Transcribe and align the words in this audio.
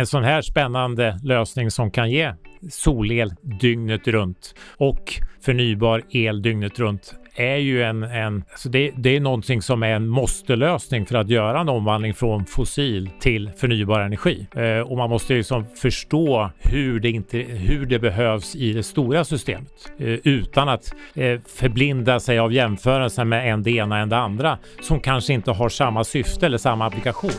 en 0.00 0.06
sån 0.06 0.24
här 0.24 0.42
spännande 0.42 1.20
lösning 1.22 1.70
som 1.70 1.90
kan 1.90 2.10
ge 2.10 2.32
solel 2.70 3.32
dygnet 3.60 4.08
runt 4.08 4.54
och 4.76 5.14
förnybar 5.44 6.02
el 6.10 6.42
dygnet 6.42 6.78
runt 6.78 7.14
är 7.34 7.56
ju 7.56 7.82
en, 7.82 8.02
en 8.02 8.44
alltså 8.50 8.68
det, 8.68 8.90
det, 8.96 9.16
är 9.16 9.20
någonting 9.20 9.62
som 9.62 9.82
är 9.82 9.88
en 9.88 10.08
måste-lösning 10.08 11.06
för 11.06 11.14
att 11.14 11.28
göra 11.28 11.60
en 11.60 11.68
omvandling 11.68 12.14
från 12.14 12.46
fossil 12.46 13.10
till 13.20 13.50
förnybar 13.56 14.00
energi. 14.00 14.46
Eh, 14.56 14.90
och 14.90 14.96
man 14.96 15.10
måste 15.10 15.34
liksom 15.34 15.66
förstå 15.76 16.50
hur 16.58 17.00
det, 17.00 17.10
inte, 17.10 17.38
hur 17.38 17.86
det 17.86 17.98
behövs 17.98 18.56
i 18.56 18.72
det 18.72 18.82
stora 18.82 19.24
systemet 19.24 19.92
eh, 19.98 20.06
utan 20.08 20.68
att 20.68 20.94
eh, 21.14 21.40
förblinda 21.46 22.20
sig 22.20 22.38
av 22.38 22.52
jämförelser 22.52 23.24
med 23.24 23.52
en 23.52 23.62
det 23.62 23.70
ena 23.70 23.98
än 23.98 24.08
det 24.08 24.18
andra 24.18 24.58
som 24.82 25.00
kanske 25.00 25.32
inte 25.32 25.50
har 25.50 25.68
samma 25.68 26.04
syfte 26.04 26.46
eller 26.46 26.58
samma 26.58 26.86
applikation. 26.86 27.30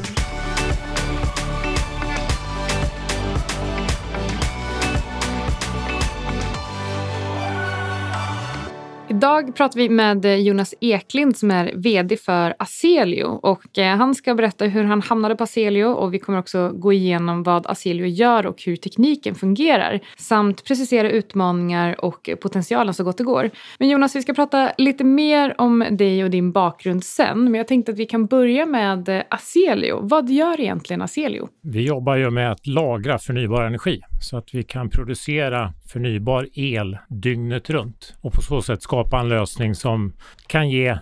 Idag 9.22 9.56
pratar 9.56 9.78
vi 9.80 9.90
med 9.90 10.26
eh, 10.26 10.36
Jonas 10.36 10.74
Eklind 10.82 11.38
som 11.38 11.52
är 11.52 11.72
VD 11.76 12.18
för 12.18 12.56
Aselio. 12.60 13.26
Och 13.26 13.78
eh, 13.78 13.98
han 13.98 14.16
ska 14.16 14.36
berätta 14.36 14.66
hur 14.66 14.84
han 14.84 15.02
hamnade 15.02 15.36
på 15.36 15.44
Aselio 15.44 15.86
och 15.86 16.14
vi 16.14 16.20
kommer 16.20 16.40
också 16.40 16.72
gå 16.74 16.94
igenom 16.94 17.44
vad 17.44 17.68
Aselio 17.68 18.06
gör 18.06 18.46
och 18.46 18.64
hur 18.66 18.76
tekniken 18.76 19.36
fungerar. 19.36 20.00
Samt 20.18 20.66
precisera 20.66 21.10
utmaningar 21.10 22.06
och 22.06 22.30
potentialen 22.42 22.94
så 22.94 23.04
gott 23.04 23.18
det 23.18 23.24
går. 23.24 23.50
Men 23.80 23.90
Jonas, 23.90 24.16
vi 24.16 24.22
ska 24.22 24.34
prata 24.34 24.72
lite 24.78 25.04
mer 25.04 25.56
om 25.58 25.86
dig 25.92 26.24
och 26.24 26.30
din 26.30 26.52
bakgrund 26.52 27.04
sen. 27.04 27.44
Men 27.44 27.54
jag 27.54 27.68
tänkte 27.68 27.92
att 27.92 27.98
vi 27.98 28.06
kan 28.06 28.26
börja 28.26 28.66
med 28.66 29.10
eh, 29.10 29.22
Aselio. 29.30 30.00
Vad 30.02 30.30
gör 30.30 30.60
egentligen 30.60 31.02
Aselio? 31.02 31.50
Vi 31.64 31.82
jobbar 31.82 32.16
ju 32.16 32.30
med 32.30 32.52
att 32.52 32.68
lagra 32.68 33.18
förnybar 33.18 33.62
energi 33.62 34.02
så 34.22 34.38
att 34.38 34.54
vi 34.54 34.64
kan 34.64 34.90
producera 34.90 35.74
förnybar 35.88 36.48
el 36.54 36.98
dygnet 37.10 37.70
runt 37.70 38.16
och 38.22 38.34
på 38.34 38.42
så 38.42 38.62
sätt 38.62 38.82
skapa 38.82 39.11
en 39.20 39.30
lösning 39.30 39.76
som 39.76 40.14
kan 40.48 40.70
ge 40.70 40.88
eh, 40.88 40.98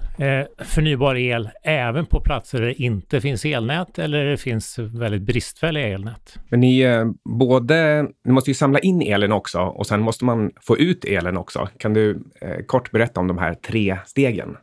förnybar 0.57 1.15
el 1.15 1.49
även 1.63 2.05
på 2.05 2.19
platser 2.19 2.59
där 2.59 2.65
det 2.65 2.81
inte 2.81 3.21
finns 3.21 3.45
elnät 3.45 3.99
eller 3.99 4.25
det 4.25 4.37
finns 4.37 4.79
väldigt 4.79 5.21
bristfälliga 5.21 5.87
elnät. 5.87 6.39
Men 6.49 6.59
ni, 6.59 6.79
eh, 6.79 7.05
både, 7.39 8.07
ni 8.25 8.31
måste 8.31 8.49
ju 8.49 8.55
samla 8.55 8.79
in 8.79 9.01
elen 9.01 9.31
också 9.31 9.59
och 9.59 9.87
sen 9.87 10.01
måste 10.01 10.25
man 10.25 10.51
få 10.61 10.77
ut 10.77 11.05
elen 11.05 11.37
också. 11.37 11.69
Kan 11.77 11.93
du 11.93 12.23
eh, 12.41 12.65
kort 12.65 12.91
berätta 12.91 13.19
om 13.19 13.27
de 13.27 13.37
här 13.37 13.53
tre 13.53 13.97
stegen? 14.05 14.57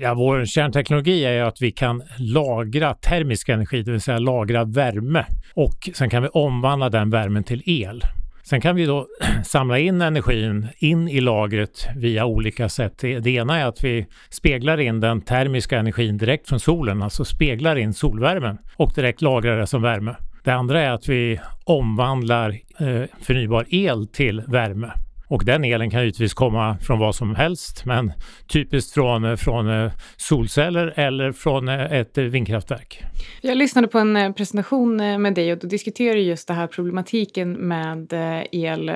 Ja, 0.00 0.14
vår 0.14 0.44
kärnteknologi 0.44 1.24
är 1.24 1.42
att 1.42 1.62
vi 1.62 1.70
kan 1.70 2.02
lagra 2.18 2.94
termisk 2.94 3.48
energi, 3.48 3.82
det 3.82 3.90
vill 3.90 4.00
säga 4.00 4.18
lagra 4.18 4.64
värme 4.64 5.26
och 5.54 5.90
sen 5.94 6.10
kan 6.10 6.22
vi 6.22 6.28
omvandla 6.28 6.88
den 6.88 7.10
värmen 7.10 7.44
till 7.44 7.62
el. 7.66 8.02
Sen 8.48 8.60
kan 8.60 8.76
vi 8.76 8.86
då 8.86 9.06
samla 9.44 9.78
in 9.78 10.00
energin 10.00 10.68
in 10.78 11.08
i 11.08 11.20
lagret 11.20 11.88
via 11.96 12.26
olika 12.26 12.68
sätt. 12.68 12.98
Det 12.98 13.26
ena 13.26 13.58
är 13.58 13.66
att 13.66 13.84
vi 13.84 14.06
speglar 14.30 14.80
in 14.80 15.00
den 15.00 15.20
termiska 15.20 15.78
energin 15.78 16.18
direkt 16.18 16.48
från 16.48 16.60
solen, 16.60 17.02
alltså 17.02 17.24
speglar 17.24 17.76
in 17.76 17.94
solvärmen 17.94 18.58
och 18.76 18.92
direkt 18.94 19.22
lagrar 19.22 19.58
det 19.58 19.66
som 19.66 19.82
värme. 19.82 20.16
Det 20.44 20.50
andra 20.50 20.80
är 20.80 20.90
att 20.90 21.08
vi 21.08 21.40
omvandlar 21.64 22.50
eh, 22.80 23.02
förnybar 23.20 23.66
el 23.68 24.06
till 24.06 24.42
värme 24.46 24.92
och 25.28 25.44
den 25.44 25.64
elen 25.64 25.90
kan 25.90 26.00
givetvis 26.00 26.34
komma 26.34 26.76
från 26.80 26.98
vad 26.98 27.14
som 27.14 27.34
helst, 27.34 27.84
men 27.84 28.12
typiskt 28.46 28.94
från, 28.94 29.38
från 29.38 29.84
eh, 29.84 29.92
solceller 30.16 30.92
eller 30.96 31.32
från 31.32 31.68
eh, 31.68 31.92
ett 31.92 32.18
vindkraftverk. 32.18 33.02
Jag 33.40 33.56
lyssnade 33.56 33.88
på 33.88 33.98
en 33.98 34.16
eh, 34.16 34.32
presentation 34.32 35.22
med 35.22 35.34
dig 35.34 35.52
och 35.52 35.58
då 35.58 35.66
diskuterade 35.66 36.20
just 36.20 36.48
det 36.48 36.54
här 36.54 36.66
problematiken 36.66 37.52
med 37.52 38.12
el 38.52 38.92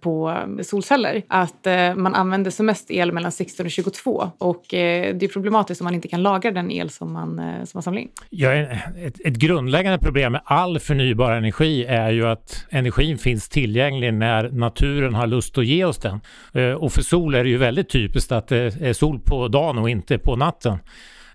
på 0.00 0.38
solceller. 0.62 1.22
Att 1.28 1.66
man 1.96 2.14
använder 2.14 2.50
som 2.50 2.66
mest 2.66 2.90
el 2.90 3.12
mellan 3.12 3.32
16 3.32 3.66
och 3.66 3.72
22 3.72 4.30
och 4.38 4.64
det 4.70 5.22
är 5.22 5.28
problematiskt 5.28 5.80
om 5.80 5.84
man 5.84 5.94
inte 5.94 6.08
kan 6.08 6.22
lagra 6.22 6.50
den 6.50 6.70
el 6.70 6.90
som 6.90 7.12
man, 7.12 7.36
som 7.36 7.70
man 7.74 7.82
samlar 7.82 8.02
in. 8.02 8.08
Ja, 8.30 8.52
ett, 8.52 9.20
ett 9.24 9.36
grundläggande 9.36 9.98
problem 9.98 10.32
med 10.32 10.40
all 10.44 10.78
förnybar 10.78 11.32
energi 11.32 11.84
är 11.84 12.10
ju 12.10 12.26
att 12.26 12.66
energin 12.70 13.18
finns 13.18 13.48
tillgänglig 13.48 14.14
när 14.14 14.50
naturen 14.50 15.14
har 15.14 15.26
lust 15.26 15.58
att 15.58 15.63
att 15.64 15.68
ge 15.68 15.84
oss 15.84 15.98
den. 15.98 16.20
Eh, 16.52 16.72
och 16.72 16.92
för 16.92 17.02
sol 17.02 17.34
är 17.34 17.44
det 17.44 17.50
ju 17.50 17.58
väldigt 17.58 17.88
typiskt 17.88 18.32
att 18.32 18.48
det 18.48 18.80
är 18.80 18.92
sol 18.92 19.20
på 19.20 19.48
dagen 19.48 19.78
och 19.78 19.90
inte 19.90 20.18
på 20.18 20.36
natten. 20.36 20.78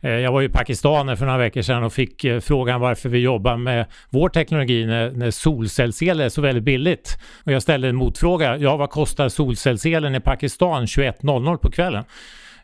Eh, 0.01 0.11
jag 0.11 0.31
var 0.31 0.41
i 0.41 0.49
Pakistan 0.49 1.17
för 1.17 1.25
några 1.25 1.37
veckor 1.37 1.61
sedan 1.61 1.83
och 1.83 1.93
fick 1.93 2.23
eh, 2.23 2.39
frågan 2.39 2.81
varför 2.81 3.09
vi 3.09 3.19
jobbar 3.19 3.57
med 3.57 3.85
vår 4.09 4.29
teknologi 4.29 4.85
när, 4.85 5.11
när 5.11 5.31
solcellsel 5.31 6.19
är 6.19 6.29
så 6.29 6.41
väldigt 6.41 6.63
billigt. 6.63 7.17
Och 7.43 7.51
jag 7.51 7.61
ställde 7.61 7.87
en 7.87 7.95
motfråga. 7.95 8.57
Ja, 8.57 8.77
vad 8.77 8.89
kostar 8.89 9.29
solcellselen 9.29 10.15
i 10.15 10.19
Pakistan 10.19 10.85
21.00 10.85 11.57
på 11.57 11.71
kvällen? 11.71 12.03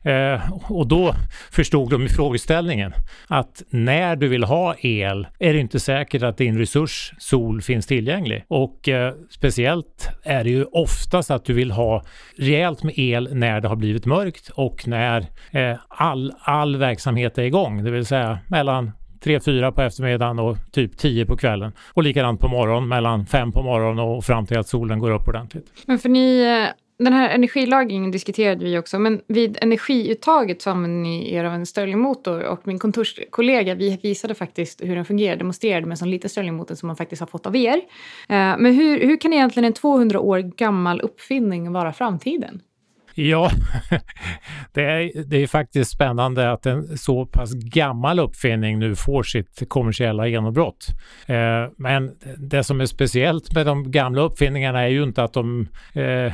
Eh, 0.06 0.52
och 0.72 0.88
då 0.88 1.16
förstod 1.52 1.90
de 1.90 2.06
i 2.06 2.10
frågeställningen 2.10 2.94
att 3.28 3.64
när 3.70 4.16
du 4.16 4.28
vill 4.28 4.44
ha 4.44 4.76
el 4.80 5.28
är 5.40 5.54
det 5.54 5.60
inte 5.60 5.80
säkert 5.80 6.24
att 6.24 6.38
din 6.38 6.58
resurs 6.58 7.14
sol 7.18 7.62
finns 7.62 7.88
tillgänglig. 7.88 8.46
Och 8.48 8.90
eh, 8.90 9.14
speciellt 9.30 10.10
är 10.24 10.44
det 10.44 10.50
ju 10.50 10.64
oftast 10.64 11.32
att 11.32 11.46
du 11.46 11.54
vill 11.54 11.72
ha 11.72 12.04
rejält 12.38 12.84
med 12.84 12.94
el 12.98 13.30
när 13.32 13.62
det 13.62 13.68
har 13.68 13.76
blivit 13.76 14.06
mörkt 14.06 14.50
och 14.50 14.88
när 14.88 15.26
eh, 15.52 15.78
all, 15.88 16.34
all 16.40 16.78
verksamhet 16.78 17.38
är 17.38 17.44
igång, 17.44 17.84
det 17.84 17.92
vill 17.92 18.06
säga 18.06 18.40
mellan 18.48 18.92
3-4 19.24 19.72
på 19.72 19.82
eftermiddagen 19.82 20.40
och 20.40 20.58
typ 20.72 20.98
10 20.98 21.26
på 21.26 21.38
kvällen. 21.38 21.72
Och 21.94 22.04
likadant 22.04 22.40
på 22.40 22.48
morgonen 22.48 22.88
mellan 22.90 23.26
5 23.26 23.52
på 23.52 23.64
morgonen 23.64 24.00
och 24.00 24.24
fram 24.24 24.46
till 24.46 24.58
att 24.58 24.68
solen 24.68 25.00
går 25.00 25.12
upp 25.12 25.28
ordentligt. 25.28 25.66
Men 25.86 26.00
för 26.00 26.10
ni 26.10 26.42
eh, 26.42 26.85
den 26.98 27.14
här 27.14 27.30
energilagringen 27.30 28.12
diskuterade 28.12 28.66
vi 28.66 28.78
också, 28.78 29.00
men 29.00 29.22
vid 29.28 29.58
energiuttaget 29.62 30.62
så 30.62 30.70
använder 30.70 31.10
ni 31.10 31.34
er 31.34 31.44
av 31.44 31.54
en 31.54 31.66
Stirlingmotor 31.66 32.44
och 32.44 32.68
min 32.68 32.80
kontorskollega 32.80 33.76
vi 33.76 34.00
visade 34.04 34.36
faktiskt 34.36 34.82
hur 34.84 34.96
den 34.96 35.06
fungerar, 35.06 35.36
demonstrerade 35.36 35.86
med 35.86 35.92
en 35.92 35.98
sån 35.98 36.10
liten 36.10 36.30
Stirlingmotor 36.30 36.76
som 36.76 36.88
man 36.88 36.96
faktiskt 36.96 37.20
har 37.20 37.28
fått 37.28 37.46
av 37.46 37.56
er. 37.56 37.78
Eh, 38.30 38.58
men 38.58 38.66
hur, 38.66 39.00
hur 39.00 39.18
kan 39.18 39.34
egentligen 39.34 39.66
en 39.66 39.74
200 39.74 40.20
år 40.20 40.40
gammal 40.40 41.02
uppfinning 41.02 41.72
vara 41.72 41.94
framtiden? 41.94 42.62
Ja, 43.18 43.52
det 44.74 44.84
är, 44.84 45.24
det 45.26 45.44
är 45.44 45.48
faktiskt 45.48 45.92
spännande 45.92 46.52
att 46.52 46.66
en 46.66 46.98
så 46.98 47.26
pass 47.26 47.54
gammal 47.54 48.20
uppfinning 48.20 48.80
nu 48.80 48.96
får 48.96 49.24
sitt 49.24 49.64
kommersiella 49.68 50.28
genombrott. 50.28 50.88
Eh, 51.28 51.72
men 51.78 52.12
det 52.38 52.64
som 52.64 52.82
är 52.82 52.86
speciellt 52.86 53.56
med 53.56 53.66
de 53.66 53.92
gamla 53.92 54.22
uppfinningarna 54.22 54.82
är 54.82 54.88
ju 54.88 55.04
inte 55.04 55.24
att 55.24 55.34
de 55.34 55.68
eh, 55.94 56.34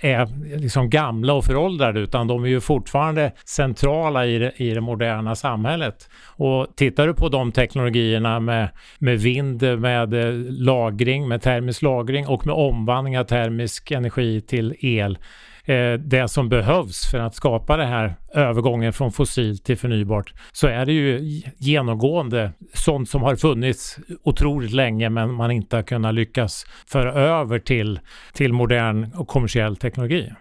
är 0.00 0.56
liksom 0.58 0.90
gamla 0.90 1.32
och 1.32 1.44
föråldrade 1.44 2.00
utan 2.00 2.26
de 2.26 2.44
är 2.44 2.48
ju 2.48 2.60
fortfarande 2.60 3.32
centrala 3.44 4.26
i 4.26 4.38
det, 4.38 4.52
i 4.56 4.70
det 4.70 4.80
moderna 4.80 5.34
samhället. 5.34 6.08
Och 6.36 6.66
tittar 6.76 7.06
du 7.06 7.14
på 7.14 7.28
de 7.28 7.52
teknologierna 7.52 8.40
med, 8.40 8.68
med 8.98 9.20
vind, 9.20 9.62
med 9.78 10.14
eh, 10.14 10.34
lagring, 10.48 11.28
med 11.28 11.42
termisk 11.42 11.82
lagring 11.82 12.26
och 12.26 12.46
med 12.46 12.54
omvandling 12.54 13.18
av 13.18 13.24
termisk 13.24 13.90
energi 13.90 14.40
till 14.40 14.74
el 14.80 15.18
Eh, 15.66 15.92
det 15.92 16.28
som 16.28 16.48
behövs 16.48 17.10
för 17.10 17.18
att 17.18 17.34
skapa 17.34 17.76
den 17.76 17.88
här 17.88 18.14
övergången 18.34 18.92
från 18.92 19.12
fossilt 19.12 19.64
till 19.64 19.78
förnybart 19.78 20.34
så 20.52 20.66
är 20.66 20.86
det 20.86 20.92
ju 20.92 21.42
genomgående 21.58 22.52
sånt 22.74 23.08
som 23.08 23.22
har 23.22 23.36
funnits 23.36 23.98
otroligt 24.22 24.72
länge 24.72 25.10
men 25.10 25.34
man 25.34 25.50
inte 25.50 25.76
har 25.76 25.82
kunnat 25.82 26.14
lyckas 26.14 26.66
föra 26.86 27.12
över 27.12 27.58
till, 27.58 28.00
till 28.32 28.52
modern 28.52 29.12
och 29.14 29.28
kommersiell 29.28 29.76
teknologi. 29.76 30.32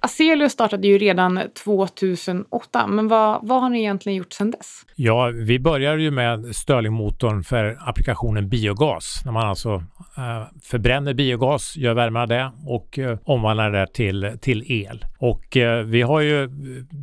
Aselius 0.00 0.52
startade 0.52 0.88
ju 0.88 0.98
redan 0.98 1.40
2008, 1.64 2.86
men 2.86 3.08
vad, 3.08 3.38
vad 3.42 3.60
har 3.60 3.68
ni 3.70 3.78
egentligen 3.78 4.16
gjort 4.16 4.32
sedan 4.32 4.50
dess? 4.50 4.82
Ja, 4.96 5.32
vi 5.34 5.58
började 5.58 6.02
ju 6.02 6.10
med 6.10 6.56
Stirlingmotorn 6.56 7.44
för 7.44 7.78
applikationen 7.80 8.48
biogas, 8.48 9.22
när 9.24 9.32
man 9.32 9.48
alltså 9.48 9.74
eh, 10.16 10.46
förbränner 10.62 11.14
biogas, 11.14 11.76
gör 11.76 11.94
värme 11.94 12.18
av 12.20 12.28
det 12.28 12.52
och 12.66 12.98
eh, 12.98 13.18
omvandlar 13.24 13.70
det 13.70 13.86
till, 13.86 14.38
till 14.40 14.72
el. 14.72 15.04
Och 15.18 15.56
eh, 15.56 15.84
vi 15.84 16.02
har 16.02 16.20
ju 16.20 16.48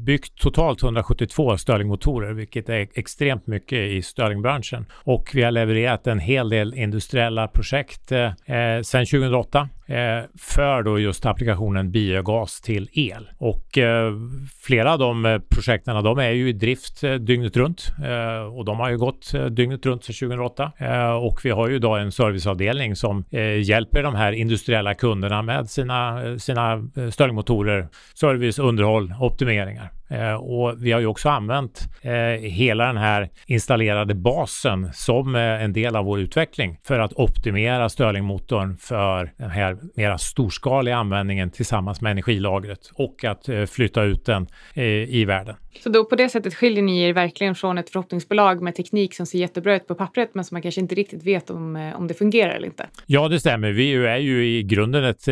byggt 0.05 0.41
totalt 0.41 0.83
172 0.83 1.57
Stirlingmotorer, 1.57 2.33
vilket 2.33 2.69
är 2.69 2.87
extremt 2.93 3.47
mycket 3.47 3.79
i 3.79 4.01
Stirlingbranschen. 4.01 4.85
Och 4.93 5.31
vi 5.33 5.43
har 5.43 5.51
levererat 5.51 6.07
en 6.07 6.19
hel 6.19 6.49
del 6.49 6.73
industriella 6.73 7.47
projekt 7.47 8.11
eh, 8.11 8.25
eh 8.25 8.81
sedan 8.81 9.05
2008 9.05 9.69
Eh, 9.87 10.23
för 10.39 10.83
då 10.83 10.99
just 10.99 11.25
applikationen 11.25 11.91
biogas 11.91 12.61
till 12.61 12.89
el. 12.93 13.29
Och 13.37 13.77
eh, 13.77 14.13
flera 14.61 14.93
av 14.93 14.99
de 14.99 15.25
eh, 15.25 15.39
projekten 15.49 16.03
de 16.03 16.19
är 16.19 16.29
ju 16.29 16.49
i 16.49 16.53
drift 16.53 17.03
eh, 17.03 17.13
dygnet 17.13 17.57
runt 17.57 17.91
eh, 18.03 18.55
och 18.57 18.65
de 18.65 18.79
har 18.79 18.89
ju 18.89 18.97
gått 18.97 19.33
eh, 19.33 19.45
dygnet 19.45 19.85
runt 19.85 20.03
sedan 20.03 20.29
2008. 20.29 20.71
Eh, 20.77 21.11
och 21.11 21.39
vi 21.43 21.49
har 21.49 21.69
ju 21.69 21.75
idag 21.75 22.01
en 22.01 22.11
serviceavdelning 22.11 22.95
som 22.95 23.25
hjälper 23.63 24.03
de 24.03 24.15
här 24.15 24.31
industriella 24.31 24.93
kunderna 24.93 25.41
med 25.41 25.69
sina, 25.69 26.19
sina 26.39 26.89
stöldmotorer, 27.11 27.87
service, 28.13 28.59
underhåll, 28.59 29.13
optimeringar. 29.19 29.91
Eh, 30.09 30.33
och 30.33 30.75
vi 30.85 30.91
har 30.91 30.99
ju 30.99 31.05
också 31.05 31.29
använt 31.29 31.89
eh, 32.01 32.11
hela 32.41 32.85
den 32.85 32.97
här 32.97 33.29
installerade 33.47 34.15
basen 34.15 34.89
som 34.93 35.35
eh, 35.35 35.41
en 35.41 35.73
del 35.73 35.95
av 35.95 36.05
vår 36.05 36.19
utveckling 36.19 36.79
för 36.83 36.99
att 36.99 37.13
optimera 37.13 37.89
Stirlingmotorn 37.89 38.77
för 38.77 39.31
den 39.37 39.49
här 39.49 39.77
mera 39.95 40.17
storskaliga 40.17 40.97
användningen 40.97 41.51
tillsammans 41.51 42.01
med 42.01 42.11
energilagret 42.11 42.91
och 42.93 43.23
att 43.23 43.49
eh, 43.49 43.65
flytta 43.65 44.03
ut 44.03 44.25
den 44.25 44.47
eh, 44.73 44.83
i 44.85 45.25
världen. 45.25 45.55
Så 45.83 45.89
då 45.89 46.05
på 46.05 46.15
det 46.15 46.29
sättet 46.29 46.55
skiljer 46.55 46.83
ni 46.83 47.01
er 47.01 47.13
verkligen 47.13 47.55
från 47.55 47.77
ett 47.77 47.89
förhoppningsbolag 47.89 48.61
med 48.61 48.75
teknik 48.75 49.15
som 49.15 49.25
ser 49.25 49.39
jättebra 49.39 49.75
ut 49.75 49.87
på 49.87 49.95
pappret 49.95 50.29
men 50.33 50.43
som 50.43 50.55
man 50.55 50.61
kanske 50.61 50.81
inte 50.81 50.95
riktigt 50.95 51.23
vet 51.23 51.49
om, 51.49 51.93
om 51.97 52.07
det 52.07 52.13
fungerar 52.13 52.55
eller 52.55 52.67
inte? 52.67 52.87
Ja, 53.05 53.27
det 53.27 53.39
stämmer. 53.39 53.71
Vi 53.71 53.93
är 53.93 54.17
ju 54.17 54.57
i 54.57 54.63
grunden 54.63 55.03
ett 55.03 55.27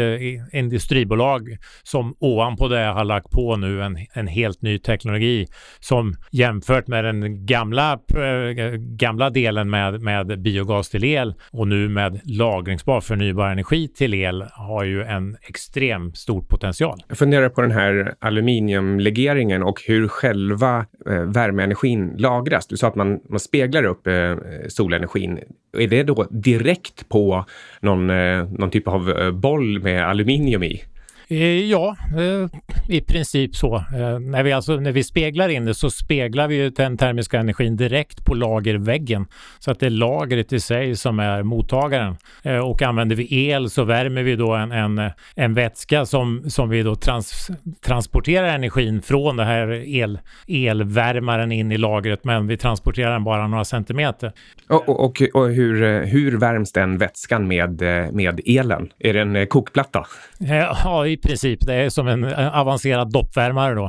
industribolag 0.51 1.57
som 1.84 2.16
ovanpå 2.19 2.68
det 2.68 2.80
har 2.80 3.04
lagt 3.04 3.30
på 3.30 3.56
nu 3.56 3.84
en, 3.84 3.98
en 4.13 4.28
helt 4.28 4.62
ny 4.62 4.80
teknologi 4.80 5.48
som 5.80 6.16
jämfört 6.31 6.88
med 6.88 7.06
den 7.06 7.46
gamla, 7.46 7.92
äh, 7.94 8.72
gamla 8.78 9.30
delen 9.30 9.69
med, 9.69 10.01
med 10.01 10.42
biogas 10.42 10.89
till 10.89 11.04
el 11.04 11.34
och 11.51 11.68
nu 11.68 11.89
med 11.89 12.22
lagringsbar 12.24 13.01
förnybar 13.01 13.50
energi 13.50 13.88
till 13.88 14.13
el 14.13 14.46
har 14.51 14.84
ju 14.84 15.04
en 15.04 15.38
extrem 15.42 16.13
stor 16.13 16.42
potential. 16.42 17.04
Jag 17.07 17.18
funderar 17.18 17.50
på 17.50 17.62
den 17.62 17.72
här 17.72 18.13
aluminiumlegeringen 18.19 19.63
och 19.63 19.81
hur 19.88 20.07
själva 20.33 20.85
eh, 21.06 21.21
värmeenergin 21.21 22.15
lagras. 22.18 22.68
Du 22.68 22.77
sa 22.77 22.88
att 22.88 22.95
man, 22.95 23.19
man 23.30 23.39
speglar 23.39 23.83
upp 23.83 24.07
eh, 24.07 24.35
solenergin. 24.68 25.39
Är 25.77 25.88
det 25.88 26.03
då 26.03 26.27
direkt 26.30 27.09
på 27.09 27.45
någon, 27.81 28.09
eh, 28.09 28.45
någon 28.50 28.71
typ 28.71 28.88
av 28.88 29.09
eh, 29.09 29.31
boll 29.31 29.81
med 29.81 30.09
aluminium 30.09 30.63
i? 30.63 30.83
Eh, 31.33 31.65
ja, 31.65 31.95
eh, 32.18 32.59
i 32.88 33.01
princip 33.01 33.56
så. 33.56 33.75
Eh, 33.75 34.19
när 34.19 34.44
vi, 34.44 34.51
alltså, 34.51 34.75
när 34.75 34.91
vi 34.91 35.03
speglar 35.03 35.50
in 35.50 35.65
det 35.65 35.74
så 35.74 35.89
speglar 35.89 36.47
vi 36.47 36.69
den 36.69 36.97
termiska 36.97 37.39
energin 37.39 37.77
direkt 37.77 38.25
på 38.25 38.33
lagerväggen. 38.33 39.25
Så 39.59 39.71
att 39.71 39.80
det 39.80 39.85
är 39.85 39.89
lagret 39.89 40.53
i 40.53 40.59
sig 40.59 40.95
som 40.95 41.19
är 41.19 41.44
mottagaren. 41.44 42.15
Och 42.63 42.81
använder 42.81 43.15
vi 43.15 43.47
el 43.50 43.69
så 43.69 43.83
värmer 43.83 44.24
vi 44.24 44.35
då 44.35 44.53
en, 44.53 44.71
en, 44.71 45.12
en 45.35 45.53
vätska 45.53 46.06
som, 46.06 46.50
som 46.50 46.69
vi 46.69 46.83
då 46.83 46.95
trans, 46.95 47.51
transporterar 47.86 48.47
energin 48.47 49.01
från 49.01 49.38
det 49.38 49.45
här 49.45 49.68
el, 49.88 50.19
elvärmaren 50.47 51.51
in 51.51 51.71
i 51.71 51.77
lagret. 51.77 52.24
Men 52.24 52.47
vi 52.47 52.57
transporterar 52.57 53.12
den 53.12 53.24
bara 53.24 53.47
några 53.47 53.65
centimeter. 53.65 54.31
Och, 54.69 54.89
och, 54.89 55.21
och 55.33 55.50
hur, 55.50 56.06
hur 56.06 56.38
värms 56.38 56.71
den 56.71 56.97
vätskan 56.97 57.47
med, 57.47 57.81
med 58.13 58.41
elen? 58.45 58.89
Är 59.00 59.13
det 59.13 59.21
en 59.21 59.47
kokplatta? 59.47 60.06
Ja, 60.39 61.07
i 61.07 61.18
princip. 61.24 61.60
Det 61.66 61.74
är 61.74 61.90
som 61.90 62.08
en 62.08 62.24
eh, 62.24 62.60
avancerad 62.60 63.12
doppvärmare 63.12 63.74
då. 63.74 63.86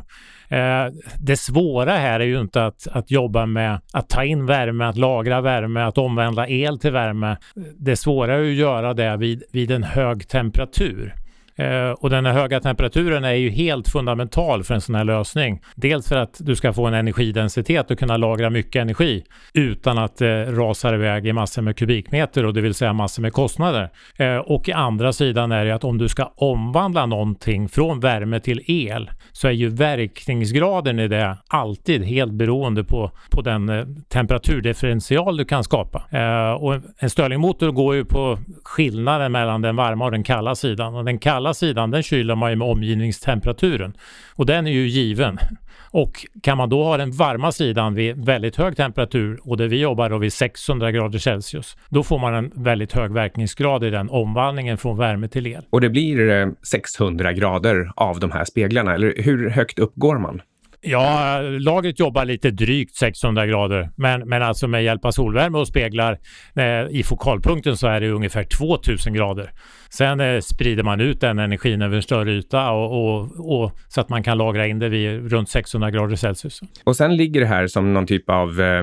Eh, 0.57 0.87
det 1.21 1.37
svåra 1.37 1.93
här 1.93 2.21
är 2.21 2.25
ju 2.25 2.41
inte 2.41 2.65
att, 2.65 2.87
att 2.93 3.11
jobba 3.11 3.47
med 3.47 3.81
att 3.93 4.09
ta 4.09 4.25
in 4.25 4.47
värme, 4.47 4.85
att 4.85 4.97
lagra 4.97 5.41
värme, 5.41 5.81
att 5.81 5.99
omvandla 5.99 6.49
el 6.49 6.79
till 6.79 6.93
värme. 6.93 7.37
Det 7.77 7.97
svåra 7.97 8.35
är 8.35 8.39
ju 8.39 8.51
att 8.51 8.59
göra 8.59 8.95
det 8.95 9.17
vid, 9.17 9.43
vid 9.53 9.71
en 9.71 9.83
hög 9.83 10.29
temperatur. 10.29 11.15
Eh, 11.57 11.91
och 11.91 12.11
den 12.11 12.27
här 12.27 12.33
höga 12.33 12.61
temperaturen 12.61 13.25
är 13.25 13.33
ju 13.33 13.51
helt 13.51 13.89
fundamental 13.89 14.65
för 14.65 14.75
en 14.75 14.81
sån 14.81 14.95
här 14.95 15.05
lösning. 15.05 15.61
Dels 15.75 16.09
för 16.09 16.17
att 16.17 16.37
du 16.39 16.57
ska 16.57 16.73
få 16.73 16.87
en 16.87 16.95
energidensitet 16.95 17.91
och 17.91 17.99
kunna 17.99 18.17
lagra 18.17 18.51
mycket 18.51 18.83
energi 18.83 19.25
utan 19.55 19.99
att 19.99 20.17
det 20.17 20.43
eh, 20.43 20.53
rasar 20.53 20.95
iväg 20.95 21.27
i 21.27 21.33
massor 21.33 21.63
med 21.63 21.77
kubikmeter 21.77 22.47
och 22.47 22.55
det 22.55 22.61
vill 22.61 22.75
säga 22.75 22.93
massor 22.93 23.23
med 23.23 23.33
kostnader. 23.33 23.91
Eh, 24.17 24.37
och 24.37 24.69
i 24.69 24.73
andra 24.73 25.13
sidan 25.13 25.53
är 25.53 25.65
det 25.65 25.75
att 25.75 25.85
om 25.85 25.99
du 25.99 26.09
ska 26.09 26.25
omvandla 26.37 27.07
någonting 27.07 27.69
från 27.69 28.01
värme 28.01 28.41
till 28.41 28.61
el 28.67 29.11
så 29.33 29.49
är 29.49 29.53
ju 29.53 29.69
verkningsgraden 29.69 30.99
i 30.99 31.09
det 31.09 31.37
alltid 31.49 32.05
helt 32.05 32.33
beroende 32.33 32.85
på, 32.85 33.11
på 33.31 33.43
den 33.43 33.69
eh, 33.69 33.87
temperaturdifferential 34.09 35.37
du 35.37 35.45
kan 35.45 35.65
skapa. 35.65 36.03
Eh, 36.11 36.53
och 36.53 36.75
en 36.99 37.11
Stirlingmotor 37.11 37.71
går 37.71 37.95
ju 37.95 38.05
på 38.05 38.39
skillnaden 38.65 39.33
mellan 39.33 39.63
den 39.63 39.77
varma 39.77 40.05
och 40.05 40.11
den 40.11 40.23
kalla 40.23 40.55
sidan 40.55 40.95
och 40.95 41.05
den 41.05 41.19
kalla 41.19 41.44
kalla 41.45 41.55
sidan 41.55 41.91
den 41.91 42.03
kyler 42.03 42.35
man 42.35 42.51
ju 42.51 42.57
med 42.57 42.69
omgivningstemperaturen 42.69 43.97
och 44.37 44.47
den 44.47 44.67
är 44.67 44.71
ju 44.71 44.89
given. 44.89 45.39
Och 45.91 46.27
kan 46.43 46.57
man 46.59 46.69
då 46.69 46.85
ha 46.85 46.97
den 46.97 47.11
varma 47.11 47.53
sidan 47.53 47.95
vid 47.95 48.25
väldigt 48.25 48.57
hög 48.57 48.77
temperatur 48.77 49.41
och 49.43 49.57
där 49.57 49.69
vi 49.69 49.81
jobbar 49.81 50.11
då 50.11 50.19
vid 50.19 50.33
600 50.33 50.93
grader 50.93 51.19
Celsius, 51.19 51.77
då 51.89 52.03
får 52.03 52.19
man 52.19 52.35
en 52.35 52.53
väldigt 52.55 52.93
hög 52.93 53.13
verkningsgrad 53.13 53.85
i 53.85 53.91
den 53.91 54.11
omvandlingen 54.11 54.79
från 54.79 54.97
värme 54.97 55.29
till 55.29 55.47
el. 55.47 55.63
Och 55.71 55.81
det 55.81 55.91
blir 55.91 56.31
eh, 56.31 56.49
600 56.63 57.33
grader 57.33 57.91
av 57.97 58.21
de 58.21 58.33
här 58.33 58.45
speglarna, 58.45 58.95
eller 58.95 59.15
hur 59.17 59.51
högt 59.51 59.79
upp 59.79 59.93
går 59.95 60.19
man? 60.19 60.41
Ja, 60.87 61.41
lagret 61.41 62.01
jobbar 62.01 62.25
lite 62.25 62.51
drygt 62.51 62.95
600 62.95 63.47
grader, 63.47 63.91
men, 63.97 64.29
men 64.29 64.43
alltså 64.43 64.69
med 64.69 64.85
hjälp 64.85 65.05
av 65.05 65.11
solvärme 65.11 65.59
och 65.59 65.69
speglar 65.69 66.19
eh, 66.57 66.87
i 66.91 67.03
fokalpunkten 67.03 67.77
så 67.77 67.87
är 67.87 68.01
det 68.01 68.11
ungefär 68.11 68.45
2000 68.45 69.15
grader. 69.15 69.51
Sen 69.91 70.21
eh, 70.21 70.41
sprider 70.41 70.83
man 70.83 71.01
ut 71.01 71.21
den 71.21 71.39
energin 71.39 71.83
över 71.83 71.97
en 71.97 72.03
större 72.03 72.33
yta 72.33 72.71
och, 72.71 73.17
och, 73.17 73.63
och, 73.63 73.73
så 73.89 74.01
att 74.01 74.09
man 74.09 74.23
kan 74.23 74.39
lagra 74.39 74.67
in 74.67 74.79
det 74.79 74.89
vid 74.89 75.33
runt 75.33 75.49
600 75.49 75.91
grader 75.91 76.17
Celsius. 76.17 76.61
Och 76.85 76.97
sen 76.97 77.17
ligger 77.17 77.41
det 77.41 77.47
här 77.47 77.67
som 77.67 77.95
någon 77.95 78.07
typ 78.07 78.31
av 78.31 78.61
eh, 78.61 78.83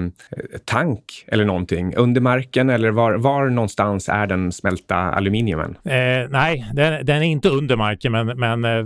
tank 0.66 1.04
eller 1.28 1.46
någonting 1.46 1.96
under 1.96 2.22
marken 2.22 2.70
eller 2.70 2.92
var, 2.92 3.14
var 3.14 3.50
någonstans 3.50 4.10
är 4.10 4.28
den 4.28 4.52
smälta 4.52 4.96
aluminiumen? 4.96 5.76
Eh, 5.84 6.30
nej, 6.30 6.66
den, 6.74 7.06
den, 7.06 7.18
är 7.18 7.28
inte 7.28 7.50
under 7.50 7.76
marken 7.76 8.12
men, 8.12 8.28
men 8.28 8.66
eh, 8.66 8.86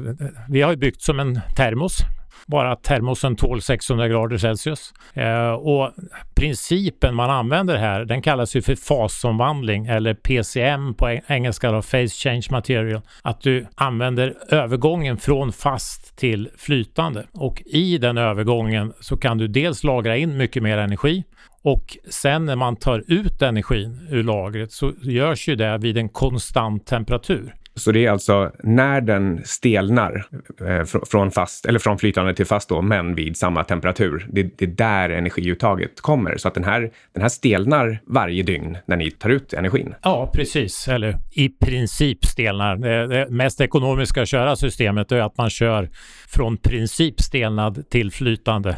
vi 0.49 0.61
har 0.61 0.75
byggt 0.75 1.01
som 1.01 1.19
en 1.19 1.39
termos 1.55 2.05
bara 2.45 2.71
att 2.71 2.83
termosen 2.83 3.35
tål 3.35 3.61
600 3.61 4.07
grader 4.07 4.37
Celsius. 4.37 4.93
Eh, 5.13 5.51
och 5.51 5.91
principen 6.35 7.15
man 7.15 7.29
använder 7.29 7.77
här, 7.77 8.05
den 8.05 8.21
kallas 8.21 8.55
ju 8.55 8.61
för 8.61 8.75
fasomvandling 8.75 9.85
eller 9.85 10.13
PCM 10.13 10.93
på 10.93 11.19
engelska 11.27 11.71
då, 11.71 11.81
Phase 11.81 12.07
Change 12.07 12.47
Material. 12.51 13.01
Att 13.21 13.41
du 13.41 13.67
använder 13.75 14.33
övergången 14.49 15.17
från 15.17 15.51
fast 15.51 16.17
till 16.17 16.49
flytande 16.57 17.25
och 17.33 17.63
i 17.65 17.97
den 17.97 18.17
övergången 18.17 18.93
så 18.99 19.17
kan 19.17 19.37
du 19.37 19.47
dels 19.47 19.83
lagra 19.83 20.17
in 20.17 20.37
mycket 20.37 20.63
mer 20.63 20.77
energi 20.77 21.23
och 21.63 21.97
sen 22.09 22.45
när 22.45 22.55
man 22.55 22.75
tar 22.75 23.03
ut 23.07 23.41
energin 23.41 24.07
ur 24.09 24.23
lagret 24.23 24.71
så 24.71 24.93
görs 25.01 25.47
ju 25.47 25.55
det 25.55 25.77
vid 25.77 25.97
en 25.97 26.09
konstant 26.09 26.85
temperatur. 26.85 27.55
Så 27.77 27.91
det 27.91 28.05
är 28.05 28.11
alltså 28.11 28.51
när 28.63 29.01
den 29.01 29.41
stelnar 29.45 30.25
eh, 30.67 30.83
från, 30.83 31.31
fast, 31.31 31.65
eller 31.65 31.79
från 31.79 31.97
flytande 31.97 32.33
till 32.33 32.45
fast 32.45 32.69
då, 32.69 32.81
men 32.81 33.15
vid 33.15 33.37
samma 33.37 33.63
temperatur. 33.63 34.27
Det, 34.29 34.43
det, 34.43 34.65
är 34.65 34.69
där 34.69 35.09
energiuttaget 35.09 36.01
kommer. 36.01 36.37
Så 36.37 36.47
att 36.47 36.53
den 36.53 36.63
här, 36.63 36.91
den 37.13 37.21
här 37.21 37.29
stelnar 37.29 37.99
varje 38.07 38.43
dygn 38.43 38.77
när 38.85 38.97
ni 38.97 39.11
tar 39.11 39.29
ut 39.29 39.53
energin. 39.53 39.95
Ja, 40.01 40.31
precis. 40.33 40.87
Eller 40.87 41.15
i 41.31 41.49
princip 41.49 42.25
stelnar. 42.25 42.75
Det, 42.75 43.07
det 43.07 43.29
mest 43.29 43.61
ekonomiska 43.61 44.21
att 44.21 44.29
köra 44.29 44.55
systemet 44.55 45.11
är 45.11 45.21
att 45.21 45.37
man 45.37 45.49
kör 45.49 45.89
från 46.27 46.57
princip 46.57 47.21
stelnad 47.21 47.89
till 47.89 48.11
flytande 48.11 48.75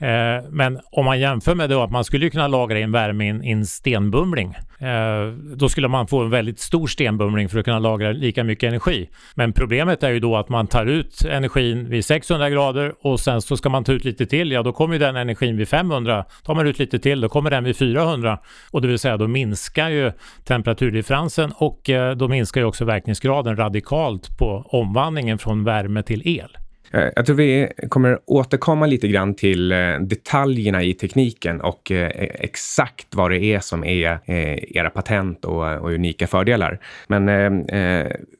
Eh, 0.00 0.44
men 0.50 0.80
om 0.92 1.04
man 1.04 1.20
jämför 1.20 1.54
med 1.54 1.70
då 1.70 1.82
att 1.82 1.90
man 1.90 2.04
skulle 2.04 2.30
kunna 2.30 2.48
lagra 2.48 2.78
in 2.78 2.92
värme 2.92 3.40
i 3.44 3.50
en 3.50 3.66
stenbumling. 3.66 4.54
Eh, 4.78 5.32
då 5.56 5.68
skulle 5.68 5.88
man 5.88 6.06
få 6.06 6.20
en 6.22 6.30
väldigt 6.30 6.60
stor 6.60 6.86
stenbumling 6.86 7.48
för 7.48 7.58
att 7.58 7.64
kunna 7.64 7.78
lagra 7.78 8.12
lika 8.12 8.44
mycket 8.44 8.68
energi. 8.68 9.08
Men 9.34 9.52
problemet 9.52 10.02
är 10.02 10.10
ju 10.10 10.20
då 10.20 10.36
att 10.36 10.48
man 10.48 10.66
tar 10.66 10.86
ut 10.86 11.24
energin 11.24 11.88
vid 11.88 12.04
600 12.04 12.50
grader 12.50 12.92
och 13.02 13.20
sen 13.20 13.42
så 13.42 13.56
ska 13.56 13.68
man 13.68 13.84
ta 13.84 13.92
ut 13.92 14.04
lite 14.04 14.26
till. 14.26 14.52
Ja, 14.52 14.62
då 14.62 14.72
kommer 14.72 14.94
ju 14.94 14.98
den 14.98 15.16
energin 15.16 15.56
vid 15.56 15.68
500. 15.68 16.24
Tar 16.44 16.54
man 16.54 16.66
ut 16.66 16.78
lite 16.78 16.98
till, 16.98 17.20
då 17.20 17.28
kommer 17.28 17.50
den 17.50 17.64
vid 17.64 17.76
400. 17.76 18.38
Och 18.70 18.82
det 18.82 18.88
vill 18.88 18.98
säga, 18.98 19.16
då 19.16 19.28
minskar 19.28 19.88
ju 19.88 20.12
temperaturdifferensen 20.44 21.52
och 21.56 21.90
eh, 21.90 22.16
då 22.16 22.28
minskar 22.28 22.60
ju 22.60 22.66
också 22.66 22.84
verkningsgraden 22.84 23.56
radikalt 23.56 24.38
på 24.38 24.66
omvandlingen 24.68 25.38
från 25.38 25.64
värme 25.64 26.02
till 26.02 26.22
el. 26.24 26.59
Eh, 26.92 27.08
jag 27.16 27.26
tror 27.26 27.36
vi 27.36 27.68
kommer 27.88 28.18
återkomma 28.26 28.86
lite 28.86 29.08
grann 29.08 29.34
till 29.34 29.72
eh, 29.72 29.98
detaljerna 30.00 30.82
i 30.82 30.94
tekniken 30.94 31.60
och 31.60 31.90
eh, 31.90 32.06
e-, 32.06 32.36
exakt 32.38 33.06
vad 33.14 33.30
det 33.30 33.44
är 33.44 33.60
som 33.60 33.84
är 33.84 34.20
era 34.76 34.90
patent 34.90 35.44
och, 35.44 35.90
unika 35.90 36.26
fördelar. 36.26 36.80
Men 37.08 37.26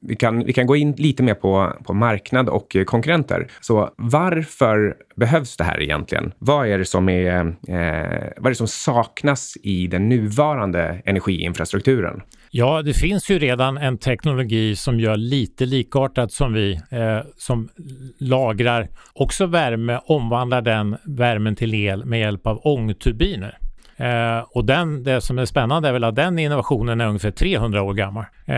vi, 0.00 0.16
kan, 0.16 0.44
vi 0.44 0.52
kan 0.52 0.66
gå 0.66 0.76
in 0.76 0.92
lite 0.92 1.22
mer 1.22 1.34
på, 1.34 1.72
på 1.84 1.94
marknad 1.94 2.48
och 2.48 2.76
konkurrenter. 2.86 3.48
Så 3.60 3.90
varför 3.96 4.94
behövs 5.16 5.56
det 5.56 5.64
här 5.64 5.82
egentligen? 5.82 6.32
Vad 6.38 6.68
är 6.68 6.78
det 6.78 6.84
som, 6.84 7.08
är, 7.08 7.54
vad 8.36 8.46
är 8.46 8.50
det 8.50 8.54
som 8.54 8.68
saknas 8.68 9.56
i 9.62 9.86
den 9.86 10.08
nuvarande 10.08 11.02
energiinfrastrukturen? 11.04 12.22
Ja, 12.52 12.82
det 12.82 12.94
finns 12.94 13.30
ju 13.30 13.38
redan 13.38 13.76
en 13.76 13.98
teknologi 13.98 14.76
som 14.76 15.00
gör 15.00 15.16
lite 15.16 15.66
likartat 15.66 16.32
som 16.32 16.52
vi, 16.52 16.80
eh, 16.90 17.20
som 17.36 17.68
lagrar 18.18 18.88
också 19.12 19.46
värme, 19.46 20.00
omvandlar 20.04 20.62
den 20.62 20.96
värmen 21.04 21.56
till 21.56 21.74
el 21.74 22.04
med 22.04 22.20
hjälp 22.20 22.46
av 22.46 22.60
ångturbiner. 22.66 23.58
Eh, 24.00 24.44
och 24.50 24.64
den, 24.64 25.02
det 25.02 25.20
som 25.20 25.38
är 25.38 25.44
spännande 25.44 25.88
är 25.88 25.92
väl 25.92 26.04
att 26.04 26.16
den 26.16 26.38
innovationen 26.38 27.00
är 27.00 27.06
ungefär 27.06 27.30
300 27.30 27.82
år 27.82 27.94
gammal. 27.94 28.24
Eh, 28.46 28.54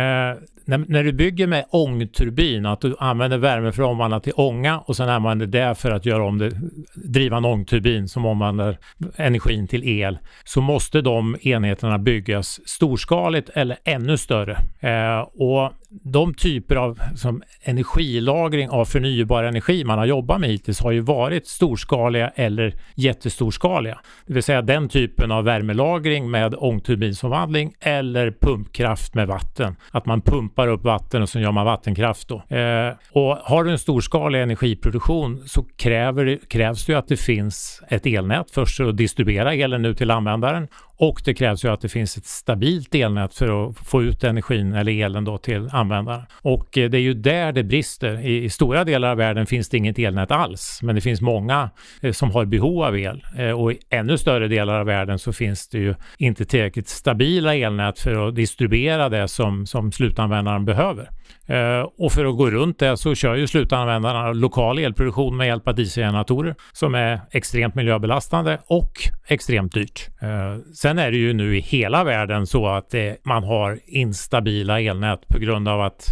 när, 0.64 0.78
när, 0.88 1.04
du 1.04 1.12
bygger 1.12 1.46
med 1.46 1.64
ångturbin, 1.70 2.66
att 2.66 2.80
du 2.80 2.96
använder 2.98 3.38
värme 3.38 3.72
för 3.72 3.82
att 3.82 3.88
omvandla 3.88 4.20
till 4.20 4.32
ånga 4.36 4.78
och 4.78 4.96
sen 4.96 5.08
använder 5.08 5.46
det 5.46 5.74
för 5.74 5.90
att 5.90 6.06
göra 6.06 6.24
om 6.24 6.38
det, 6.38 6.50
driva 6.94 7.36
en 7.36 7.44
ångturbin 7.44 8.08
som 8.08 8.26
omvandlar 8.26 8.78
energin 9.16 9.68
till 9.68 9.88
el, 9.88 10.18
så 10.44 10.60
måste 10.60 11.00
de 11.00 11.36
enheterna 11.42 11.98
byggas 11.98 12.60
storskaligt 12.68 13.50
eller 13.54 13.76
ännu 13.84 14.16
större. 14.16 14.58
Eh, 14.80 15.20
och 15.20 15.72
de 16.02 16.34
typer 16.34 16.76
av 16.76 17.00
som 17.16 17.42
energilagring 17.62 18.70
av 18.70 18.84
förnybar 18.84 19.44
energi 19.44 19.84
man 19.84 19.98
har 19.98 20.06
jobbat 20.06 20.40
med 20.40 20.50
hittills 20.50 20.80
har 20.80 20.90
ju 20.90 21.00
varit 21.00 21.46
storskaliga 21.46 22.28
eller 22.28 22.74
jättestorskaliga. 22.94 23.98
Det 24.26 24.34
vill 24.34 24.42
säga 24.42 24.62
den 24.62 24.88
typen 24.88 25.32
av 25.32 25.44
värmelagring 25.44 26.30
med 26.30 26.54
ångturbinsomvandling 26.58 27.74
eller 27.80 28.34
pumpkraft 28.40 29.14
med 29.14 29.28
vatten. 29.28 29.76
Att 29.90 30.06
man 30.06 30.20
pumpar 30.20 30.68
upp 30.68 30.84
vatten 30.84 31.22
och 31.22 31.28
så 31.28 31.40
gör 31.40 31.52
man 31.52 31.66
vattenkraft 31.66 32.28
då. 32.28 32.56
Eh, 32.56 32.94
och 33.12 33.36
har 33.36 33.64
du 33.64 33.70
en 33.70 33.78
storskalig 33.78 34.42
energiproduktion 34.42 35.42
så 35.46 35.62
kräver, 35.76 36.38
krävs 36.48 36.86
det 36.86 36.92
ju 36.92 36.98
att 36.98 37.08
det 37.08 37.16
finns 37.16 37.82
ett 37.88 38.06
elnät 38.06 38.50
först 38.50 38.76
för 38.76 38.88
att 38.88 38.96
distribuera 38.96 39.54
elen 39.54 39.84
ut 39.84 39.98
till 39.98 40.10
användaren 40.10 40.68
och 41.02 41.22
det 41.24 41.34
krävs 41.34 41.64
ju 41.64 41.68
att 41.68 41.80
det 41.80 41.88
finns 41.88 42.16
ett 42.16 42.24
stabilt 42.24 42.94
elnät 42.94 43.34
för 43.34 43.68
att 43.68 43.76
få 43.78 44.02
ut 44.02 44.24
energin 44.24 44.72
eller 44.72 44.92
elen 44.92 45.24
då 45.24 45.38
till 45.38 45.68
användaren. 45.72 46.22
Och 46.42 46.78
eh, 46.78 46.90
det 46.90 46.98
är 46.98 47.02
ju 47.02 47.14
där 47.14 47.52
det 47.52 47.64
brister. 47.64 48.26
I, 48.26 48.44
I, 48.44 48.50
stora 48.50 48.84
delar 48.84 49.08
av 49.08 49.16
världen 49.16 49.46
finns 49.46 49.68
det 49.68 49.76
inget 49.76 49.98
elnät 49.98 50.30
alls, 50.30 50.80
men 50.82 50.94
det 50.94 51.00
finns 51.00 51.20
många 51.20 51.70
eh, 52.02 52.12
som 52.12 52.30
har 52.30 52.44
behov 52.44 52.82
av 52.82 52.98
el. 52.98 53.24
Eh, 53.38 53.50
och 53.50 53.72
i 53.72 53.78
ännu 53.90 54.18
större 54.18 54.48
delar 54.48 54.80
av 54.80 54.86
världen 54.86 55.18
så 55.18 55.32
finns 55.32 55.68
det 55.68 55.78
ju 55.78 55.94
inte 56.18 56.44
tillräckligt 56.44 56.88
stabila 56.88 57.54
elnät 57.54 57.98
för 57.98 58.28
att 58.28 58.34
distribuera 58.34 59.08
det 59.08 59.28
som, 59.28 59.66
som 59.66 59.92
slutanvändaren 59.92 60.64
behöver. 60.64 61.08
Eh, 61.46 61.88
och 61.98 62.12
för 62.12 62.24
att 62.24 62.36
gå 62.36 62.50
runt 62.50 62.78
det 62.78 62.96
så 62.96 63.14
kör 63.14 63.34
ju 63.34 63.46
slutanvändarna 63.46 64.32
lokal 64.32 64.78
elproduktion 64.78 65.36
med 65.36 65.46
hjälp 65.46 65.68
av 65.68 65.74
dieselgeneratorer 65.74 66.54
som 66.72 66.94
är 66.94 67.20
extremt 67.30 67.74
miljöbelastande 67.74 68.58
och 68.66 68.92
extremt 69.26 69.72
dyrt. 69.72 70.08
Eh, 70.20 70.58
sen 70.92 70.98
är 70.98 71.10
det 71.10 71.16
ju 71.16 71.32
nu 71.32 71.56
i 71.56 71.60
hela 71.60 72.04
världen 72.04 72.46
så 72.46 72.68
att 72.68 72.90
det, 72.90 73.16
man 73.24 73.44
har 73.44 73.78
instabila 73.86 74.80
elnät 74.80 75.28
på 75.28 75.38
grund 75.38 75.68
av 75.68 75.80
att 75.80 76.08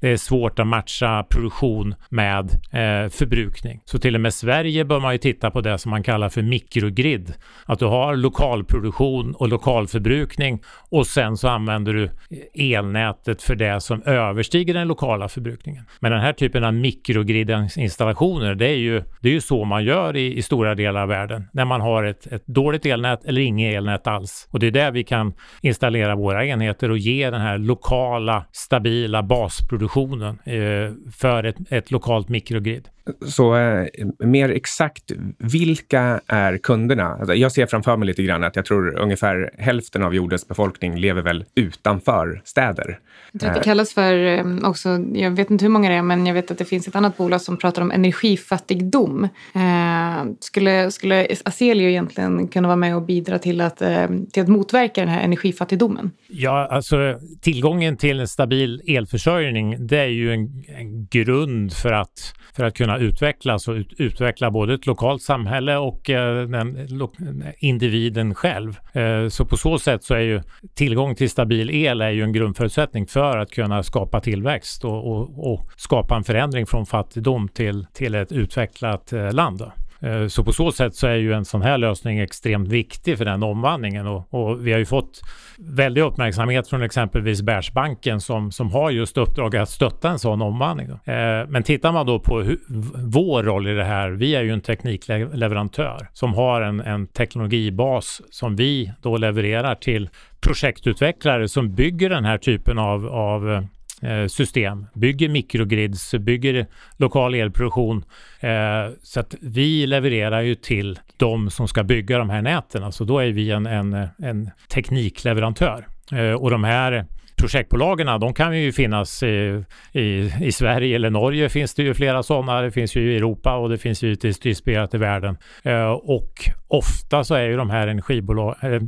det 0.00 0.08
är 0.08 0.16
svårt 0.16 0.58
att 0.58 0.66
matcha 0.66 1.22
produktion 1.22 1.94
med 2.08 2.50
eh, 2.50 3.10
förbrukning. 3.10 3.80
Så 3.84 3.98
till 3.98 4.14
och 4.14 4.20
med 4.20 4.34
Sverige 4.34 4.84
bör 4.84 5.00
man 5.00 5.12
ju 5.12 5.18
titta 5.18 5.50
på 5.50 5.60
det 5.60 5.78
som 5.78 5.90
man 5.90 6.02
kallar 6.02 6.28
för 6.28 6.42
mikrogrid. 6.42 7.34
Att 7.66 7.78
du 7.78 7.84
har 7.84 8.16
lokalproduktion 8.16 9.34
och 9.34 9.48
lokalförbrukning 9.48 10.62
och 10.90 11.06
sen 11.06 11.36
så 11.36 11.48
använder 11.48 11.92
du 11.92 12.10
elnätet 12.54 13.42
för 13.42 13.54
det 13.54 13.80
som 13.80 14.02
överstiger 14.02 14.74
den 14.74 14.88
lokala 14.88 15.28
förbrukningen. 15.28 15.84
Men 16.00 16.12
den 16.12 16.20
här 16.20 16.32
typen 16.32 16.64
av 16.64 16.74
mikrogridinstallationer, 16.74 18.54
det 18.54 18.68
är 18.68 18.78
ju, 18.78 19.02
det 19.20 19.28
är 19.28 19.32
ju 19.32 19.40
så 19.40 19.64
man 19.64 19.84
gör 19.84 20.16
i, 20.16 20.36
i 20.36 20.42
stora 20.42 20.74
delar 20.74 21.02
av 21.02 21.08
världen. 21.08 21.48
När 21.52 21.64
man 21.64 21.80
har 21.80 22.04
ett, 22.04 22.26
ett 22.26 22.46
dåligt 22.46 22.86
elnät 22.86 23.24
eller 23.24 23.40
inget 23.40 23.74
elnät 23.74 24.06
alls. 24.06 24.48
Och 24.50 24.60
det 24.60 24.66
är 24.66 24.70
där 24.70 24.90
vi 24.90 25.04
kan 25.04 25.32
installera 25.62 26.16
våra 26.16 26.46
enheter 26.46 26.90
och 26.90 26.98
ge 26.98 27.30
den 27.30 27.40
här 27.40 27.58
lokala, 27.58 28.44
stabila 28.52 29.22
basproduktionen 29.22 29.89
produktionen 29.90 30.38
eh, 30.44 31.10
för 31.12 31.44
ett, 31.44 31.56
ett 31.68 31.90
lokalt 31.90 32.28
mikrogrid. 32.28 32.88
Så 33.26 33.56
eh, 33.56 33.86
mer 34.18 34.48
exakt, 34.48 35.12
vilka 35.38 36.20
är 36.26 36.58
kunderna? 36.58 37.06
Alltså, 37.06 37.34
jag 37.34 37.52
ser 37.52 37.66
framför 37.66 37.96
mig 37.96 38.06
lite 38.06 38.22
grann 38.22 38.44
att 38.44 38.56
jag 38.56 38.64
tror 38.64 38.98
ungefär 38.98 39.50
hälften 39.58 40.02
av 40.02 40.14
jordens 40.14 40.48
befolkning 40.48 40.96
lever 40.96 41.22
väl 41.22 41.44
utanför 41.54 42.42
städer. 42.44 42.98
Det 43.32 43.60
kallas 43.64 43.94
för 43.94 44.14
eh, 44.26 44.68
också, 44.68 44.88
jag 45.14 45.30
vet 45.30 45.50
inte 45.50 45.64
hur 45.64 45.70
många 45.70 45.88
det 45.88 45.94
är, 45.94 46.02
men 46.02 46.26
jag 46.26 46.34
vet 46.34 46.50
att 46.50 46.58
det 46.58 46.64
finns 46.64 46.88
ett 46.88 46.96
annat 46.96 47.16
bolag 47.16 47.40
som 47.40 47.56
pratar 47.56 47.82
om 47.82 47.90
energifattigdom. 47.90 49.28
Eh, 49.54 50.30
skulle, 50.40 50.90
skulle 50.90 51.26
Aselio 51.44 51.88
egentligen 51.88 52.48
kunna 52.48 52.68
vara 52.68 52.76
med 52.76 52.96
och 52.96 53.02
bidra 53.02 53.38
till 53.38 53.60
att, 53.60 53.82
eh, 53.82 54.06
till 54.32 54.42
att 54.42 54.48
motverka 54.48 55.00
den 55.00 55.10
här 55.10 55.20
energifattigdomen? 55.20 56.10
Ja, 56.28 56.68
alltså 56.70 57.18
tillgången 57.40 57.96
till 57.96 58.20
en 58.20 58.28
stabil 58.28 58.82
elförsörjning, 58.86 59.86
det 59.86 59.98
är 59.98 60.06
ju 60.06 60.32
en, 60.32 60.64
en 60.78 61.06
grund 61.06 61.72
för 61.72 61.92
att, 61.92 62.34
för 62.56 62.64
att 62.64 62.74
kunna 62.74 62.98
utvecklas 63.00 63.68
och 63.68 63.74
ut, 63.74 63.92
utveckla 63.98 64.50
både 64.50 64.74
ett 64.74 64.86
lokalt 64.86 65.22
samhälle 65.22 65.76
och 65.76 66.10
eh, 66.10 66.48
den, 66.48 66.86
lo, 66.88 67.12
individen 67.58 68.34
själv. 68.34 68.78
Eh, 68.92 69.28
så 69.28 69.44
på 69.44 69.56
så 69.56 69.78
sätt 69.78 70.04
så 70.04 70.14
är 70.14 70.20
ju 70.20 70.42
tillgång 70.74 71.14
till 71.14 71.30
stabil 71.30 71.70
el 71.70 72.00
är 72.00 72.10
ju 72.10 72.22
en 72.22 72.32
grundförutsättning 72.32 73.06
för 73.06 73.38
att 73.38 73.50
kunna 73.50 73.82
skapa 73.82 74.20
tillväxt 74.20 74.84
och, 74.84 75.12
och, 75.12 75.52
och 75.52 75.70
skapa 75.76 76.16
en 76.16 76.24
förändring 76.24 76.66
från 76.66 76.86
fattigdom 76.86 77.48
till, 77.48 77.86
till 77.92 78.14
ett 78.14 78.32
utvecklat 78.32 79.12
eh, 79.12 79.32
land. 79.32 79.58
Då. 79.58 79.72
Eh, 80.02 80.26
så 80.26 80.44
på 80.44 80.52
så 80.52 80.72
sätt 80.72 80.94
så 80.94 81.06
är 81.06 81.14
ju 81.14 81.32
en 81.32 81.44
sån 81.44 81.62
här 81.62 81.78
lösning 81.78 82.18
extremt 82.18 82.68
viktig 82.68 83.18
för 83.18 83.24
den 83.24 83.42
omvandlingen 83.42 84.06
och, 84.06 84.34
och 84.34 84.66
vi 84.66 84.72
har 84.72 84.78
ju 84.78 84.86
fått 84.86 85.20
väldig 85.58 86.02
uppmärksamhet 86.02 86.68
från 86.68 86.82
exempelvis 86.82 87.42
Bärsbanken 87.42 88.20
som, 88.20 88.52
som 88.52 88.70
har 88.70 88.90
just 88.90 89.18
uppdrag 89.18 89.56
att 89.56 89.68
stötta 89.68 90.10
en 90.10 90.18
sån 90.18 90.42
omvandling. 90.42 90.88
Då. 90.88 91.12
Eh, 91.12 91.46
men 91.48 91.62
tittar 91.62 91.92
man 91.92 92.06
då 92.06 92.18
på 92.18 92.40
hur, 92.40 92.58
vår 92.96 93.42
roll 93.42 93.68
i 93.68 93.74
det 93.74 93.84
här, 93.84 94.10
vi 94.10 94.34
är 94.34 94.42
ju 94.42 94.50
en 94.50 94.60
teknikleverantör 94.60 96.08
som 96.12 96.34
har 96.34 96.62
en, 96.62 96.80
en 96.80 97.06
teknologibas 97.06 98.22
som 98.30 98.56
vi 98.56 98.92
då 99.02 99.16
levererar 99.16 99.74
till 99.74 100.08
projektutvecklare 100.40 101.48
som 101.48 101.74
bygger 101.74 102.10
den 102.10 102.24
här 102.24 102.38
typen 102.38 102.78
av, 102.78 103.06
av 103.06 103.50
eh, 103.50 103.62
Eh, 104.02 104.26
system, 104.26 104.86
bygger 104.94 105.28
mikrogrids, 105.28 106.14
bygger 106.14 106.66
lokal 106.96 107.34
elproduktion. 107.34 108.04
Eh, 108.40 108.92
så 109.02 109.20
att 109.20 109.34
vi 109.40 109.86
levererar 109.86 110.40
ju 110.40 110.54
till 110.54 110.98
de 111.16 111.50
som 111.50 111.68
ska 111.68 111.82
bygga 111.82 112.18
de 112.18 112.30
här 112.30 112.42
näten. 112.42 112.84
Alltså 112.84 113.04
då 113.04 113.18
är 113.18 113.30
vi 113.30 113.50
en, 113.50 113.66
en, 113.66 114.08
en 114.18 114.50
teknikleverantör. 114.68 115.86
Eh, 116.12 116.32
och 116.32 116.50
de 116.50 116.64
här 116.64 117.06
projektbolagen, 117.40 118.20
de 118.20 118.34
kan 118.34 118.60
ju 118.60 118.72
finnas 118.72 119.22
i, 119.22 119.64
i, 119.92 120.32
i, 120.40 120.52
Sverige 120.52 120.96
eller 120.96 121.10
Norge 121.10 121.48
finns 121.48 121.74
det 121.74 121.82
ju 121.82 121.94
flera 121.94 122.22
sådana. 122.22 122.60
Det 122.60 122.70
finns 122.70 122.96
ju 122.96 123.12
i 123.12 123.16
Europa 123.16 123.56
och 123.56 123.68
det 123.68 123.78
finns 123.78 124.02
ju 124.02 124.14
distribuerat 124.14 124.94
i 124.94 124.98
världen. 124.98 125.36
Eh, 125.62 125.90
och 125.90 126.50
ofta 126.68 127.24
så 127.24 127.34
är 127.34 127.44
ju 127.44 127.56
de 127.56 127.70
här 127.70 127.86
energibolag, 127.86 128.56
eh, 128.62 128.80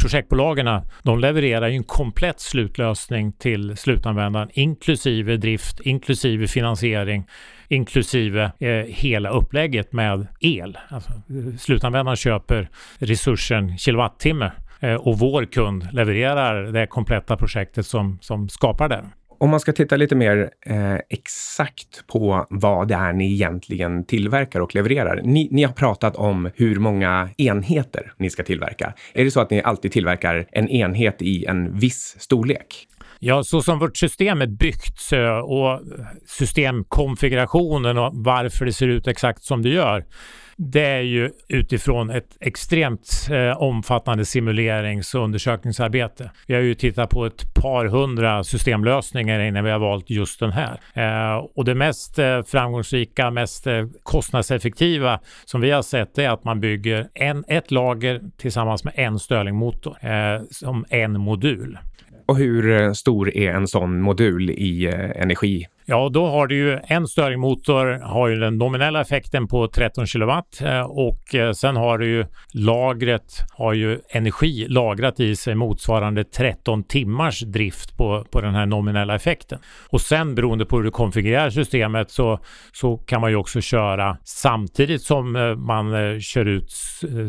projektbolagen, 0.00 0.80
de 1.02 1.18
levererar 1.18 1.68
ju 1.68 1.76
en 1.76 1.84
komplett 1.84 2.40
slutlösning 2.40 3.32
till 3.32 3.76
slutanvändaren, 3.76 4.48
inklusive 4.52 5.36
drift, 5.36 5.80
inklusive 5.80 6.46
finansiering, 6.46 7.26
inklusive 7.68 8.52
eh, 8.58 8.68
hela 8.86 9.30
upplägget 9.30 9.92
med 9.92 10.26
el. 10.40 10.78
Alltså, 10.88 11.10
eh, 11.10 11.56
slutanvändaren 11.58 12.16
köper 12.16 12.68
resursen 12.98 13.78
kilowattimme 13.78 14.52
och 15.00 15.18
vår 15.18 15.44
kund 15.44 15.88
levererar 15.92 16.62
det 16.62 16.86
kompletta 16.86 17.36
projektet 17.36 17.86
som, 17.86 18.18
som 18.20 18.48
skapar 18.48 18.88
det. 18.88 19.04
Om 19.40 19.50
man 19.50 19.60
ska 19.60 19.72
titta 19.72 19.96
lite 19.96 20.16
mer 20.16 20.50
eh, 20.66 20.94
exakt 21.08 22.06
på 22.06 22.46
vad 22.50 22.88
det 22.88 22.94
är 22.94 23.12
ni 23.12 23.32
egentligen 23.32 24.04
tillverkar 24.04 24.60
och 24.60 24.74
levererar. 24.74 25.20
Ni, 25.24 25.48
ni, 25.50 25.62
har 25.62 25.72
pratat 25.72 26.16
om 26.16 26.50
hur 26.54 26.76
många 26.78 27.30
enheter 27.36 28.12
ni 28.18 28.30
ska 28.30 28.42
tillverka. 28.42 28.94
Är 29.14 29.24
det 29.24 29.30
så 29.30 29.40
att 29.40 29.50
ni 29.50 29.62
alltid 29.62 29.92
tillverkar 29.92 30.46
en 30.52 30.68
enhet 30.68 31.22
i 31.22 31.44
en 31.44 31.78
viss 31.78 32.16
storlek? 32.18 32.88
Ja, 33.18 33.42
så 33.42 33.62
som 33.62 33.78
vårt 33.78 33.96
system 33.96 34.42
är 34.42 34.46
byggt 34.46 35.12
och 35.44 35.80
systemkonfigurationen 36.26 37.98
och 37.98 38.10
varför 38.14 38.64
det 38.64 38.72
ser 38.72 38.88
ut 38.88 39.08
exakt 39.08 39.42
som 39.42 39.62
det 39.62 39.68
gör 39.68 40.04
det 40.62 40.86
är 40.86 41.00
ju 41.00 41.30
utifrån 41.48 42.10
ett 42.10 42.36
extremt 42.40 43.28
eh, 43.30 43.62
omfattande 43.62 44.24
simulerings 44.24 45.14
och 45.14 45.24
undersökningsarbete. 45.24 46.30
Vi 46.46 46.54
har 46.54 46.60
ju 46.60 46.74
tittat 46.74 47.10
på 47.10 47.26
ett 47.26 47.54
par 47.54 47.86
hundra 47.86 48.44
systemlösningar 48.44 49.40
innan 49.40 49.64
vi 49.64 49.70
har 49.70 49.78
valt 49.78 50.10
just 50.10 50.40
den 50.40 50.52
här. 50.52 50.80
Eh, 50.94 51.44
och 51.56 51.64
det 51.64 51.74
mest 51.74 52.18
eh, 52.18 52.42
framgångsrika, 52.42 53.30
mest 53.30 53.66
eh, 53.66 53.86
kostnadseffektiva 54.02 55.20
som 55.44 55.60
vi 55.60 55.70
har 55.70 55.82
sett 55.82 56.18
är 56.18 56.28
att 56.28 56.44
man 56.44 56.60
bygger 56.60 57.08
en, 57.14 57.44
ett 57.48 57.70
lager 57.70 58.20
tillsammans 58.36 58.84
med 58.84 58.94
en 58.96 59.18
Stirlingmotor 59.18 59.96
eh, 60.00 60.42
som 60.50 60.84
en 60.88 61.20
modul. 61.20 61.78
Och 62.26 62.36
hur 62.36 62.80
eh, 62.80 62.92
stor 62.92 63.36
är 63.36 63.50
en 63.50 63.68
sån 63.68 64.00
modul 64.00 64.50
i 64.50 64.86
eh, 64.86 65.22
energi 65.22 65.66
Ja, 65.90 66.08
då 66.08 66.26
har 66.26 66.46
du 66.46 66.54
ju 66.54 66.78
en 66.84 67.08
stirlingmotor 67.08 68.00
har 68.02 68.28
ju 68.28 68.36
den 68.36 68.58
nominella 68.58 69.00
effekten 69.00 69.48
på 69.48 69.68
13 69.68 70.06
kilowatt 70.06 70.60
eh, 70.60 70.80
och 70.80 71.34
eh, 71.34 71.52
sen 71.52 71.76
har 71.76 71.98
du 71.98 72.06
ju 72.06 72.26
lagret 72.54 73.44
har 73.52 73.72
ju 73.72 74.00
energi 74.08 74.66
lagrat 74.68 75.20
i 75.20 75.36
sig 75.36 75.54
motsvarande 75.54 76.24
13 76.24 76.84
timmars 76.84 77.40
drift 77.40 77.96
på, 77.96 78.24
på 78.30 78.40
den 78.40 78.54
här 78.54 78.66
nominella 78.66 79.14
effekten. 79.14 79.58
Och 79.88 80.00
sen 80.00 80.34
beroende 80.34 80.66
på 80.66 80.76
hur 80.76 80.84
du 80.84 80.90
konfigurerar 80.90 81.50
systemet 81.50 82.10
så, 82.10 82.38
så 82.72 82.96
kan 82.96 83.20
man 83.20 83.30
ju 83.30 83.36
också 83.36 83.60
köra 83.60 84.16
samtidigt 84.24 85.02
som 85.02 85.36
eh, 85.36 85.54
man 85.54 86.20
kör 86.20 86.44
ut 86.44 86.72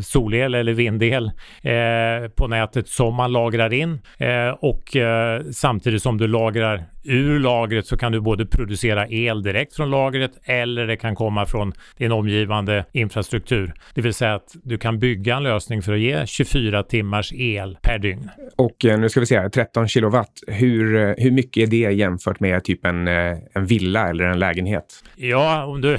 solel 0.04 0.54
eller 0.54 0.72
vindel 0.72 1.30
eh, 1.62 2.28
på 2.36 2.48
nätet 2.48 2.88
som 2.88 3.14
man 3.14 3.32
lagrar 3.32 3.72
in 3.72 4.00
eh, 4.18 4.48
och 4.48 4.96
eh, 4.96 5.42
samtidigt 5.52 6.02
som 6.02 6.18
du 6.18 6.26
lagrar 6.26 6.91
ur 7.04 7.38
lagret 7.38 7.86
så 7.86 7.96
kan 7.96 8.12
du 8.12 8.20
både 8.20 8.46
producera 8.46 9.08
el 9.08 9.42
direkt 9.42 9.76
från 9.76 9.90
lagret 9.90 10.32
eller 10.44 10.86
det 10.86 10.96
kan 10.96 11.14
komma 11.14 11.46
från 11.46 11.72
din 11.96 12.12
omgivande 12.12 12.84
infrastruktur. 12.92 13.74
Det 13.94 14.00
vill 14.00 14.14
säga 14.14 14.34
att 14.34 14.56
du 14.62 14.78
kan 14.78 14.98
bygga 14.98 15.36
en 15.36 15.42
lösning 15.42 15.82
för 15.82 15.92
att 15.92 16.00
ge 16.00 16.26
24 16.26 16.82
timmars 16.82 17.32
el 17.32 17.78
per 17.82 17.98
dygn. 17.98 18.30
Och 18.56 18.84
eh, 18.84 18.98
nu 18.98 19.08
ska 19.08 19.20
vi 19.20 19.26
se 19.26 19.48
13 19.48 19.88
kilowatt. 19.88 20.32
Hur, 20.46 20.96
eh, 20.96 21.14
hur 21.18 21.30
mycket 21.30 21.62
är 21.62 21.66
det 21.66 21.92
jämfört 21.92 22.40
med 22.40 22.64
typ 22.64 22.86
en, 22.86 23.08
eh, 23.08 23.38
en 23.54 23.66
villa 23.66 24.08
eller 24.08 24.24
en 24.24 24.38
lägenhet? 24.38 24.84
Ja, 25.16 25.64
om 25.64 25.80
du, 25.80 25.96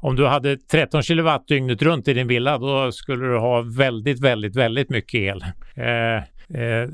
om 0.00 0.16
du 0.16 0.26
hade 0.26 0.56
13 0.56 1.02
kilowatt 1.02 1.48
dygnet 1.48 1.82
runt 1.82 2.08
i 2.08 2.14
din 2.14 2.28
villa, 2.28 2.58
då 2.58 2.92
skulle 2.92 3.26
du 3.26 3.38
ha 3.38 3.60
väldigt, 3.62 4.20
väldigt, 4.20 4.56
väldigt 4.56 4.90
mycket 4.90 5.14
el. 5.14 5.44
Eh, 5.76 6.22
Eh, 6.48 6.88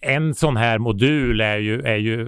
en 0.00 0.34
sån 0.34 0.56
här 0.56 0.78
modul 0.78 1.40
är 1.40 1.56
ju, 1.56 1.82
är 1.82 1.96
ju, 1.96 2.26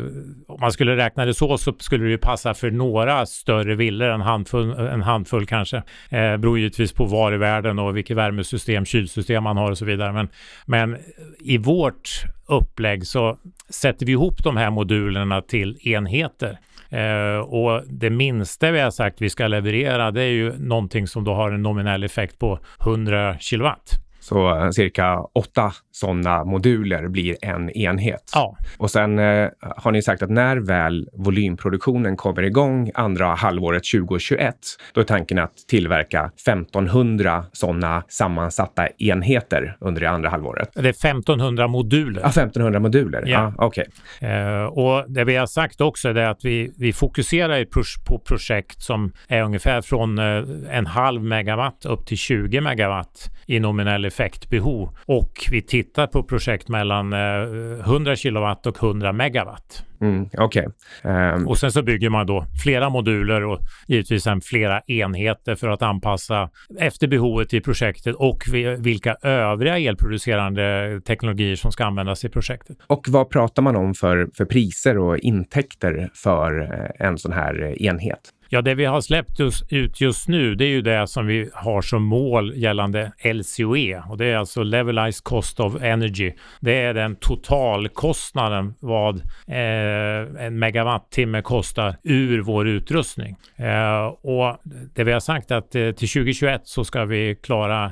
om 0.48 0.60
man 0.60 0.72
skulle 0.72 0.96
räkna 0.96 1.24
det 1.24 1.34
så, 1.34 1.58
så 1.58 1.74
skulle 1.78 2.04
det 2.04 2.10
ju 2.10 2.18
passa 2.18 2.54
för 2.54 2.70
några 2.70 3.26
större 3.26 3.74
villor, 3.74 4.08
en 4.08 4.20
handfull, 4.20 4.70
en 4.70 5.02
handfull 5.02 5.46
kanske. 5.46 5.76
Eh, 6.10 6.36
beror 6.36 6.58
givetvis 6.58 6.92
på 6.92 7.04
var 7.04 7.32
i 7.32 7.36
världen 7.36 7.78
och 7.78 7.96
vilket 7.96 8.16
värmesystem, 8.16 8.84
kylsystem 8.84 9.44
man 9.44 9.56
har 9.56 9.70
och 9.70 9.78
så 9.78 9.84
vidare. 9.84 10.12
Men, 10.12 10.28
men 10.66 10.96
i 11.40 11.58
vårt 11.58 12.10
upplägg 12.46 13.06
så 13.06 13.38
sätter 13.68 14.06
vi 14.06 14.12
ihop 14.12 14.44
de 14.44 14.56
här 14.56 14.70
modulerna 14.70 15.42
till 15.42 15.88
enheter. 15.88 16.58
Eh, 16.90 17.38
och 17.38 17.82
det 17.86 18.10
minsta 18.10 18.70
vi 18.70 18.80
har 18.80 18.90
sagt 18.90 19.20
vi 19.20 19.30
ska 19.30 19.46
leverera 19.46 20.10
det 20.10 20.22
är 20.22 20.30
ju 20.30 20.58
någonting 20.58 21.06
som 21.06 21.24
då 21.24 21.34
har 21.34 21.50
en 21.50 21.62
nominell 21.62 22.04
effekt 22.04 22.38
på 22.38 22.58
100 22.80 23.38
kilowatt. 23.38 24.05
Så 24.28 24.64
eh, 24.64 24.70
cirka 24.70 25.20
åtta 25.32 25.72
sådana 25.92 26.44
moduler 26.44 27.08
blir 27.08 27.36
en 27.42 27.70
enhet. 27.70 28.30
Ja. 28.34 28.56
Och 28.78 28.90
sen 28.90 29.18
eh, 29.18 29.48
har 29.60 29.92
ni 29.92 30.02
sagt 30.02 30.22
att 30.22 30.30
när 30.30 30.56
väl 30.56 31.08
volymproduktionen 31.12 32.16
kommer 32.16 32.42
igång 32.42 32.90
andra 32.94 33.34
halvåret 33.34 33.82
2021, 33.92 34.56
då 34.92 35.00
är 35.00 35.04
tanken 35.04 35.38
att 35.38 35.56
tillverka 35.68 36.30
1500 36.36 37.44
sådana 37.52 38.04
sammansatta 38.08 38.88
enheter 38.98 39.76
under 39.80 40.00
det 40.00 40.10
andra 40.10 40.28
halvåret. 40.28 40.70
Det 40.74 40.80
är 40.80 41.10
1500 41.10 41.68
moduler. 41.68 42.20
Ja, 42.20 42.28
1500 42.28 42.80
moduler. 42.80 43.24
Ja. 43.26 43.52
Ah, 43.58 43.66
okay. 43.66 43.84
Eh, 44.20 44.64
och 44.64 45.04
det 45.08 45.24
vi 45.24 45.36
har 45.36 45.46
sagt 45.46 45.80
också 45.80 46.08
är 46.08 46.16
att 46.16 46.44
vi, 46.44 46.72
vi 46.78 46.92
fokuserar 46.92 47.64
på 48.04 48.18
projekt 48.18 48.82
som 48.82 49.12
är 49.28 49.42
ungefär 49.42 49.82
från 49.82 50.18
eh, 50.18 50.44
en 50.70 50.86
halv 50.86 51.22
megawatt 51.22 51.84
upp 51.84 52.06
till 52.06 52.18
20 52.18 52.60
megawatt 52.60 53.30
i 53.46 53.60
nominell 53.60 54.04
effektbehov 54.16 54.88
och 55.06 55.32
vi 55.50 55.62
tittar 55.62 56.06
på 56.06 56.22
projekt 56.22 56.68
mellan 56.68 57.12
100 57.12 58.12
eh, 58.12 58.16
kilowatt 58.16 58.66
och 58.66 58.82
100 58.82 59.12
megawatt. 59.12 59.84
Mm, 60.00 60.28
okay. 60.38 60.66
Um... 61.02 61.12
Ehm. 61.12 61.48
Och 61.48 61.58
sen 61.58 61.72
så 61.72 61.82
bygger 61.82 62.10
man 62.10 62.26
då 62.26 62.46
flera 62.62 62.88
moduler 62.88 63.44
och 63.44 63.60
givetvis 63.88 64.22
sen 64.22 64.40
flera 64.40 64.80
enheter 64.80 65.54
för 65.54 65.68
att 65.68 65.82
anpassa 65.82 66.50
efter 66.78 67.08
behovet 67.08 67.54
i 67.54 67.60
projektet 67.60 68.14
och 68.14 68.42
vilka 68.78 69.14
övriga 69.22 69.78
elproducerande 69.78 71.00
teknologier 71.06 71.56
som 71.56 71.72
ska 71.72 71.84
användas 71.84 72.24
i 72.24 72.28
projektet. 72.28 72.76
Och 72.86 73.06
vad 73.08 73.30
pratar 73.30 73.62
man 73.62 73.76
om 73.76 73.94
för, 73.94 74.28
för 74.36 74.44
priser 74.44 74.98
och 74.98 75.18
intäkter 75.18 76.10
för 76.14 76.60
eh, 76.62 77.06
en 77.06 77.18
sån 77.18 77.32
här 77.32 77.82
enhet? 77.82 78.20
Ja, 78.48 78.62
det 78.62 78.74
vi 78.74 78.84
har 78.84 79.00
släppt 79.00 79.40
ut 79.68 80.00
just 80.00 80.28
nu, 80.28 80.54
det 80.54 80.64
är 80.64 80.68
ju 80.68 80.82
det 80.82 81.06
som 81.06 81.26
vi 81.26 81.50
har 81.54 81.82
som 81.82 82.02
mål 82.02 82.52
gällande 82.56 83.12
LCOE 83.24 84.02
och 84.08 84.16
det 84.16 84.26
är 84.26 84.36
alltså 84.36 84.62
Levelized 84.62 85.24
Cost 85.24 85.60
of 85.60 85.82
Energy. 85.82 86.32
Det 86.60 86.80
är 86.80 86.94
den 86.94 87.16
totalkostnaden 87.16 88.74
vad 88.80 89.16
eh, 89.46 90.44
en 90.46 90.58
megawattimme 90.58 91.42
kostar 91.42 91.96
ur 92.02 92.40
vår 92.42 92.68
utrustning. 92.68 93.36
Eh, 93.56 94.06
och 94.06 94.56
det 94.94 95.04
vi 95.04 95.12
har 95.12 95.20
sagt 95.20 95.50
att 95.50 95.74
eh, 95.74 95.90
till 95.90 96.08
2021 96.08 96.60
så 96.64 96.84
ska 96.84 97.04
vi 97.04 97.36
klara 97.42 97.84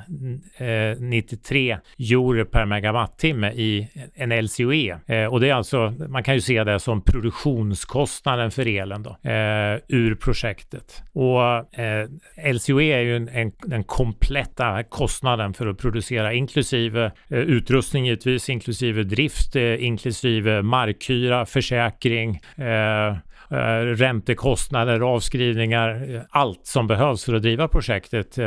eh, 0.57 1.01
93 1.01 1.79
euro 1.99 2.45
per 2.45 2.65
megawattimme 2.65 3.53
i 3.53 3.89
en 4.15 4.45
LCOE 4.45 4.99
eh, 5.07 5.27
och 5.27 5.41
det 5.41 5.49
är 5.49 5.55
alltså, 5.55 5.95
man 6.09 6.23
kan 6.23 6.35
ju 6.35 6.41
se 6.41 6.65
det 6.65 6.81
som 6.81 7.03
produktionskostnaden 7.03 8.51
för 8.51 8.67
elen 8.67 9.03
då, 9.03 9.31
eh, 9.31 9.79
ur 9.89 10.15
projektet 10.15 10.44
projektet. 10.45 11.03
Och 11.13 11.79
eh, 11.79 12.09
LCOE 12.53 12.83
är 12.83 13.01
ju 13.01 13.17
en, 13.17 13.29
en, 13.29 13.53
den 13.63 13.85
kompletta 13.85 14.83
kostnaden 14.83 15.55
för 15.55 15.67
att 15.67 15.79
producera 15.79 16.33
inklusive 16.33 17.13
eh, 17.31 17.39
utrustning 17.39 18.07
givetvis, 18.07 18.49
inklusive 18.49 19.03
drift, 19.03 19.57
eh, 19.57 19.85
inklusive 19.85 20.63
markhyra, 20.63 21.47
försäkring, 21.47 22.41
eh, 22.57 23.17
Eh, 23.51 23.57
räntekostnader, 23.97 25.01
avskrivningar, 25.01 26.15
eh, 26.15 26.23
allt 26.31 26.67
som 26.67 26.87
behövs 26.87 27.25
för 27.25 27.35
att 27.35 27.43
driva 27.43 27.69
projektet 27.69 28.39
eh, 28.39 28.47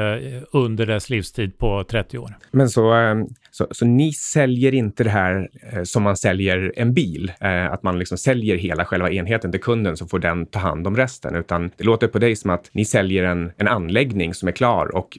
under 0.52 0.86
dess 0.86 1.10
livstid 1.10 1.58
på 1.58 1.84
30 1.84 2.18
år. 2.18 2.38
Men 2.52 2.70
så, 2.70 2.96
eh, 2.96 3.16
så, 3.52 3.68
så 3.72 3.86
ni 3.86 4.14
säljer 4.14 4.74
inte 4.74 5.04
det 5.04 5.10
här 5.10 5.50
eh, 5.74 5.84
som 5.84 6.04
man 6.04 6.18
säljer 6.18 6.74
en 6.76 6.94
bil, 6.94 7.32
eh, 7.40 7.66
att 7.66 7.84
man 7.84 8.00
liksom 8.00 8.18
säljer 8.18 8.58
hela 8.58 8.86
själva 8.86 9.12
enheten 9.12 9.52
till 9.52 9.62
kunden 9.62 9.98
så 9.98 10.08
får 10.08 10.20
den 10.20 10.46
ta 10.46 10.60
hand 10.60 10.88
om 10.88 10.96
resten, 10.96 11.36
utan 11.36 11.72
det 11.78 11.84
låter 11.84 12.08
på 12.08 12.20
dig 12.20 12.36
som 12.36 12.50
att 12.50 12.70
ni 12.72 12.86
säljer 12.86 13.24
en, 13.24 13.52
en 13.58 13.68
anläggning 13.68 14.34
som 14.34 14.48
är 14.48 14.52
klar 14.52 14.96
och 14.96 15.18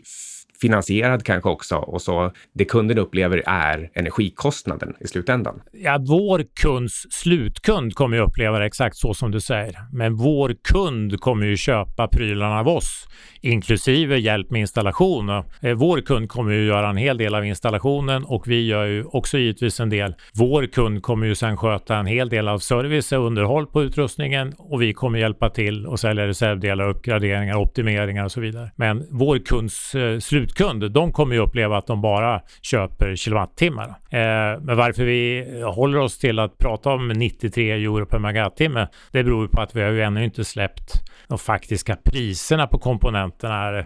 finansierad 0.60 1.24
kanske 1.24 1.48
också 1.48 1.76
och 1.76 2.02
så 2.02 2.32
det 2.52 2.64
kunden 2.64 2.98
upplever 2.98 3.42
är 3.46 3.90
energikostnaden 3.94 4.94
i 5.00 5.06
slutändan. 5.06 5.60
Ja, 5.72 5.98
vår 6.08 6.44
kunds 6.62 7.06
slutkund 7.10 7.94
kommer 7.94 8.16
ju 8.16 8.22
uppleva 8.22 8.58
det 8.58 8.66
exakt 8.66 8.96
så 8.96 9.14
som 9.14 9.30
du 9.30 9.40
säger. 9.40 9.78
Men 9.92 10.16
vår 10.16 10.54
kund 10.64 11.20
kommer 11.20 11.46
ju 11.46 11.56
köpa 11.56 12.08
prylarna 12.08 12.60
av 12.60 12.68
oss, 12.68 13.08
inklusive 13.40 14.18
hjälp 14.18 14.50
med 14.50 14.60
installation. 14.60 15.28
Eh, 15.28 15.44
vår 15.76 16.00
kund 16.00 16.28
kommer 16.28 16.52
ju 16.52 16.66
göra 16.66 16.88
en 16.88 16.96
hel 16.96 17.18
del 17.18 17.34
av 17.34 17.44
installationen 17.46 18.24
och 18.24 18.48
vi 18.48 18.66
gör 18.66 18.86
ju 18.86 19.04
också 19.04 19.38
givetvis 19.38 19.80
en 19.80 19.90
del. 19.90 20.14
Vår 20.34 20.66
kund 20.66 21.02
kommer 21.02 21.26
ju 21.26 21.34
sedan 21.34 21.56
sköta 21.56 21.96
en 21.96 22.06
hel 22.06 22.28
del 22.28 22.48
av 22.48 22.58
service 22.58 23.12
och 23.12 23.26
underhåll 23.26 23.66
på 23.66 23.82
utrustningen 23.82 24.54
och 24.58 24.82
vi 24.82 24.92
kommer 24.92 25.18
hjälpa 25.18 25.50
till 25.50 25.86
och 25.86 26.00
sälja 26.00 26.26
reservdelar, 26.26 26.88
uppgraderingar, 26.88 27.56
optimeringar 27.56 28.24
och 28.24 28.32
så 28.32 28.40
vidare. 28.40 28.70
Men 28.76 29.06
vår 29.10 29.38
kunds 29.38 29.94
eh, 29.94 30.18
slut 30.18 30.47
slutkund, 30.48 30.92
de 30.92 31.12
kommer 31.12 31.34
ju 31.34 31.40
uppleva 31.40 31.78
att 31.78 31.86
de 31.86 32.00
bara 32.00 32.40
köper 32.62 33.16
kilowattimmar. 33.16 33.88
Eh, 33.88 34.60
men 34.60 34.76
varför 34.76 35.04
vi 35.04 35.46
håller 35.64 35.98
oss 35.98 36.18
till 36.18 36.38
att 36.38 36.58
prata 36.58 36.90
om 36.90 37.08
93 37.08 37.70
euro 37.70 38.06
per 38.06 38.18
megawattimme, 38.18 38.88
det 39.12 39.24
beror 39.24 39.48
på 39.48 39.60
att 39.60 39.76
vi 39.76 39.82
har 39.82 39.90
ju 39.90 40.02
ännu 40.02 40.24
inte 40.24 40.44
släppt 40.44 40.92
de 41.28 41.38
faktiska 41.38 41.96
priserna 41.96 42.66
på 42.66 42.78
komponenterna. 42.78 43.78
Eh, 43.78 43.84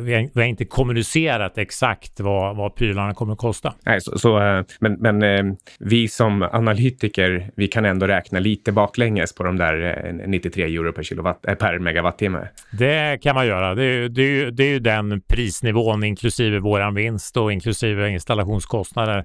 vi, 0.00 0.14
har, 0.14 0.34
vi, 0.34 0.40
har, 0.40 0.48
inte 0.48 0.64
kommunicerat 0.64 1.58
exakt 1.58 2.20
vad, 2.20 2.56
vad 2.56 2.74
prylarna 2.74 3.14
kommer 3.14 3.32
att 3.32 3.38
kosta. 3.38 3.74
Nej, 3.84 4.00
så, 4.00 4.18
så 4.18 4.40
eh, 4.40 4.64
men, 4.80 4.92
men 4.92 5.22
eh, 5.22 5.54
vi 5.78 6.08
som 6.08 6.42
analytiker, 6.42 7.50
vi 7.56 7.68
kan 7.68 7.84
ändå 7.84 8.06
räkna 8.06 8.38
lite 8.38 8.72
baklänges 8.72 9.34
på 9.34 9.42
de 9.42 9.56
där 9.56 10.12
93 10.26 10.64
eh, 10.64 10.70
euro 10.70 10.92
per, 10.92 11.02
kilowatt, 11.02 11.42
per 11.42 11.78
megawattimme. 11.78 12.48
Det 12.70 13.22
kan 13.22 13.34
man 13.34 13.46
göra. 13.46 13.74
Det, 13.74 14.08
det, 14.08 14.50
det 14.50 14.64
är 14.64 14.70
ju 14.70 14.78
den 14.78 15.20
prisnivån 15.20 16.04
inklusive 16.04 16.58
våran 16.58 16.94
vinst 16.94 17.36
och 17.36 17.52
inklusive 17.52 18.10
installationskostnader. 18.10 19.24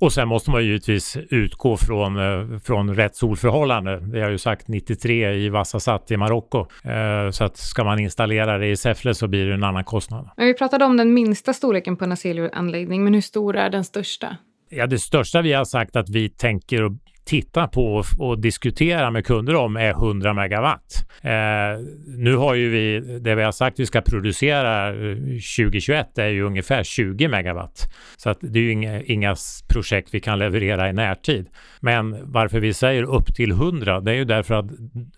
Och 0.00 0.12
sen 0.12 0.28
måste 0.28 0.50
man 0.50 0.64
givetvis 0.64 1.16
utgå 1.16 1.76
från, 1.76 2.16
eh, 2.16 2.58
från 2.58 2.94
rätt 2.94 3.16
solförhållande. 3.16 4.00
Vi 4.12 4.20
har 4.20 4.30
ju 4.30 4.38
sagt 4.38 4.68
93 4.68 5.32
i 5.32 5.48
Vassasat 5.48 6.10
i 6.10 6.16
Marocko. 6.16 6.66
Eh, 6.84 7.30
så 7.30 7.44
att 7.44 7.56
ska 7.56 7.84
man 7.84 7.98
installera 7.98 8.58
det 8.58 8.66
i 8.66 8.76
Säffle 8.76 9.14
så 9.14 9.28
blir 9.28 9.46
det 9.46 9.54
en 9.54 9.64
annan 9.64 9.84
kostnad. 9.84 10.30
Men 10.36 10.46
vi 10.46 10.54
pratade 10.54 10.84
om 10.84 10.96
den 10.96 11.14
minsta 11.14 11.52
storleken 11.52 11.96
på 11.96 12.04
en 12.04 12.12
Aselio-anläggning, 12.12 13.04
men 13.04 13.14
hur 13.14 13.20
stor 13.20 13.56
är 13.56 13.70
den 13.70 13.84
största? 13.84 14.36
Ja, 14.68 14.86
det 14.86 14.98
största 14.98 15.42
vi 15.42 15.52
har 15.52 15.64
sagt 15.64 15.96
att 15.96 16.08
vi 16.08 16.28
tänker 16.28 16.82
titta 17.24 17.68
på 17.68 18.04
och 18.18 18.40
diskutera 18.40 19.10
med 19.10 19.26
kunder 19.26 19.54
om 19.54 19.76
är 19.76 19.90
100 19.90 20.34
megawatt. 20.34 21.06
Eh, 21.22 21.30
nu 22.06 22.36
har 22.36 22.54
ju 22.54 22.70
vi, 22.70 23.18
det 23.18 23.34
vi 23.34 23.42
har 23.42 23.52
sagt 23.52 23.80
vi 23.80 23.86
ska 23.86 24.00
producera 24.00 24.88
eh, 24.88 25.16
2021 25.56 26.18
är 26.18 26.28
ju 26.28 26.42
ungefär 26.42 26.82
20 26.82 27.28
megawatt. 27.28 27.92
Så 28.16 28.30
att 28.30 28.38
det 28.40 28.58
är 28.58 28.62
ju 28.62 28.72
inga, 28.72 29.02
inga 29.02 29.36
projekt 29.68 30.08
vi 30.12 30.20
kan 30.20 30.38
leverera 30.38 30.88
i 30.88 30.92
närtid. 30.92 31.48
Men 31.80 32.32
varför 32.32 32.60
vi 32.60 32.74
säger 32.74 33.02
upp 33.02 33.34
till 33.34 33.50
100, 33.50 34.00
det 34.00 34.10
är 34.10 34.16
ju 34.16 34.24
därför 34.24 34.54
att 34.54 34.66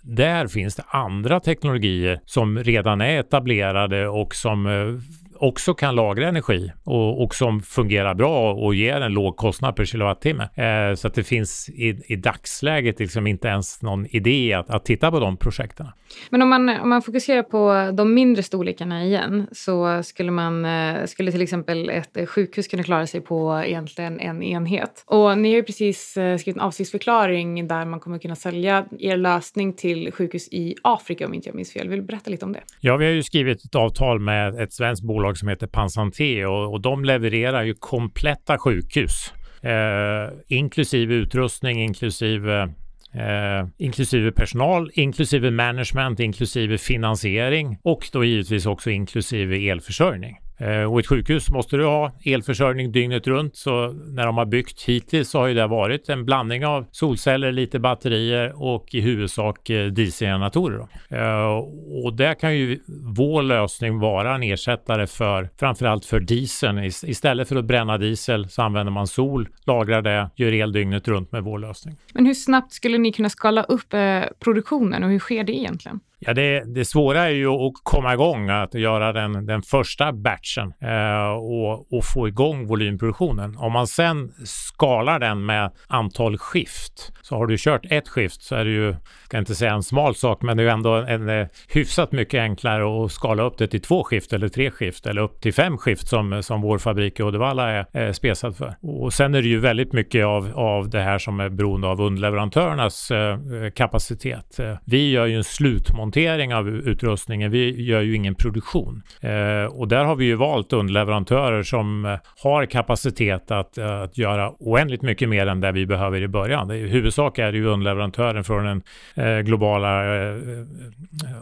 där 0.02 0.46
finns 0.46 0.76
det 0.76 0.84
andra 0.88 1.40
teknologier 1.40 2.20
som 2.26 2.58
redan 2.58 3.00
är 3.00 3.20
etablerade 3.20 4.08
och 4.08 4.34
som 4.34 4.66
eh, 4.66 5.21
också 5.42 5.74
kan 5.74 5.94
lagra 5.94 6.28
energi 6.28 6.72
och, 6.84 7.22
och 7.22 7.34
som 7.34 7.62
fungerar 7.62 8.14
bra 8.14 8.52
och 8.52 8.74
ger 8.74 9.00
en 9.00 9.12
låg 9.12 9.36
kostnad 9.36 9.76
per 9.76 9.84
kilowattimme. 9.84 10.42
Eh, 10.42 10.94
så 10.94 11.06
att 11.06 11.14
det 11.14 11.24
finns 11.24 11.68
i, 11.68 12.02
i 12.06 12.16
dagsläget 12.16 13.00
liksom 13.00 13.26
inte 13.26 13.48
ens 13.48 13.82
någon 13.82 14.06
idé 14.06 14.52
att, 14.52 14.70
att 14.70 14.84
titta 14.84 15.10
på 15.10 15.20
de 15.20 15.36
projekten. 15.36 15.86
Men 16.30 16.42
om 16.42 16.48
man, 16.48 16.68
om 16.68 16.88
man 16.88 17.02
fokuserar 17.02 17.42
på 17.42 17.92
de 17.96 18.14
mindre 18.14 18.42
storlekarna 18.42 19.04
igen 19.04 19.46
så 19.52 20.02
skulle 20.02 20.30
man 20.30 20.64
eh, 20.64 21.04
skulle 21.06 21.32
till 21.32 21.42
exempel 21.42 21.88
ett 21.88 22.28
sjukhus 22.28 22.68
kunna 22.68 22.82
klara 22.82 23.06
sig 23.06 23.20
på 23.20 23.62
egentligen 23.66 24.20
en 24.20 24.42
enhet. 24.42 25.04
Och 25.06 25.38
ni 25.38 25.48
har 25.48 25.56
ju 25.56 25.62
precis 25.62 26.16
eh, 26.16 26.36
skrivit 26.36 26.56
en 26.56 26.62
avsiktsförklaring 26.62 27.68
där 27.68 27.84
man 27.84 28.00
kommer 28.00 28.18
kunna 28.18 28.36
sälja 28.36 28.86
er 28.98 29.16
lösning 29.16 29.72
till 29.72 30.12
sjukhus 30.12 30.48
i 30.48 30.74
Afrika 30.82 31.26
om 31.26 31.34
inte 31.34 31.48
jag 31.48 31.56
minns 31.56 31.72
fel. 31.72 31.88
Vill 31.88 31.98
du 31.98 32.06
berätta 32.06 32.30
lite 32.30 32.44
om 32.44 32.52
det? 32.52 32.60
Ja, 32.80 32.96
vi 32.96 33.04
har 33.04 33.12
ju 33.12 33.22
skrivit 33.22 33.64
ett 33.64 33.74
avtal 33.74 34.20
med 34.20 34.60
ett 34.60 34.72
svenskt 34.72 35.02
bolag 35.02 35.31
bolag 35.32 35.38
som 35.38 35.48
heter 35.48 35.66
Pansanté 35.66 36.46
och, 36.46 36.72
och 36.72 36.80
de 36.80 37.04
levererar 37.04 37.64
ju 37.64 37.74
kompletta 37.74 38.58
sjukhus. 38.58 39.32
Eh, 39.62 40.32
inklusive 40.48 41.14
utrustning, 41.14 41.82
inklusive 41.82 42.74
Eh, 43.14 43.66
inklusive 43.78 44.32
personal, 44.32 44.90
inklusive 44.94 45.50
management, 45.50 46.20
inklusive 46.20 46.78
finansiering 46.78 47.78
och 47.84 48.08
då 48.12 48.24
givetvis 48.24 48.66
också 48.66 48.90
inklusive 48.90 49.56
elförsörjning. 49.70 50.36
Eh, 50.58 50.92
och 50.92 51.00
ett 51.00 51.06
sjukhus 51.06 51.50
måste 51.50 51.76
du 51.76 51.84
ha 51.84 52.12
elförsörjning 52.24 52.92
dygnet 52.92 53.26
runt. 53.26 53.56
Så 53.56 53.92
när 53.92 54.26
de 54.26 54.36
har 54.36 54.46
byggt 54.46 54.82
hittills 54.82 55.30
så 55.30 55.38
har 55.38 55.46
ju 55.46 55.54
det 55.54 55.66
varit 55.66 56.08
en 56.08 56.24
blandning 56.24 56.66
av 56.66 56.86
solceller, 56.90 57.52
lite 57.52 57.78
batterier 57.78 58.62
och 58.62 58.94
i 58.94 59.00
huvudsak 59.00 59.70
eh, 59.70 59.86
dieselgeneratorer. 59.86 60.86
Eh, 61.08 61.64
och 62.04 62.16
där 62.16 62.34
kan 62.34 62.56
ju 62.56 62.80
vår 63.16 63.42
lösning 63.42 63.98
vara 63.98 64.34
en 64.34 64.42
ersättare 64.42 65.06
för 65.06 65.48
framförallt 65.60 66.04
för 66.04 66.20
dieseln. 66.20 66.78
Istället 66.84 67.48
för 67.48 67.56
att 67.56 67.64
bränna 67.64 67.98
diesel 67.98 68.48
så 68.48 68.62
använder 68.62 68.92
man 68.92 69.06
sol, 69.06 69.48
lagrar 69.64 70.02
det, 70.02 70.30
gör 70.36 70.52
el 70.52 70.72
dygnet 70.72 71.08
runt 71.08 71.32
med 71.32 71.42
vår 71.42 71.58
lösning. 71.58 71.96
Men 72.14 72.26
hur 72.26 72.34
snabbt 72.34 72.72
skulle 72.72 72.98
ni 72.98 73.12
kunna 73.12 73.30
skala 73.30 73.62
upp 73.62 73.94
produktionen 74.38 75.04
och 75.04 75.10
hur 75.10 75.18
sker 75.18 75.44
det 75.44 75.52
egentligen? 75.52 76.00
Ja, 76.26 76.34
det, 76.34 76.74
det 76.74 76.84
svåra 76.84 77.22
är 77.22 77.30
ju 77.30 77.48
att 77.48 77.72
komma 77.82 78.14
igång, 78.14 78.48
att 78.48 78.74
göra 78.74 79.12
den, 79.12 79.46
den 79.46 79.62
första 79.62 80.12
batchen 80.12 80.72
eh, 80.80 81.32
och, 81.32 81.92
och, 81.92 82.04
få 82.04 82.28
igång 82.28 82.66
volymproduktionen. 82.66 83.56
Om 83.56 83.72
man 83.72 83.86
sen 83.86 84.32
skalar 84.44 85.18
den 85.18 85.46
med 85.46 85.70
antal 85.86 86.38
skift, 86.38 87.12
så 87.22 87.36
har 87.36 87.46
du 87.46 87.56
kört 87.58 87.86
ett 87.90 88.08
skift 88.08 88.42
så 88.42 88.54
är 88.54 88.64
det 88.64 88.70
ju, 88.70 88.94
ska 89.24 89.38
inte 89.38 89.54
säga 89.54 89.72
en 89.72 89.82
smal 89.82 90.14
sak, 90.14 90.42
men 90.42 90.56
det 90.56 90.62
är 90.62 90.64
ju 90.64 90.70
ändå 90.70 90.94
en, 90.94 91.08
en 91.08 91.40
eh, 91.40 91.46
hyfsat 91.68 92.12
mycket 92.12 92.40
enklare 92.40 93.04
att 93.04 93.12
skala 93.12 93.42
upp 93.42 93.58
det 93.58 93.66
till 93.66 93.82
två 93.82 94.04
skift 94.04 94.32
eller 94.32 94.48
tre 94.48 94.70
skift 94.70 95.06
eller 95.06 95.22
upp 95.22 95.40
till 95.40 95.54
fem 95.54 95.78
skift 95.78 96.08
som, 96.08 96.42
som 96.42 96.60
vår 96.60 96.78
fabrik 96.78 97.20
i 97.20 97.22
Uddevalla 97.22 97.70
är, 97.70 97.86
är 97.92 98.12
spesad 98.12 98.56
för. 98.56 98.76
Och 98.80 99.12
sen 99.12 99.34
är 99.34 99.42
det 99.42 99.48
ju 99.48 99.58
väldigt 99.58 99.92
mycket 99.92 100.24
av, 100.24 100.52
av 100.54 100.90
det 100.90 101.00
här 101.00 101.18
som 101.18 101.40
är 101.40 101.48
beroende 101.48 101.86
av 101.86 102.00
underleverantörernas 102.00 103.10
eh, 103.10 103.38
kapacitet. 103.74 104.58
Eh, 104.58 104.76
vi 104.84 105.10
gör 105.10 105.26
ju 105.26 105.36
en 105.36 105.44
slutmontering 105.44 106.11
montering 106.12 106.54
av 106.54 106.68
utrustningen. 106.68 107.50
Vi 107.50 107.82
gör 107.82 108.00
ju 108.00 108.16
ingen 108.16 108.34
produktion. 108.34 109.02
Eh, 109.20 109.64
och 109.64 109.88
där 109.88 110.04
har 110.04 110.16
vi 110.16 110.24
ju 110.24 110.34
valt 110.34 110.72
underleverantörer 110.72 111.62
som 111.62 112.04
eh, 112.04 112.18
har 112.42 112.66
kapacitet 112.66 113.50
att, 113.50 113.78
eh, 113.78 114.02
att 114.02 114.18
göra 114.18 114.52
oändligt 114.58 115.02
mycket 115.02 115.28
mer 115.28 115.46
än 115.46 115.60
det 115.60 115.72
vi 115.72 115.86
behöver 115.86 116.22
i 116.22 116.28
början. 116.28 116.70
I 116.70 116.88
huvudsak 116.88 117.38
är 117.38 117.52
det 117.52 117.58
ju 117.58 117.66
underleverantören 117.66 118.44
från 118.44 118.64
den 118.64 118.82
eh, 119.14 119.40
globala 119.40 120.04
eh, 120.04 120.32
eh 120.32 120.36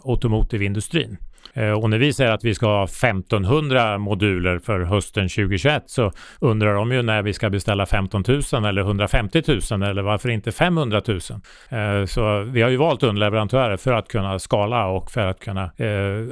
automotive-industrin. 0.04 1.16
Eh, 1.54 1.70
och 1.70 1.90
när 1.90 1.98
vi 1.98 2.12
säger 2.12 2.32
att 2.32 2.44
vi 2.44 2.54
ska 2.54 2.66
ha 2.66 2.84
1500 2.84 3.98
moduler 3.98 4.58
för 4.58 4.80
hösten 4.80 5.28
2021 5.28 5.82
så 5.86 6.12
undrar 6.40 6.74
de 6.74 6.92
ju 6.92 7.02
när 7.02 7.22
vi 7.22 7.32
ska 7.32 7.50
beställa 7.50 7.86
15 7.86 8.24
000 8.52 8.64
eller 8.64 8.82
150 8.82 9.42
000 9.70 9.82
eller 9.82 10.02
varför 10.02 10.28
inte 10.28 10.52
500 10.52 11.02
000. 11.06 11.20
Eh, 11.68 12.06
så 12.06 12.40
vi 12.42 12.62
har 12.62 12.70
ju 12.70 12.76
valt 12.76 13.02
underleverantörer 13.02 13.76
för 13.76 13.92
att 13.92 14.08
kunna 14.08 14.38
skala 14.38 14.86
och 14.86 15.10
för 15.10 15.26
att 15.26 15.40
kunna 15.40 15.64
eh, 15.64 16.26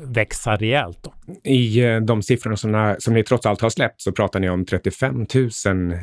växa 0.00 0.56
rejält. 0.56 0.98
Då. 1.02 1.12
I 1.44 1.84
eh, 1.84 2.00
de 2.00 2.22
siffrorna 2.22 2.56
som, 2.56 2.96
som 2.98 3.14
ni 3.14 3.22
trots 3.22 3.46
allt 3.46 3.60
har 3.60 3.70
släppt 3.70 4.00
så 4.00 4.12
pratar 4.12 4.40
ni 4.40 4.48
om 4.48 4.64
35 4.64 5.26
000 5.34 5.50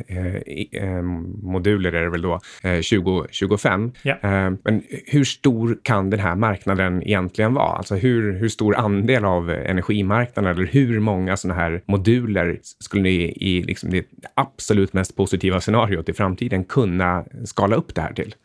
eh, 0.08 0.36
eh, 0.84 1.01
moduler 1.43 1.93
är 1.93 2.04
det 2.04 2.10
väl 2.10 2.21
då, 2.21 2.34
eh, 2.63 2.75
2025. 2.75 3.91
Ja. 4.01 4.13
Eh, 4.13 4.51
men 4.63 4.84
hur 5.06 5.23
stor 5.23 5.78
kan 5.84 6.10
den 6.10 6.19
här 6.19 6.36
marknaden 6.36 7.04
egentligen 7.04 7.54
vara? 7.54 7.78
Alltså 7.78 7.95
hur, 7.95 8.34
hur 8.34 8.49
stor 8.49 8.75
andel 8.75 9.25
av 9.25 9.49
energimarknaden 9.49 10.51
eller 10.51 10.65
hur 10.65 10.99
många 10.99 11.38
sådana 11.38 11.60
här 11.60 11.82
moduler 11.86 12.60
skulle 12.80 13.04
ni 13.04 13.34
i 13.36 13.63
liksom 13.63 13.89
det 13.89 14.06
absolut 14.34 14.93
mest 14.93 15.15
positiva 15.15 15.62
scenariot 15.62 16.10
i 16.10 16.13
framtiden 16.13 16.63
kunna 16.63 17.25
skala 17.45 17.75
upp 17.75 17.95
det 17.95 18.01
här 18.01 18.13
till? 18.13 18.36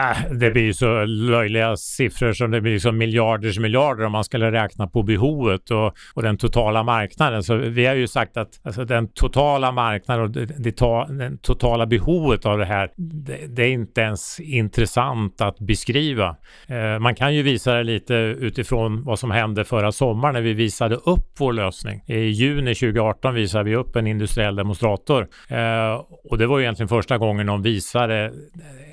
Ja, 0.00 0.16
det 0.30 0.50
blir 0.50 0.62
ju 0.62 0.72
så 0.72 1.04
löjliga 1.04 1.76
siffror 1.76 2.32
som 2.32 2.50
det 2.50 2.60
blir 2.60 2.72
liksom 2.72 2.98
miljarders 2.98 3.58
miljarder 3.58 4.04
om 4.04 4.12
man 4.12 4.24
skulle 4.24 4.52
räkna 4.52 4.86
på 4.86 5.02
behovet 5.02 5.70
och, 5.70 5.94
och 6.14 6.22
den 6.22 6.38
totala 6.38 6.82
marknaden. 6.82 7.42
Så 7.42 7.56
vi 7.56 7.86
har 7.86 7.94
ju 7.94 8.06
sagt 8.06 8.36
att 8.36 8.60
alltså, 8.62 8.84
den 8.84 9.08
totala 9.08 9.72
marknaden 9.72 10.24
och 10.24 10.30
det, 10.30 10.44
det 10.44 10.76
ta, 10.76 11.06
den 11.06 11.38
totala 11.38 11.86
behovet 11.86 12.46
av 12.46 12.58
det 12.58 12.64
här, 12.64 12.90
det, 12.96 13.46
det, 13.48 13.62
är 13.62 13.68
inte 13.68 14.00
ens 14.00 14.40
intressant 14.40 15.40
att 15.40 15.58
beskriva. 15.58 16.36
Eh, 16.66 16.98
man 16.98 17.14
kan 17.14 17.34
ju 17.34 17.42
visa 17.42 17.74
det 17.74 17.82
lite 17.82 18.14
utifrån 18.14 19.04
vad 19.04 19.18
som 19.18 19.30
hände 19.30 19.64
förra 19.64 19.92
sommaren 19.92 20.34
när 20.34 20.42
vi 20.42 20.52
visade 20.52 20.94
upp 20.94 21.34
vår 21.38 21.52
lösning. 21.52 22.02
I 22.06 22.18
juni 22.18 22.74
2018 22.74 23.34
visade 23.34 23.64
vi 23.64 23.76
upp 23.76 23.96
en 23.96 24.06
industriell 24.06 24.56
demonstrator 24.56 25.28
eh, 25.48 26.02
och 26.30 26.38
det 26.38 26.46
var 26.46 26.58
ju 26.58 26.64
egentligen 26.64 26.88
första 26.88 27.18
gången 27.18 27.46
de 27.46 27.62
visade 27.62 28.32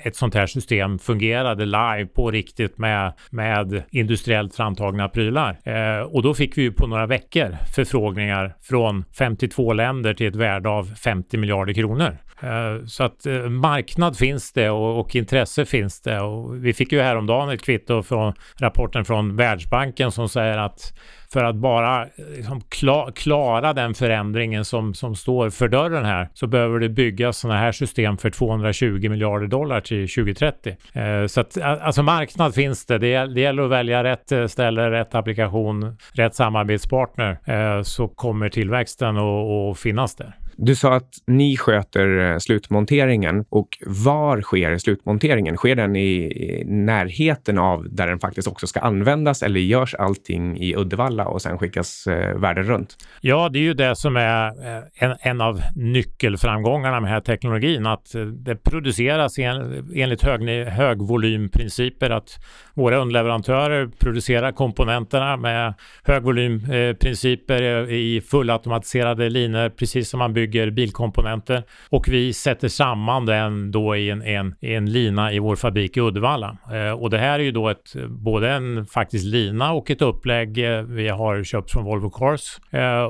ett 0.02 0.16
sånt 0.16 0.34
här 0.34 0.46
system 0.46 0.95
fungerade 0.98 1.64
live 1.64 2.06
på 2.06 2.30
riktigt 2.30 2.78
med, 2.78 3.12
med 3.30 3.82
industriellt 3.90 4.54
framtagna 4.54 5.08
prylar. 5.08 5.58
Eh, 5.64 6.00
och 6.00 6.22
då 6.22 6.34
fick 6.34 6.58
vi 6.58 6.62
ju 6.62 6.72
på 6.72 6.86
några 6.86 7.06
veckor 7.06 7.56
förfrågningar 7.74 8.56
från 8.62 9.04
52 9.18 9.72
länder 9.72 10.14
till 10.14 10.26
ett 10.26 10.36
värde 10.36 10.68
av 10.68 10.94
50 10.94 11.36
miljarder 11.36 11.72
kronor. 11.72 12.18
Eh, 12.42 12.86
så 12.86 13.04
att 13.04 13.26
eh, 13.26 13.48
marknad 13.48 14.16
finns 14.16 14.52
det 14.52 14.70
och, 14.70 15.00
och, 15.00 15.16
intresse 15.16 15.64
finns 15.64 16.00
det. 16.00 16.20
Och 16.20 16.64
vi 16.64 16.72
fick 16.72 16.92
ju 16.92 17.00
häromdagen 17.00 17.50
ett 17.50 17.62
kvitto 17.62 18.02
från 18.02 18.32
rapporten 18.60 19.04
från 19.04 19.36
Världsbanken 19.36 20.12
som 20.12 20.28
säger 20.28 20.58
att 20.58 20.98
för 21.36 21.44
att 21.44 21.56
bara 21.56 22.06
liksom, 22.36 22.60
kla 22.60 23.12
klara 23.14 23.72
den 23.72 23.94
förändringen 23.94 24.64
som, 24.64 24.94
som 24.94 25.16
står 25.16 25.50
för 25.50 25.68
dörren 25.68 26.04
här 26.04 26.28
så 26.34 26.46
behöver 26.46 26.78
det 26.78 26.88
byggas 26.88 27.38
sådana 27.38 27.60
här 27.60 27.72
system 27.72 28.18
för 28.18 28.30
220 28.30 29.08
miljarder 29.08 29.46
dollar 29.46 29.80
till 29.80 30.08
2030. 30.08 30.76
Eh, 30.92 31.26
så 31.26 31.40
att 31.40 31.60
alltså 31.60 32.02
marknad 32.02 32.54
finns 32.54 32.86
det. 32.86 32.98
det. 32.98 33.26
Det 33.26 33.40
gäller 33.40 33.62
att 33.62 33.70
välja 33.70 34.04
rätt 34.04 34.32
eh, 34.32 34.46
ställe, 34.46 34.90
rätt 34.90 35.14
applikation, 35.14 35.96
rätt 36.12 36.34
samarbetspartner 36.34 37.38
eh, 37.44 37.82
så 37.82 38.08
kommer 38.08 38.48
tillväxten 38.48 39.16
att 39.16 39.78
finnas 39.78 40.16
där. 40.16 40.45
Du 40.58 40.74
sa 40.74 40.94
att 40.94 41.10
ni 41.26 41.56
sköter 41.56 42.18
eh, 42.18 42.38
slutmonteringen 42.38 43.44
och 43.48 43.68
var 43.86 44.40
sker 44.40 44.78
slutmonteringen? 44.78 45.56
Sker 45.56 45.74
den 45.74 45.96
i 45.96 46.62
närheten 46.66 47.58
av 47.58 47.86
där 47.90 48.06
den 48.06 48.18
faktiskt 48.18 48.48
också 48.48 48.66
ska 48.66 48.80
användas 48.80 49.42
eller 49.42 49.60
görs 49.60 49.94
allting 49.94 50.58
i 50.58 50.76
Uddevalla 50.76 51.26
och 51.26 51.42
sen 51.42 51.58
skickas 51.58 52.06
eh, 52.06 52.38
världen 52.38 52.64
runt? 52.64 52.96
Ja, 53.20 53.48
det 53.48 53.58
är 53.58 53.62
ju 53.62 53.74
det 53.74 53.96
som 53.96 54.16
är 54.16 54.46
eh, 54.46 54.82
en, 54.94 55.16
en 55.20 55.40
av 55.40 55.60
nyckelframgångarna 55.74 57.00
med 57.00 57.08
den 57.08 57.14
här 57.14 57.20
teknologin, 57.20 57.86
att 57.86 58.14
det 58.32 58.56
produceras 58.56 59.38
en, 59.38 59.88
enligt 59.94 60.22
hög, 60.22 60.68
högvolymprinciper, 60.68 62.10
att 62.10 62.38
våra 62.76 62.96
underleverantörer 62.96 63.86
producerar 63.86 64.52
komponenterna 64.52 65.36
med 65.36 65.74
högvolymprinciper 66.04 67.62
eh, 67.62 67.68
eh, 67.68 67.94
i 67.94 68.20
fullautomatiserade 68.20 69.28
linor, 69.28 69.68
precis 69.68 70.08
som 70.08 70.18
man 70.18 70.32
bygger 70.32 70.70
bilkomponenter 70.70 71.62
och 71.88 72.08
vi 72.08 72.32
sätter 72.32 72.68
samman 72.68 73.26
den 73.26 73.70
då 73.70 73.96
i 73.96 74.10
en, 74.10 74.22
en, 74.22 74.54
en 74.60 74.92
lina 74.92 75.32
i 75.32 75.38
vår 75.38 75.56
fabrik 75.56 75.96
i 75.96 76.00
Uddevalla. 76.00 76.56
Eh, 76.72 76.90
och 76.90 77.10
det 77.10 77.18
här 77.18 77.38
är 77.38 77.44
ju 77.44 77.52
då 77.52 77.68
ett, 77.68 77.96
både 78.08 78.50
en 78.50 78.86
faktisk 78.86 79.24
lina 79.24 79.72
och 79.72 79.90
ett 79.90 80.02
upplägg 80.02 80.56
vi 80.86 81.08
har 81.08 81.44
köpt 81.44 81.72
från 81.72 81.84
Volvo 81.84 82.10
Cars. 82.10 82.58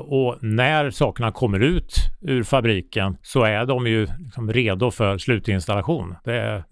Och 0.05 0.37
när 0.41 0.91
sakerna 0.91 1.31
kommer 1.31 1.59
ut 1.59 1.93
ur 2.21 2.43
fabriken 2.43 3.17
så 3.21 3.43
är 3.43 3.65
de 3.65 3.87
ju 3.87 4.07
liksom 4.19 4.53
redo 4.53 4.91
för 4.91 5.17
slutinstallation. 5.17 6.15
Är, 6.25 6.63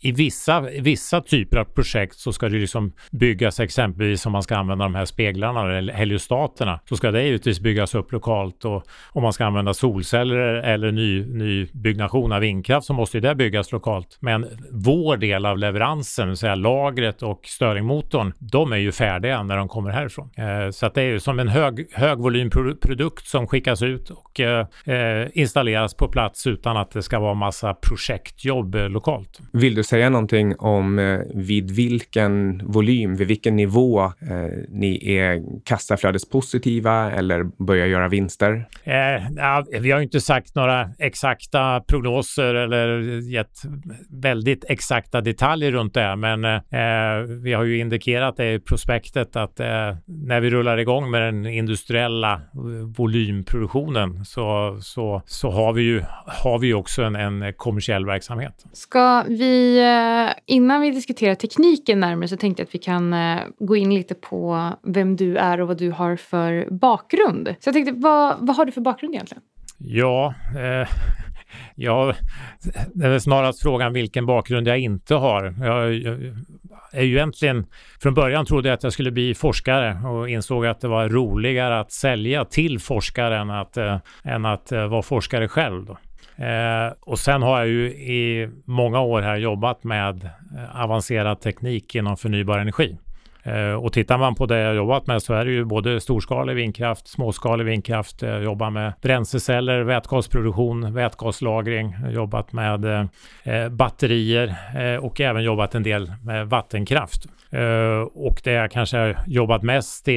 I 0.00 0.12
vissa, 0.12 0.60
vissa 0.60 1.20
typer 1.20 1.56
av 1.56 1.64
projekt 1.64 2.13
så 2.20 2.32
ska 2.32 2.48
det 2.48 2.58
liksom 2.58 2.92
byggas 3.10 3.60
exempelvis 3.60 4.26
om 4.26 4.32
man 4.32 4.42
ska 4.42 4.56
använda 4.56 4.84
de 4.84 4.94
här 4.94 5.04
speglarna 5.04 5.78
eller 5.78 5.92
heliostaterna 5.92 6.80
så 6.88 6.96
ska 6.96 7.10
det 7.10 7.22
givetvis 7.22 7.60
byggas 7.60 7.94
upp 7.94 8.12
lokalt 8.12 8.64
och 8.64 8.84
om 9.12 9.22
man 9.22 9.32
ska 9.32 9.44
använda 9.44 9.74
solceller 9.74 10.38
eller 10.38 10.92
ny, 10.92 11.26
ny 11.26 11.68
byggnation 11.72 12.32
av 12.32 12.40
vindkraft 12.40 12.86
så 12.86 12.92
måste 12.92 13.20
det 13.20 13.34
byggas 13.34 13.72
lokalt. 13.72 14.18
Men 14.20 14.46
vår 14.70 15.16
del 15.16 15.46
av 15.46 15.58
leveransen, 15.58 16.26
det 16.26 16.30
vill 16.30 16.36
säga 16.36 16.54
lagret 16.54 17.22
och 17.22 17.40
stirlingmotorn, 17.44 18.32
de 18.38 18.72
är 18.72 18.76
ju 18.76 18.92
färdiga 18.92 19.42
när 19.42 19.56
de 19.56 19.68
kommer 19.68 19.90
härifrån. 19.90 20.30
Eh, 20.36 20.70
så 20.70 20.86
att 20.86 20.94
det 20.94 21.02
är 21.02 21.06
ju 21.06 21.20
som 21.20 21.38
en 21.38 21.48
hög, 21.48 21.86
högvolymprodukt 21.92 23.26
som 23.26 23.46
skickas 23.46 23.82
ut 23.82 24.10
och 24.10 24.40
eh, 24.40 24.66
eh, 24.86 25.28
installeras 25.34 25.94
på 25.94 26.08
plats 26.08 26.46
utan 26.46 26.76
att 26.76 26.90
det 26.90 27.02
ska 27.02 27.18
vara 27.18 27.34
massa 27.34 27.74
projektjobb 27.74 28.74
eh, 28.74 28.88
lokalt. 28.88 29.40
Vill 29.52 29.74
du 29.74 29.84
säga 29.84 30.10
någonting 30.10 30.56
om 30.58 30.98
eh, 30.98 31.20
vid 31.34 31.70
vilken 32.04 32.60
volym, 32.66 33.16
vid 33.16 33.28
vilken 33.28 33.56
nivå 33.56 34.02
eh, 34.04 34.10
ni 34.68 35.16
är 35.16 35.42
kassaflödespositiva 35.64 37.12
eller 37.12 37.64
börjar 37.64 37.86
göra 37.86 38.08
vinster? 38.08 38.68
ja, 39.36 39.64
vi 39.80 39.90
har 39.90 40.00
inte 40.00 40.20
sagt 40.20 40.54
några 40.54 40.90
exakta 40.98 41.80
prognoser 41.80 42.54
eller 42.54 42.98
gett 43.30 43.62
väldigt 44.10 44.64
exakta 44.68 45.20
detaljer 45.20 45.72
runt 45.72 45.94
det, 45.94 46.16
men 46.16 46.40
vi 47.42 47.52
har 47.52 47.64
ju 47.64 47.78
indikerat 47.78 48.36
det 48.36 48.52
i 48.52 48.60
prospektet 48.60 49.36
att 49.36 49.58
när 50.06 50.40
vi 50.40 50.50
rullar 50.50 50.78
igång 50.78 51.10
med 51.10 51.22
den 51.22 51.46
industriella 51.46 52.40
volymproduktionen 52.96 54.24
så, 54.24 54.78
så, 54.82 55.22
så 55.26 55.50
har 55.50 55.72
vi 55.72 55.82
ju, 55.82 56.02
har 56.26 56.58
vi 56.58 56.74
också 56.74 57.02
en, 57.02 57.16
en 57.16 57.52
kommersiell 57.56 58.06
verksamhet. 58.06 58.64
Ska 58.72 59.24
vi, 59.28 59.78
eh, 59.78 60.54
innan 60.54 60.80
vi 60.80 60.90
diskuterar 60.90 61.34
tekniken 61.34 61.93
närmare 61.96 62.28
så 62.28 62.36
tänkte 62.36 62.60
jag 62.60 62.66
att 62.66 62.74
vi 62.74 62.78
kan 62.78 63.12
eh, 63.12 63.40
gå 63.58 63.76
in 63.76 63.94
lite 63.94 64.14
på 64.14 64.70
vem 64.82 65.16
du 65.16 65.36
är 65.36 65.60
och 65.60 65.68
vad 65.68 65.78
du 65.78 65.90
har 65.90 66.16
för 66.16 66.70
bakgrund. 66.70 67.54
Så 67.60 67.68
jag 67.68 67.74
tänkte, 67.74 67.92
vad, 67.92 68.36
vad 68.40 68.56
har 68.56 68.64
du 68.64 68.72
för 68.72 68.80
bakgrund 68.80 69.14
egentligen? 69.14 69.42
Ja, 69.78 70.34
eh, 70.56 70.88
Ja, 71.74 72.14
det 72.94 73.06
är 73.06 73.18
snarast 73.18 73.62
frågan 73.62 73.92
vilken 73.92 74.26
bakgrund 74.26 74.68
jag 74.68 74.78
inte 74.78 75.14
har. 75.14 75.54
Jag, 75.60 75.94
jag, 75.94 76.20
är 76.92 77.02
ju 77.02 77.16
egentligen, 77.16 77.66
från 78.02 78.14
början 78.14 78.46
trodde 78.46 78.68
jag 78.68 78.74
att 78.76 78.82
jag 78.82 78.92
skulle 78.92 79.10
bli 79.10 79.34
forskare 79.34 80.08
och 80.08 80.28
insåg 80.28 80.66
att 80.66 80.80
det 80.80 80.88
var 80.88 81.08
roligare 81.08 81.80
att 81.80 81.92
sälja 81.92 82.44
till 82.44 82.78
forskare 82.78 83.38
än 83.38 83.50
att, 83.50 83.76
eh, 83.76 83.98
än 84.24 84.44
att 84.44 84.72
eh, 84.72 84.86
vara 84.86 85.02
forskare 85.02 85.48
själv. 85.48 85.84
Då. 85.84 85.98
Eh, 86.36 86.92
och 87.00 87.18
sen 87.18 87.42
har 87.42 87.58
jag 87.58 87.68
ju 87.68 87.86
i 87.86 88.48
många 88.64 89.00
år 89.00 89.22
här 89.22 89.36
jobbat 89.36 89.84
med 89.84 90.24
eh, 90.24 90.82
avancerad 90.82 91.40
teknik 91.40 91.94
inom 91.94 92.16
förnybar 92.16 92.58
energi. 92.58 92.96
Eh, 93.44 93.74
och 93.74 93.92
tittar 93.92 94.18
man 94.18 94.34
på 94.34 94.46
det 94.46 94.58
jag 94.58 94.76
jobbat 94.76 95.06
med 95.06 95.22
så 95.22 95.34
är 95.34 95.44
det 95.44 95.50
ju 95.52 95.64
både 95.64 96.00
storskalig 96.00 96.54
vindkraft, 96.54 97.08
småskalig 97.08 97.64
vindkraft, 97.64 98.22
jag 98.22 98.42
jobbar 98.42 98.70
med 98.70 98.92
bränsleceller, 99.02 99.82
vätgasproduktion, 99.82 100.94
vätgaslagring, 100.94 101.96
jobbat 102.10 102.52
med 102.52 102.84
eh, 102.84 103.68
batterier 103.68 104.54
eh, 104.76 105.04
och 105.04 105.20
även 105.20 105.42
jobbat 105.42 105.74
en 105.74 105.82
del 105.82 106.12
med 106.22 106.48
vattenkraft. 106.48 107.26
Och 108.14 108.40
det 108.44 108.52
jag 108.52 108.70
kanske 108.70 108.96
har 108.96 109.16
jobbat 109.26 109.62
mest 109.62 110.08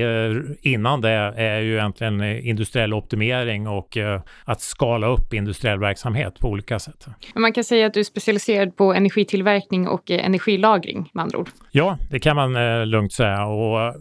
innan 0.62 1.02
det 1.02 1.10
är 1.10 1.60
ju 1.60 1.74
egentligen 1.74 2.24
industriell 2.24 2.94
optimering 2.94 3.68
och 3.68 3.98
att 4.44 4.62
skala 4.62 5.08
upp 5.08 5.34
industriell 5.34 5.80
verksamhet 5.80 6.40
på 6.40 6.48
olika 6.48 6.80
sätt. 6.80 7.06
Men 7.34 7.42
man 7.42 7.54
kan 7.54 7.64
säga 7.64 7.88
att 7.88 7.94
du 7.94 8.00
är 8.00 8.04
specialiserad 8.04 8.76
på 8.76 8.94
energitillverkning 8.94 9.88
och 9.88 10.12
energilagring 10.12 11.10
med 11.14 11.24
andra 11.24 11.38
ord? 11.38 11.50
Ja, 11.72 11.98
det 12.10 12.20
kan 12.20 12.36
man 12.36 12.54
lugnt 12.90 13.14
säga. 13.18 13.46
Och, 13.46 13.82
eh, 13.82 13.94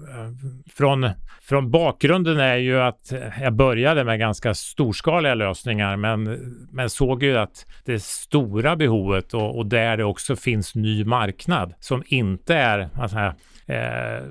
från 0.74 1.10
från 1.48 1.70
bakgrunden 1.70 2.40
är 2.40 2.56
ju 2.56 2.80
att 2.80 3.12
jag 3.40 3.52
började 3.52 4.04
med 4.04 4.18
ganska 4.18 4.54
storskaliga 4.54 5.34
lösningar 5.34 5.96
men, 5.96 6.24
men 6.72 6.90
såg 6.90 7.22
ju 7.22 7.38
att 7.38 7.66
det 7.84 8.02
stora 8.02 8.76
behovet 8.76 9.34
och, 9.34 9.58
och 9.58 9.66
där 9.66 9.96
det 9.96 10.04
också 10.04 10.36
finns 10.36 10.74
ny 10.74 11.04
marknad 11.04 11.74
som 11.80 12.02
inte 12.06 12.54
är 12.54 12.88
alltså, 12.94 13.32
eh, 13.66 14.24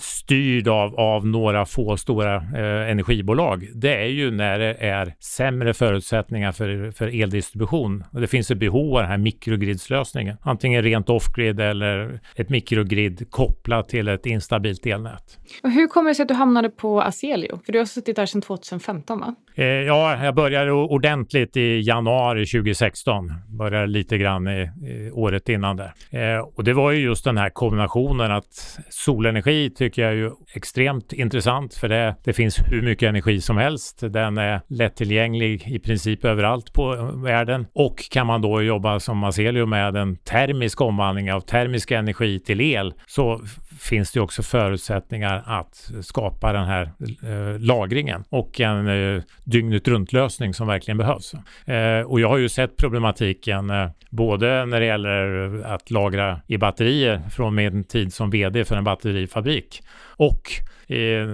styrd 0.00 0.68
av, 0.68 1.00
av 1.00 1.26
några 1.26 1.66
få 1.66 1.96
stora 1.96 2.36
eh, 2.36 2.90
energibolag, 2.90 3.68
det 3.74 3.94
är 3.94 4.06
ju 4.06 4.30
när 4.30 4.58
det 4.58 4.74
är 4.74 5.14
sämre 5.20 5.74
förutsättningar 5.74 6.52
för, 6.52 6.90
för 6.90 7.22
eldistribution. 7.22 8.04
Och 8.12 8.20
det 8.20 8.26
finns 8.26 8.50
ett 8.50 8.58
behov 8.58 8.94
av 8.94 9.00
den 9.00 9.10
här 9.10 9.18
mikrogridslösningen, 9.18 10.36
antingen 10.42 10.82
rent 10.82 11.08
off-grid 11.08 11.60
eller 11.60 12.20
ett 12.36 12.48
mikrogrid 12.48 13.30
kopplat 13.30 13.88
till 13.88 14.08
ett 14.08 14.26
instabilt 14.26 14.86
elnät. 14.86 15.38
Och 15.62 15.70
hur 15.70 15.86
kommer 15.86 16.10
det 16.10 16.14
sig 16.14 16.22
att 16.22 16.28
du 16.28 16.34
hamnade 16.34 16.70
på 16.70 17.02
Aselio? 17.02 17.60
För 17.64 17.72
du 17.72 17.78
har 17.78 17.86
suttit 17.86 18.16
där 18.16 18.26
sedan 18.26 18.42
2015 18.42 19.20
va? 19.20 19.34
Eh, 19.54 19.64
ja, 19.64 20.24
jag 20.24 20.34
började 20.34 20.72
ordentligt 20.72 21.56
i 21.56 21.80
januari 21.80 22.46
2016. 22.46 23.32
Började 23.48 23.86
lite 23.86 24.18
grann 24.18 24.48
i, 24.48 24.70
i 24.86 25.10
året 25.10 25.48
innan 25.48 25.76
där. 25.76 25.92
Eh, 26.10 26.40
och 26.40 26.64
det 26.64 26.72
var 26.72 26.92
ju 26.92 27.00
just 27.00 27.24
den 27.24 27.38
här 27.38 27.50
kombinationen 27.50 28.32
att 28.32 28.78
solenergi 28.90 29.70
tycker 29.70 30.02
jag 30.02 30.10
är 30.10 30.16
ju 30.16 30.30
extremt 30.54 31.12
intressant 31.12 31.74
för 31.74 31.88
det, 31.88 32.16
det 32.24 32.32
finns 32.32 32.58
hur 32.66 32.82
mycket 32.82 33.08
energi 33.08 33.40
som 33.40 33.56
helst. 33.56 34.00
Den 34.00 34.38
är 34.38 34.60
lättillgänglig 34.68 35.68
i 35.68 35.78
princip 35.78 36.24
överallt 36.24 36.72
på 36.72 36.94
eh, 36.94 37.22
världen 37.22 37.66
och 37.74 38.10
kan 38.10 38.26
man 38.26 38.42
då 38.42 38.62
jobba 38.62 39.00
som 39.00 39.24
Aselio 39.24 39.66
med 39.66 39.96
en 39.96 40.16
termisk 40.16 40.80
omvandling 40.80 41.32
av 41.32 41.40
termisk 41.40 41.90
energi 41.90 42.40
till 42.40 42.60
el 42.60 42.94
så 43.06 43.40
finns 43.82 44.12
det 44.12 44.20
också 44.20 44.42
förutsättningar 44.42 45.42
att 45.46 45.90
skapa 46.02 46.52
den 46.52 46.64
här 46.64 46.92
eh, 47.22 47.60
lagringen 47.60 48.24
och 48.28 48.60
en 48.60 48.88
eh, 48.88 49.22
dygnet 49.44 49.88
runt 49.88 50.12
lösning 50.12 50.54
som 50.54 50.66
verkligen 50.66 50.98
behövs. 50.98 51.34
Eh, 51.66 52.00
och 52.00 52.20
jag 52.20 52.28
har 52.28 52.38
ju 52.38 52.48
sett 52.48 52.76
problematiken 52.76 53.70
eh, 53.70 53.88
både 54.10 54.66
när 54.66 54.80
det 54.80 54.86
gäller 54.86 55.62
att 55.64 55.90
lagra 55.90 56.40
i 56.46 56.58
batterier 56.58 57.22
från 57.30 57.54
min 57.54 57.84
tid 57.84 58.14
som 58.14 58.30
VD 58.30 58.64
för 58.64 58.76
en 58.76 58.84
batterifabrik 58.84 59.82
och 60.16 60.50
eh, 60.92 61.26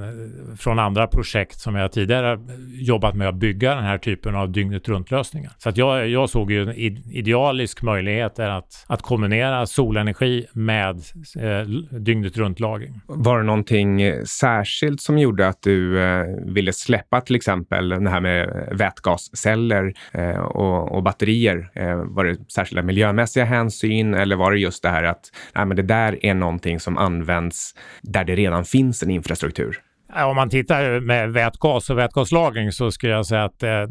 från 0.59 0.79
andra 0.79 1.07
projekt 1.07 1.61
som 1.61 1.75
jag 1.75 1.93
tidigare 1.93 2.38
jobbat 2.71 3.14
med 3.14 3.29
att 3.29 3.35
bygga 3.35 3.75
den 3.75 3.85
här 3.85 3.99
typen 3.99 4.37
av 4.37 4.53
dygnet 4.53 4.88
runt-lösningar. 4.88 5.53
Så 5.59 5.69
att 5.69 5.77
jag, 5.77 6.09
jag 6.09 6.31
såg 6.31 6.53
ju 6.53 6.62
en 6.62 6.77
idealisk 7.12 7.83
möjlighet 7.83 8.38
att, 8.38 8.85
att 8.87 9.03
kombinera 9.03 9.67
solenergi 9.67 10.47
med 10.53 10.97
eh, 11.41 11.69
dygnet 11.99 12.37
runt-lagring. 12.37 13.01
Var 13.07 13.38
det 13.38 13.45
någonting 13.45 14.27
särskilt 14.27 15.01
som 15.01 15.19
gjorde 15.19 15.49
att 15.49 15.62
du 15.62 16.01
eh, 16.03 16.25
ville 16.47 16.73
släppa 16.73 17.21
till 17.21 17.37
exempel 17.37 17.88
det 17.88 18.11
här 18.11 18.21
med 18.21 18.69
vätgasceller 18.73 19.95
eh, 20.12 20.38
och, 20.38 20.93
och, 20.93 21.03
batterier? 21.03 21.71
Eh, 21.75 21.97
var 21.97 22.25
det 22.25 22.37
särskilda 22.53 22.83
miljömässiga 22.83 23.45
hänsyn 23.45 24.14
eller 24.14 24.37
var 24.37 24.53
det 24.53 24.59
just 24.59 24.83
det 24.83 24.88
här 24.88 25.05
att 25.05 25.31
nej, 25.55 25.67
men 25.67 25.77
det 25.77 25.83
där 25.83 26.25
är 26.27 26.35
någonting 26.35 26.81
som 26.81 26.99
används 26.99 27.75
där 28.03 28.25
det 28.25 28.35
redan 28.35 28.64
finns 28.68 29.02
en 29.02 29.11
infrastruktur? 29.11 29.83
Om 30.14 30.37
man 30.37 30.50
tittar 30.50 31.00
med 31.00 31.33
vätgas 31.33 31.90
och 31.90 31.98
vätgaslagring 31.98 32.72
så 32.72 32.90
skulle 32.90 33.12
jag 33.12 33.26
säga 33.26 33.44
att 33.44 33.62
eh, 33.62 33.83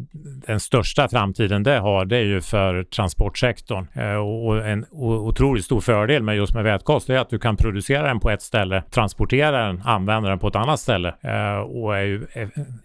den 0.47 0.59
största 0.59 1.07
framtiden 1.07 1.63
det 1.63 1.79
har 1.79 2.05
det 2.05 2.17
är 2.17 2.23
ju 2.23 2.41
för 2.41 2.83
transportsektorn. 2.83 3.87
Eh, 3.93 4.15
och 4.15 4.67
en 4.67 4.85
otroligt 4.91 5.65
stor 5.65 5.81
fördel 5.81 6.23
med 6.23 6.35
just 6.35 6.53
med 6.53 6.63
vätgas 6.63 7.05
det 7.05 7.15
är 7.15 7.19
att 7.19 7.29
du 7.29 7.39
kan 7.39 7.57
producera 7.57 8.07
den 8.07 8.19
på 8.19 8.29
ett 8.29 8.41
ställe, 8.41 8.83
transportera 8.91 9.67
den, 9.67 9.81
använda 9.85 10.29
den 10.29 10.39
på 10.39 10.47
ett 10.47 10.55
annat 10.55 10.79
ställe 10.79 11.13
eh, 11.21 11.57
och 11.57 11.97
är 11.97 12.03
ju 12.03 12.27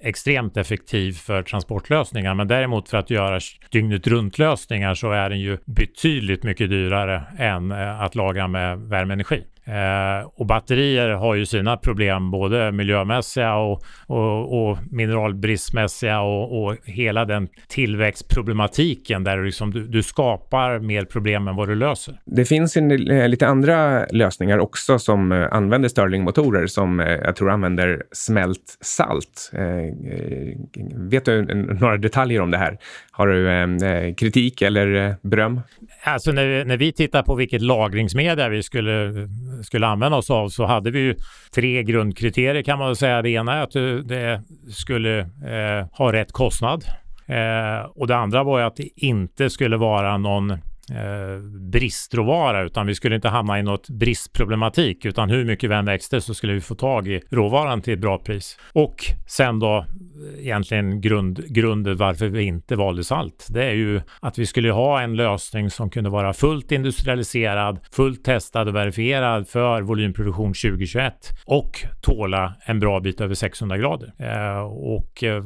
extremt 0.00 0.56
effektiv 0.56 1.12
för 1.12 1.42
transportlösningar. 1.42 2.34
Men 2.34 2.48
däremot 2.48 2.88
för 2.88 2.98
att 2.98 3.10
göra 3.10 3.40
dygnet 3.70 4.06
runt 4.06 4.38
lösningar 4.38 4.94
så 4.94 5.10
är 5.10 5.30
den 5.30 5.40
ju 5.40 5.58
betydligt 5.64 6.42
mycket 6.42 6.70
dyrare 6.70 7.22
än 7.38 7.72
att 7.72 8.14
lagra 8.14 8.48
med 8.48 8.78
värmeenergi. 8.78 9.44
Eh, 9.64 10.28
och 10.34 10.46
batterier 10.46 11.08
har 11.08 11.34
ju 11.34 11.46
sina 11.46 11.76
problem, 11.76 12.30
både 12.30 12.72
miljömässiga 12.72 13.54
och, 13.54 13.82
och, 14.06 14.70
och 14.70 14.78
mineralbristmässiga 14.90 16.20
och, 16.20 16.64
och, 16.64 16.76
hela 16.84 17.24
den 17.24 17.48
tillväxtproblematiken 17.68 19.24
där 19.24 19.36
du, 19.36 19.44
liksom, 19.44 19.70
du, 19.70 19.86
du, 19.86 20.02
skapar 20.02 20.78
mer 20.78 21.04
problem 21.04 21.48
än 21.48 21.56
vad 21.56 21.68
du 21.68 21.74
löser. 21.74 22.20
Det 22.24 22.44
finns 22.44 22.76
en, 22.76 23.10
eh, 23.10 23.28
lite 23.28 23.46
andra 23.46 24.06
lösningar 24.06 24.58
också 24.58 24.98
som 24.98 25.32
eh, 25.32 25.48
använder 25.50 25.88
Stirlingmotorer 25.88 26.66
som 26.66 27.00
eh, 27.00 27.06
jag 27.06 27.36
tror 27.36 27.50
använder 27.50 28.02
smält 28.12 28.78
salt. 28.80 29.50
vet 30.96 31.24
du 31.24 31.42
några 31.80 31.96
detaljer 31.96 32.40
om 32.40 32.50
det 32.50 32.58
här? 32.58 32.78
Har 33.10 33.26
du 33.26 34.14
kritik 34.14 34.62
eller 34.62 35.16
beröm? 35.28 35.60
Alltså 36.04 36.32
när, 36.32 36.64
när 36.64 36.76
vi 36.76 36.92
tittar 36.92 37.22
på 37.22 37.34
vilket 37.34 37.62
lagringsmedel 37.62 38.50
vi 38.50 38.62
skulle, 38.62 39.12
skulle 39.62 39.86
använda 39.86 40.16
oss 40.16 40.30
av 40.30 40.48
så 40.48 40.66
hade 40.66 40.90
vi 40.90 40.98
ju 40.98 41.14
tre 41.54 41.82
grundkriterier 41.82 42.62
kan 42.62 42.78
man 42.78 42.96
säga. 42.96 43.22
Det 43.22 43.30
ena 43.30 43.54
är 43.54 43.62
att 43.62 43.76
eh, 43.76 43.82
det 43.82 44.42
skulle 44.70 45.18
eh, 45.20 45.86
ha 45.92 46.12
rätt 46.12 46.32
kostnad. 46.32 46.84
Eh, 47.26 47.90
och 47.94 48.06
det 48.06 48.16
andra 48.16 48.42
var 48.42 48.58
ju 48.58 48.64
att 48.64 48.76
det 48.76 48.88
inte 48.96 49.50
skulle 49.50 49.76
vara 49.76 50.18
någon 50.18 50.58
eh, 50.96 51.38
bristråvara 51.70 52.62
utan 52.62 52.86
vi 52.86 52.94
skulle 52.94 53.14
inte 53.14 53.28
hamna 53.28 53.58
i 53.58 53.62
något 53.62 53.88
bristproblematik 53.88 55.04
utan 55.04 55.30
hur 55.30 55.44
mycket 55.44 55.70
vi 55.70 55.74
än 55.74 55.84
växte 55.84 56.20
så 56.20 56.34
skulle 56.34 56.52
vi 56.52 56.60
få 56.60 56.74
tag 56.74 57.08
i 57.08 57.20
råvaran 57.30 57.82
till 57.82 57.94
ett 57.94 58.00
bra 58.00 58.18
pris. 58.18 58.58
Och 58.72 58.96
sen 59.26 59.58
då 59.58 59.78
eh, 59.78 60.40
egentligen 60.40 61.00
grund, 61.00 61.54
grunden 61.54 61.96
varför 61.96 62.28
vi 62.28 62.42
inte 62.42 62.76
valde 62.76 63.04
salt. 63.04 63.46
Det 63.50 63.64
är 63.64 63.74
ju 63.74 64.00
att 64.20 64.38
vi 64.38 64.46
skulle 64.46 64.70
ha 64.70 65.00
en 65.00 65.16
lösning 65.16 65.70
som 65.70 65.90
kunde 65.90 66.10
vara 66.10 66.32
fullt 66.32 66.72
industrialiserad, 66.72 67.78
fullt 67.92 68.24
testad 68.24 68.68
och 68.68 68.74
verifierad 68.74 69.48
för 69.48 69.82
volymproduktion 69.82 70.48
2021 70.48 71.14
och 71.46 71.84
tåla 72.02 72.54
en 72.66 72.80
bra 72.80 73.00
bit 73.00 73.20
över 73.20 73.34
600 73.34 73.78
grader. 73.78 74.12
Eh, 74.18 74.62
och 74.62 75.24
eh, 75.24 75.42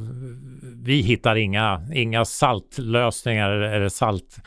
vi 0.83 1.01
hittar 1.01 1.35
inga, 1.35 1.81
inga 1.93 2.25
saltlösningar 2.25 3.49
eller 3.49 3.89
salt, 3.89 4.37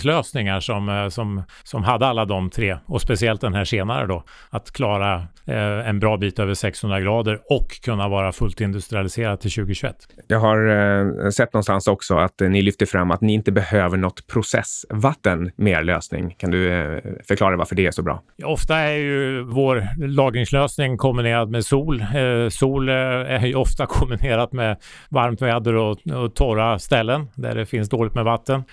saltlagringslösningar 0.00 0.60
som, 0.60 0.88
eh, 0.88 1.08
som, 1.08 1.42
som 1.62 1.84
hade 1.84 2.06
alla 2.06 2.24
de 2.24 2.50
tre 2.50 2.78
och 2.86 3.00
speciellt 3.00 3.40
den 3.40 3.54
här 3.54 3.64
senare 3.64 4.06
då 4.06 4.24
att 4.50 4.72
klara 4.72 5.14
eh, 5.46 5.88
en 5.88 6.00
bra 6.00 6.16
bit 6.16 6.38
över 6.38 6.54
600 6.54 7.00
grader 7.00 7.40
och 7.50 7.80
kunna 7.82 8.08
vara 8.08 8.32
fullt 8.32 8.60
industrialiserad 8.60 9.40
till 9.40 9.50
2021. 9.50 9.96
Jag 10.28 10.40
har 10.40 10.68
eh, 10.68 11.30
sett 11.30 11.52
någonstans 11.52 11.88
också 11.88 12.16
att 12.16 12.40
eh, 12.40 12.48
ni 12.48 12.62
lyfter 12.62 12.86
fram 12.86 13.10
att 13.10 13.20
ni 13.20 13.34
inte 13.34 13.52
behöver 13.52 13.96
något 13.96 14.26
processvatten 14.26 15.50
med 15.56 15.72
er 15.72 15.82
lösning. 15.82 16.34
Kan 16.38 16.50
du 16.50 16.72
eh, 16.72 17.00
förklara 17.28 17.56
varför 17.56 17.76
det 17.76 17.86
är 17.86 17.90
så 17.90 18.02
bra? 18.02 18.22
Ofta 18.44 18.76
är 18.76 18.96
ju 18.96 19.42
vår 19.42 19.88
lagringslösning 20.06 20.96
kombinerad 20.96 21.50
med 21.50 21.64
sol. 21.64 22.00
Eh, 22.00 22.48
sol 22.48 22.88
är 22.88 23.46
ju 23.46 23.54
ofta 23.54 23.86
kombinerat 23.88 24.52
med 24.52 24.76
varmt 25.10 25.42
väder 25.42 25.74
och, 25.74 25.98
och, 26.06 26.34
torra 26.34 26.78
ställen 26.78 27.26
där 27.34 27.54
det 27.54 27.66
finns 27.66 27.88
dåligt 27.88 28.14
med 28.14 28.24
vatten. 28.24 28.64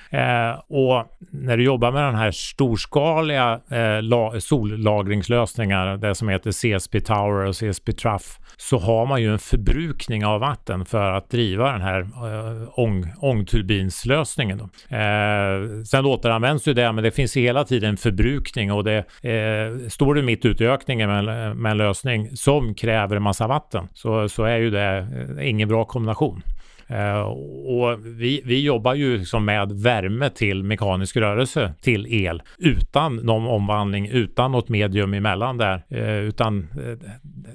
Och 0.69 1.16
när 1.19 1.57
du 1.57 1.63
jobbar 1.63 1.91
med 1.91 2.03
den 2.03 2.15
här 2.15 2.31
storskaliga 2.31 3.59
eh, 3.71 4.39
sollagringslösningar, 4.39 5.97
det 5.97 6.15
som 6.15 6.29
heter 6.29 6.51
CSP 6.51 7.01
Tower 7.01 7.45
och 7.45 7.55
CSP 7.55 7.93
Truff, 7.93 8.39
så 8.57 8.77
har 8.77 9.05
man 9.05 9.21
ju 9.21 9.31
en 9.31 9.39
förbrukning 9.39 10.25
av 10.25 10.39
vatten 10.39 10.85
för 10.85 11.11
att 11.11 11.29
driva 11.29 11.71
den 11.71 11.81
här 11.81 12.01
eh, 12.01 12.79
ång, 12.79 13.13
ångturbinslösningen. 13.21 14.57
Då. 14.57 14.95
Eh, 14.95 15.83
sen 15.85 16.05
återanvänds 16.05 16.67
ju 16.67 16.73
det, 16.73 16.91
men 16.91 17.03
det 17.03 17.11
finns 17.11 17.37
hela 17.37 17.63
tiden 17.63 17.97
förbrukning 17.97 18.71
och 18.71 18.83
det 18.83 18.97
eh, 19.21 19.89
står 19.89 20.13
du 20.13 20.21
mitt 20.21 20.45
ute 20.45 20.63
i 20.63 20.67
ökningen 20.67 21.09
med, 21.09 21.55
med 21.57 21.71
en 21.71 21.77
lösning 21.77 22.37
som 22.37 22.73
kräver 22.73 23.15
en 23.15 23.23
massa 23.23 23.47
vatten 23.47 23.87
så, 23.93 24.29
så 24.29 24.43
är 24.43 24.57
ju 24.57 24.69
det 24.69 25.07
eh, 25.39 25.49
ingen 25.49 25.69
bra 25.69 25.85
kombination. 25.85 26.41
Uh, 26.91 27.19
och 27.67 28.05
vi, 28.05 28.41
vi 28.45 28.63
jobbar 28.63 28.93
ju 28.93 29.17
liksom 29.17 29.45
med 29.45 29.71
värme 29.71 30.29
till 30.29 30.63
mekanisk 30.63 31.17
rörelse 31.17 31.73
till 31.81 32.07
el 32.25 32.41
utan 32.57 33.15
någon 33.15 33.47
omvandling, 33.47 34.07
utan 34.07 34.51
något 34.51 34.69
medium 34.69 35.13
emellan 35.13 35.57
där. 35.57 35.83
Uh, 35.91 36.27
utan 36.27 36.57
uh, 36.59 36.97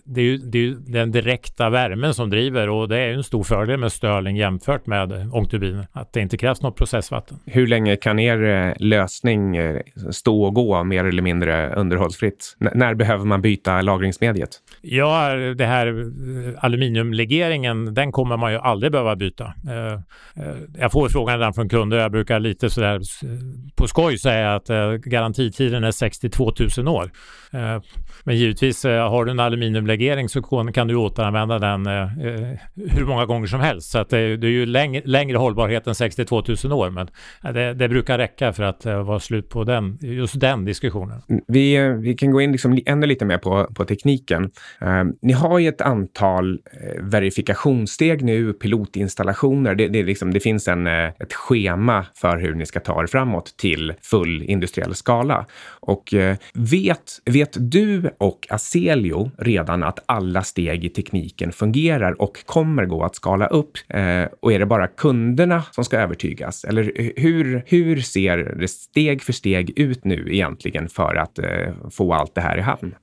det 0.04 0.20
är 0.20 0.24
ju 0.24 0.38
det 0.38 0.58
är 0.58 0.74
den 0.92 1.10
direkta 1.10 1.70
värmen 1.70 2.14
som 2.14 2.30
driver 2.30 2.68
och 2.68 2.88
det 2.88 2.98
är 2.98 3.12
en 3.12 3.24
stor 3.24 3.42
fördel 3.42 3.80
med 3.80 3.92
Stirling 3.92 4.36
jämfört 4.36 4.86
med 4.86 5.30
ångturbiner, 5.32 5.86
att 5.92 6.12
det 6.12 6.20
inte 6.20 6.36
krävs 6.36 6.62
något 6.62 6.76
processvatten. 6.76 7.38
Hur 7.46 7.66
länge 7.66 7.96
kan 7.96 8.18
er 8.18 8.74
lösning 8.78 9.56
stå 10.10 10.42
och 10.44 10.54
gå 10.54 10.84
mer 10.84 11.04
eller 11.04 11.22
mindre 11.22 11.74
underhållsfritt? 11.74 12.56
N 12.60 12.68
när 12.74 12.94
behöver 12.94 13.24
man 13.24 13.42
byta 13.42 13.82
lagringsmediet? 13.82 14.50
Ja, 14.80 15.34
det 15.34 15.66
här 15.66 15.86
aluminiumlegeringen, 16.58 17.94
den 17.94 18.12
kommer 18.12 18.36
man 18.36 18.52
ju 18.52 18.58
aldrig 18.58 18.92
behöva 18.92 19.16
byta. 19.22 19.54
Eh, 19.68 19.92
eh, 20.44 20.56
jag 20.78 20.92
får 20.92 21.08
frågan 21.08 21.38
redan 21.38 21.54
från 21.54 21.68
kunder. 21.68 21.98
Jag 21.98 22.12
brukar 22.12 22.40
lite 22.40 22.70
sådär 22.70 22.94
eh, 22.94 23.28
på 23.74 23.88
skoj 23.88 24.18
säga 24.18 24.54
att 24.54 24.66
garantitiden 25.04 25.84
är 25.84 25.90
62 25.90 26.52
000 26.76 26.88
år. 26.88 27.10
Men 28.24 28.36
givetvis 28.36 28.84
eh, 28.84 29.10
har 29.10 29.24
du 29.24 29.30
en 29.30 29.40
aluminiumlegering 29.40 30.28
så 30.28 30.42
kan 30.74 30.88
du 30.88 30.96
återanvända 30.96 31.58
den 31.58 31.86
eh, 31.86 32.02
eh, 32.02 32.58
hur 32.74 33.06
många 33.06 33.26
gånger 33.26 33.46
som 33.46 33.60
helst. 33.60 33.90
Så 33.90 33.98
att 33.98 34.08
det, 34.08 34.18
är 34.18 34.44
ju 34.44 34.66
längre, 34.66 35.02
längre 35.04 35.36
hållbarhet 35.36 35.86
än 35.86 35.94
62 35.94 36.42
000 36.64 36.72
år. 36.72 36.90
Men 36.90 37.08
det, 37.54 37.74
det 37.74 37.88
brukar 37.88 38.18
räcka 38.18 38.52
för 38.52 38.62
att 38.62 38.84
vara 38.84 39.20
slut 39.20 39.48
på 39.48 39.64
den, 39.64 39.98
just 40.00 40.40
den 40.40 40.64
diskussionen. 40.64 41.22
Mm, 41.28 41.42
vi, 41.48 41.78
vi 41.78 42.14
kan 42.14 42.30
gå 42.30 42.40
in 42.40 42.52
liksom 42.52 42.78
ännu 42.86 43.06
lite 43.06 43.24
mer 43.24 43.38
på, 43.38 43.66
på 43.74 43.84
tekniken. 43.84 44.50
ni 45.22 45.32
har 45.32 45.58
ju 45.58 45.68
ett 45.68 45.80
antal 45.80 46.58
verifikationssteg 47.00 48.22
nu, 48.22 48.52
pilotinstallationer. 48.52 49.74
Det, 49.74 49.88
det, 49.88 50.02
liksom, 50.02 50.32
det 50.32 50.40
finns 50.40 50.68
en, 50.68 50.86
ett 50.86 51.32
schema 51.32 52.06
för 52.14 52.38
hur 52.38 52.54
ni 52.54 52.66
ska 52.66 52.80
ta 52.80 53.02
er 53.02 53.06
framåt 53.06 53.54
till 53.56 53.92
full 54.02 54.42
industriell 54.42 54.94
skala. 54.94 55.46
Och 55.80 56.14
vet, 56.54 57.20
vet 57.24 57.56
du 57.60 58.11
och 58.18 58.46
Aselio 58.50 59.30
redan 59.38 59.82
att 59.82 59.98
alla 60.06 60.42
steg 60.42 60.84
i 60.84 60.88
tekniken 60.88 61.52
fungerar 61.52 62.22
och 62.22 62.46
kommer 62.46 62.86
gå 62.86 63.04
att 63.04 63.16
skala 63.16 63.46
upp? 63.46 63.78
Eh, 63.88 64.24
och 64.42 64.52
är 64.52 64.58
det 64.58 64.66
bara 64.66 64.86
kunderna 64.86 65.62
som 65.70 65.84
ska 65.84 65.98
övertygas? 65.98 66.64
Eller 66.64 67.12
hur, 67.16 67.64
hur 67.66 68.00
ser 68.00 68.36
det 68.36 68.68
steg 68.68 69.22
för 69.22 69.32
steg 69.32 69.78
ut 69.78 70.04
nu 70.04 70.28
egentligen 70.30 70.88
för 70.88 71.14
att 71.14 71.38
eh, 71.38 71.74
få 71.90 72.14
allt 72.14 72.34
det 72.34 72.40
här 72.40 72.58
i 72.58 72.60
hamn? 72.60 72.94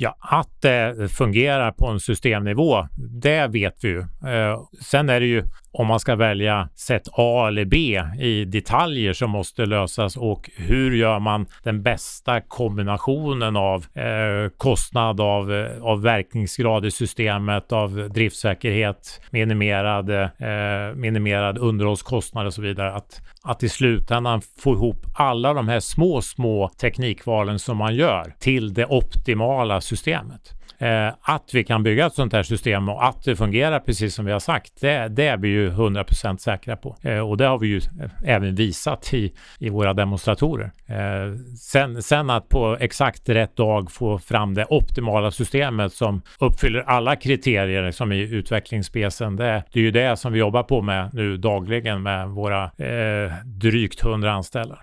Ja, 0.00 0.16
att 0.20 0.64
eh, 0.64 0.70
det 0.70 1.08
fungerar 1.08 1.72
på 1.72 1.86
en 1.86 2.00
systemnivå, 2.00 2.88
det 3.22 3.46
vet 3.46 3.84
vi 3.84 3.88
ju. 3.88 3.98
Eh, 4.00 4.60
sen 4.80 5.08
är 5.08 5.20
det 5.20 5.26
ju 5.26 5.44
om 5.78 5.86
man 5.86 6.00
ska 6.00 6.16
välja 6.16 6.68
sätt 6.74 7.08
A 7.12 7.48
eller 7.48 7.64
B 7.64 8.02
i 8.20 8.44
detaljer 8.44 9.12
som 9.12 9.30
måste 9.30 9.66
lösas 9.66 10.16
och 10.16 10.50
hur 10.56 10.96
gör 10.96 11.18
man 11.18 11.46
den 11.62 11.82
bästa 11.82 12.40
kombinationen 12.40 13.56
av 13.56 13.86
eh, 13.94 14.50
kostnad, 14.56 15.20
av, 15.20 15.52
eh, 15.52 15.82
av 15.82 16.02
verkningsgrad 16.02 16.86
i 16.86 16.90
systemet, 16.90 17.72
av 17.72 18.10
driftsäkerhet, 18.10 19.20
minimerad, 19.30 20.10
eh, 20.10 20.94
minimerad 20.94 21.58
underhållskostnad 21.58 22.46
och 22.46 22.54
så 22.54 22.62
vidare. 22.62 22.92
Att, 22.92 23.20
att 23.42 23.62
i 23.62 23.68
slutändan 23.68 24.40
få 24.62 24.72
ihop 24.72 25.06
alla 25.14 25.54
de 25.54 25.68
här 25.68 25.80
små, 25.80 26.22
små 26.22 26.68
teknikvalen 26.80 27.58
som 27.58 27.76
man 27.76 27.94
gör 27.94 28.34
till 28.38 28.74
det 28.74 28.86
optimala 28.86 29.80
systemet. 29.80 30.57
Eh, 30.78 31.14
att 31.20 31.54
vi 31.54 31.64
kan 31.64 31.82
bygga 31.82 32.06
ett 32.06 32.14
sånt 32.14 32.32
här 32.32 32.42
system 32.42 32.88
och 32.88 33.06
att 33.06 33.24
det 33.24 33.36
fungerar 33.36 33.80
precis 33.80 34.14
som 34.14 34.24
vi 34.24 34.32
har 34.32 34.40
sagt, 34.40 34.80
det, 34.80 35.08
det 35.08 35.26
är 35.26 35.36
vi 35.36 35.48
ju 35.48 35.70
100% 35.70 36.36
säkra 36.36 36.76
på. 36.76 36.96
Eh, 37.02 37.18
och 37.18 37.36
det 37.36 37.46
har 37.46 37.58
vi 37.58 37.66
ju 37.66 37.76
eh, 37.76 38.10
även 38.24 38.54
visat 38.54 39.14
i, 39.14 39.32
i 39.58 39.68
våra 39.68 39.94
demonstratorer. 39.94 40.70
Eh, 40.86 41.34
sen, 41.60 42.02
sen 42.02 42.30
att 42.30 42.48
på 42.48 42.76
exakt 42.80 43.28
rätt 43.28 43.56
dag 43.56 43.90
få 43.92 44.18
fram 44.18 44.54
det 44.54 44.64
optimala 44.64 45.30
systemet 45.30 45.92
som 45.92 46.22
uppfyller 46.40 46.80
alla 46.80 47.16
kriterier 47.16 47.90
som 47.90 48.12
i 48.12 48.20
utvecklingsspecen, 48.20 49.36
det, 49.36 49.62
det 49.72 49.80
är 49.80 49.84
ju 49.84 49.90
det 49.90 50.16
som 50.16 50.32
vi 50.32 50.38
jobbar 50.38 50.62
på 50.62 50.82
med 50.82 51.10
nu 51.12 51.36
dagligen 51.36 52.02
med 52.02 52.28
våra 52.28 52.64
eh, 52.64 53.32
drygt 53.44 54.02
100 54.02 54.32
anställda. 54.32 54.78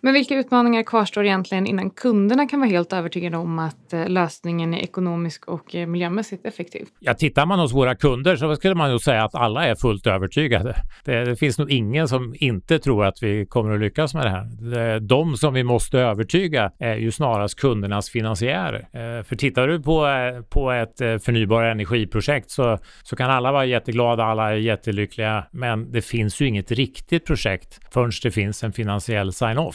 Men 0.00 0.14
vilka 0.14 0.34
utmaningar 0.34 0.82
kvarstår 0.82 1.24
egentligen 1.24 1.66
innan 1.66 1.90
kunderna 1.90 2.46
kan 2.46 2.60
vara 2.60 2.70
helt 2.70 2.92
övertygade 2.92 3.36
om 3.36 3.58
att 3.58 3.92
eh, 3.92 4.08
lösningen 4.08 4.74
är 4.74 4.78
ekonomisk 4.78 5.48
och 5.48 5.74
eh, 5.74 5.86
miljömässigt 5.86 6.46
effektiv? 6.46 6.86
Ja, 7.00 7.14
tittar 7.14 7.46
man 7.46 7.58
hos 7.58 7.74
våra 7.74 7.94
kunder 7.94 8.36
så 8.36 8.56
skulle 8.56 8.74
man 8.74 8.90
nog 8.90 9.00
säga 9.00 9.24
att 9.24 9.34
alla 9.34 9.66
är 9.66 9.74
fullt 9.74 10.06
övertygade. 10.06 10.76
Det, 11.04 11.24
det 11.24 11.36
finns 11.36 11.58
nog 11.58 11.70
ingen 11.70 12.08
som 12.08 12.34
inte 12.38 12.78
tror 12.78 13.04
att 13.04 13.22
vi 13.22 13.46
kommer 13.46 13.74
att 13.74 13.80
lyckas 13.80 14.14
med 14.14 14.26
det 14.26 14.30
här. 14.30 15.00
De 15.00 15.36
som 15.36 15.54
vi 15.54 15.62
måste 15.62 15.98
övertyga 15.98 16.72
är 16.78 16.96
ju 16.96 17.10
snarast 17.10 17.60
kundernas 17.60 18.10
finansiärer. 18.10 18.88
Eh, 18.92 19.24
för 19.24 19.36
tittar 19.36 19.68
du 19.68 19.82
på, 19.82 20.06
på 20.50 20.70
ett 20.70 20.98
förnybar 20.98 21.62
energiprojekt 21.62 22.50
så, 22.50 22.78
så 23.02 23.16
kan 23.16 23.30
alla 23.30 23.52
vara 23.52 23.64
jätteglada, 23.64 24.24
alla 24.24 24.50
är 24.50 24.56
jättelyckliga, 24.56 25.44
men 25.50 25.92
det 25.92 26.02
finns 26.02 26.40
ju 26.40 26.46
inget 26.46 26.70
riktigt 26.70 27.26
projekt 27.26 27.80
förrän 27.92 28.12
det 28.22 28.30
finns 28.30 28.62
en 28.62 28.72
finansiell 28.72 29.32
sign-off. 29.32 29.71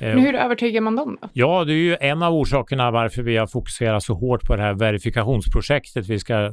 Men 0.00 0.18
hur 0.18 0.34
övertygar 0.34 0.80
man 0.80 0.96
dem 0.96 1.18
då? 1.22 1.28
Ja, 1.32 1.64
det 1.64 1.72
är 1.72 1.76
ju 1.76 1.96
en 2.00 2.22
av 2.22 2.34
orsakerna 2.34 2.90
varför 2.90 3.22
vi 3.22 3.36
har 3.36 3.46
fokuserat 3.46 4.02
så 4.02 4.14
hårt 4.14 4.46
på 4.46 4.56
det 4.56 4.62
här 4.62 4.74
verifikationsprojektet 4.74 6.08
vi 6.08 6.18
ska 6.18 6.44
eh, 6.44 6.50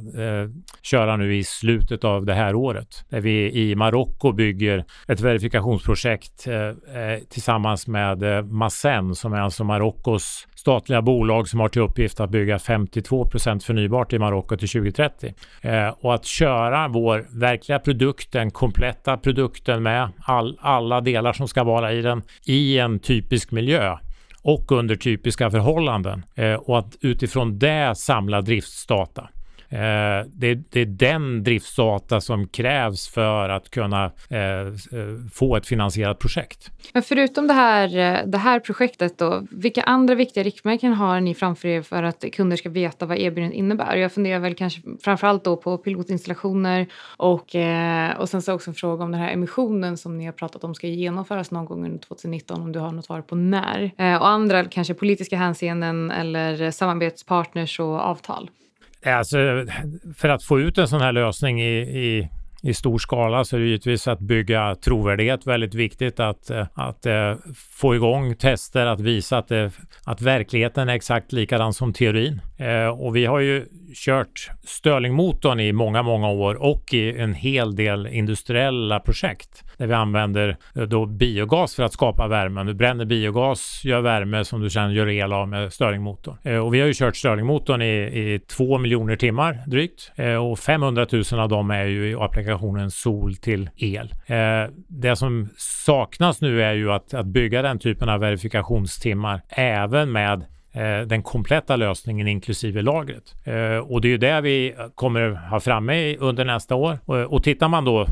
köra 0.82 1.16
nu 1.16 1.36
i 1.36 1.44
slutet 1.44 2.04
av 2.04 2.24
det 2.26 2.34
här 2.34 2.54
året. 2.54 3.04
Där 3.08 3.20
vi 3.20 3.52
i 3.52 3.74
Marocko 3.74 4.32
bygger 4.32 4.84
ett 5.08 5.20
verifikationsprojekt 5.20 6.46
eh, 6.46 6.54
eh 6.54 7.18
tillsammans 7.30 7.86
med 7.86 8.22
eh, 8.22 8.44
Massen 8.44 9.14
som 9.14 9.32
är 9.32 9.40
alltså 9.40 9.64
Marockos 9.64 10.48
statliga 10.58 11.02
bolag 11.02 11.48
som 11.48 11.60
har 11.60 11.68
till 11.68 11.82
uppgift 11.82 12.20
att 12.20 12.30
bygga 12.30 12.58
52 12.58 13.26
förnybart 13.64 14.12
i 14.12 14.18
Marocko 14.18 14.56
till 14.56 14.68
2030. 14.68 15.34
Eh, 15.62 15.88
och 15.88 16.14
att 16.14 16.24
köra 16.24 16.88
vår 16.88 17.26
verkliga 17.40 17.78
produkt, 17.78 18.32
den 18.32 18.50
kompletta 18.50 19.16
produkten 19.16 19.82
med 19.82 20.08
all, 20.24 20.58
alla 20.60 21.00
delar 21.00 21.32
som 21.32 21.48
ska 21.48 21.64
vara 21.64 21.92
i 21.92 22.02
den 22.02 22.22
i 22.46 22.78
en 22.78 22.98
typisk 22.98 23.37
miljö 23.50 23.96
och 24.42 24.72
under 24.72 24.96
typiska 24.96 25.50
förhållanden 25.50 26.24
eh, 26.34 26.54
och 26.54 26.78
att 26.78 26.96
utifrån 27.00 27.58
det 27.58 27.94
samla 27.96 28.40
driftsdata. 28.40 29.28
Eh, 29.70 30.26
det, 30.26 30.54
det, 30.54 30.80
är 30.80 30.86
den 30.86 31.42
driftsdata 31.42 32.20
som 32.20 32.48
krävs 32.48 33.08
för 33.08 33.48
att 33.48 33.70
kunna 33.70 34.04
eh, 34.30 34.40
eh 34.40 34.72
få 35.32 35.56
ett 35.56 35.66
finansierat 35.66 36.18
projekt. 36.18 36.70
Men 36.92 37.02
förutom 37.02 37.46
det 37.46 37.52
här, 37.52 37.96
eh, 37.96 38.26
det 38.26 38.38
här 38.38 38.60
projektet, 38.60 39.18
då, 39.18 39.46
vilka 39.50 39.82
andra 39.82 40.14
viktiga 40.14 40.44
riktmärken 40.44 40.92
har 40.92 41.20
ni 41.20 41.34
framför 41.34 41.68
er 41.68 41.82
för 41.82 42.02
att 42.02 42.24
kunder 42.32 42.56
ska 42.56 42.68
veta 42.68 43.06
vad 43.06 43.18
erbjudandet 43.18 43.58
innebär? 43.58 43.96
Jag 43.96 44.12
funderar 44.12 44.38
väl 44.38 44.54
kanske 44.54 44.80
framförallt 45.02 45.44
då 45.44 45.56
på 45.56 45.78
pilotinstallationer 45.78 46.86
och, 47.16 47.54
eh, 47.54 48.18
och 48.18 48.28
sen 48.28 48.42
så 48.42 48.54
också 48.54 48.70
en 48.70 48.74
fråga 48.74 49.04
om 49.04 49.12
den 49.12 49.20
här 49.20 49.32
emissionen 49.32 49.96
som 49.96 50.18
ni 50.18 50.24
har 50.24 50.32
pratat 50.32 50.64
om 50.64 50.74
ska 50.74 50.86
genomföras 50.86 51.50
någon 51.50 51.64
gång 51.64 51.84
under 51.84 51.98
2019, 51.98 52.62
om 52.62 52.72
du 52.72 52.78
har 52.78 52.92
något 52.92 53.04
svar 53.04 53.22
på 53.22 53.34
när. 53.34 53.90
Och 53.98 54.28
andra 54.28 54.64
kanske 54.64 54.94
politiska 54.94 55.36
hänseenden 55.36 56.10
eller 56.10 56.70
samarbetspartners 56.70 57.80
och 57.80 58.00
avtal. 58.00 58.50
Alltså, 59.12 59.66
för 60.16 60.28
att 60.28 60.42
få 60.42 60.60
ut 60.60 60.78
en 60.78 60.88
sån 60.88 61.00
här 61.00 61.12
lösning 61.12 61.62
i, 61.62 61.78
i, 61.80 62.28
i 62.62 62.74
stor 62.74 62.98
skala 62.98 63.44
så 63.44 63.56
är 63.56 63.60
det 63.60 63.66
givetvis 63.66 64.08
att 64.08 64.20
bygga 64.20 64.74
trovärdighet 64.74 65.46
väldigt 65.46 65.74
viktigt. 65.74 66.20
Att, 66.20 66.50
att 66.74 67.06
eh, 67.06 67.34
få 67.80 67.94
igång 67.94 68.36
tester, 68.36 68.86
att 68.86 69.00
visa 69.00 69.38
att, 69.38 69.48
det, 69.48 69.70
att 70.04 70.22
verkligheten 70.22 70.88
är 70.88 70.94
exakt 70.94 71.32
likadan 71.32 71.72
som 71.72 71.92
teorin. 71.92 72.40
Eh, 72.58 72.86
och 72.86 73.16
vi 73.16 73.26
har 73.26 73.40
ju 73.40 73.66
kört 73.94 74.50
Stirlingmotorn 74.64 75.60
i 75.60 75.72
många, 75.72 76.02
många 76.02 76.28
år 76.28 76.54
och 76.54 76.94
i 76.94 77.18
en 77.18 77.34
hel 77.34 77.76
del 77.76 78.06
industriella 78.06 79.00
projekt 79.00 79.64
där 79.78 79.86
vi 79.86 79.94
använder 79.94 80.56
eh, 80.74 80.82
då 80.82 81.06
biogas 81.06 81.74
för 81.74 81.82
att 81.82 81.92
skapa 81.92 82.28
värme. 82.28 82.64
Du 82.64 82.74
bränner 82.74 83.04
biogas, 83.04 83.80
gör 83.84 84.00
värme 84.00 84.44
som 84.44 84.60
du 84.60 84.70
sedan 84.70 84.92
gör 84.92 85.08
el 85.08 85.32
av 85.32 85.48
med 85.48 85.72
Stirlingmotorn. 85.72 86.36
Eh, 86.42 86.56
och 86.56 86.74
vi 86.74 86.80
har 86.80 86.86
ju 86.86 86.94
kört 86.94 87.16
Stirlingmotorn 87.16 87.82
i, 87.82 87.94
i 87.94 88.40
två 88.56 88.78
miljoner 88.78 89.16
timmar 89.16 89.62
drygt 89.66 90.12
eh, 90.16 90.34
och 90.34 90.58
500 90.58 91.06
000 91.12 91.40
av 91.40 91.48
dem 91.48 91.70
är 91.70 91.84
ju 91.84 92.10
i 92.10 92.14
applikationen 92.14 92.90
sol 92.90 93.36
till 93.36 93.70
el. 93.76 94.14
Det 94.88 95.16
som 95.16 95.48
saknas 95.56 96.40
nu 96.40 96.62
är 96.62 96.72
ju 96.72 96.92
att, 96.92 97.14
att 97.14 97.26
bygga 97.26 97.62
den 97.62 97.78
typen 97.78 98.08
av 98.08 98.20
verifikationstimmar 98.20 99.42
även 99.48 100.12
med 100.12 100.44
Eh, 100.72 101.00
den 101.06 101.22
kompletta 101.22 101.76
lösningen 101.76 102.28
inklusive 102.28 102.82
lagret. 102.82 103.34
Eh, 103.44 103.78
och 103.78 104.00
det 104.00 104.08
är 104.08 104.10
ju 104.10 104.18
det 104.18 104.40
vi 104.40 104.74
kommer 104.94 105.30
ha 105.30 105.60
framme 105.60 106.16
under 106.16 106.44
nästa 106.44 106.74
år. 106.74 106.98
Eh, 107.08 107.22
och, 107.22 107.42
tittar 107.42 107.68
man 107.68 107.84
då 107.84 108.06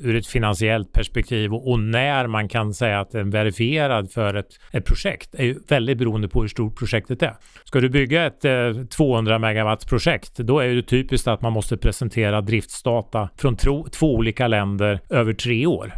ur 0.00 0.16
ett 0.16 0.26
finansiellt 0.26 0.92
perspektiv 0.92 1.54
och, 1.54 1.70
och, 1.70 1.80
när 1.80 2.26
man 2.26 2.48
kan 2.48 2.74
säga 2.74 3.00
att 3.00 3.10
den 3.10 3.26
är 3.26 3.32
verifierad 3.32 4.10
för 4.10 4.34
ett, 4.34 4.48
ett 4.72 4.84
projekt 4.84 5.34
är 5.34 5.44
ju 5.44 5.58
väldigt 5.68 5.98
beroende 5.98 6.28
på 6.28 6.40
hur 6.40 6.48
stort 6.48 6.78
projektet 6.78 7.22
är. 7.22 7.34
Ska 7.64 7.80
du 7.80 7.88
bygga 7.88 8.26
ett 8.26 8.44
eh, 8.44 8.72
200 8.90 9.38
megawatts 9.38 9.84
projekt, 9.84 10.36
då 10.36 10.58
är 10.58 10.68
det 10.68 10.82
typiskt 10.82 11.28
att 11.28 11.42
man 11.42 11.52
måste 11.52 11.76
presentera 11.76 12.40
driftsdata 12.40 13.28
från 13.36 13.56
tro, 13.56 13.88
två 13.88 14.14
olika 14.14 14.48
länder 14.48 15.00
över 15.10 15.32
tre 15.32 15.66
år. 15.66 15.92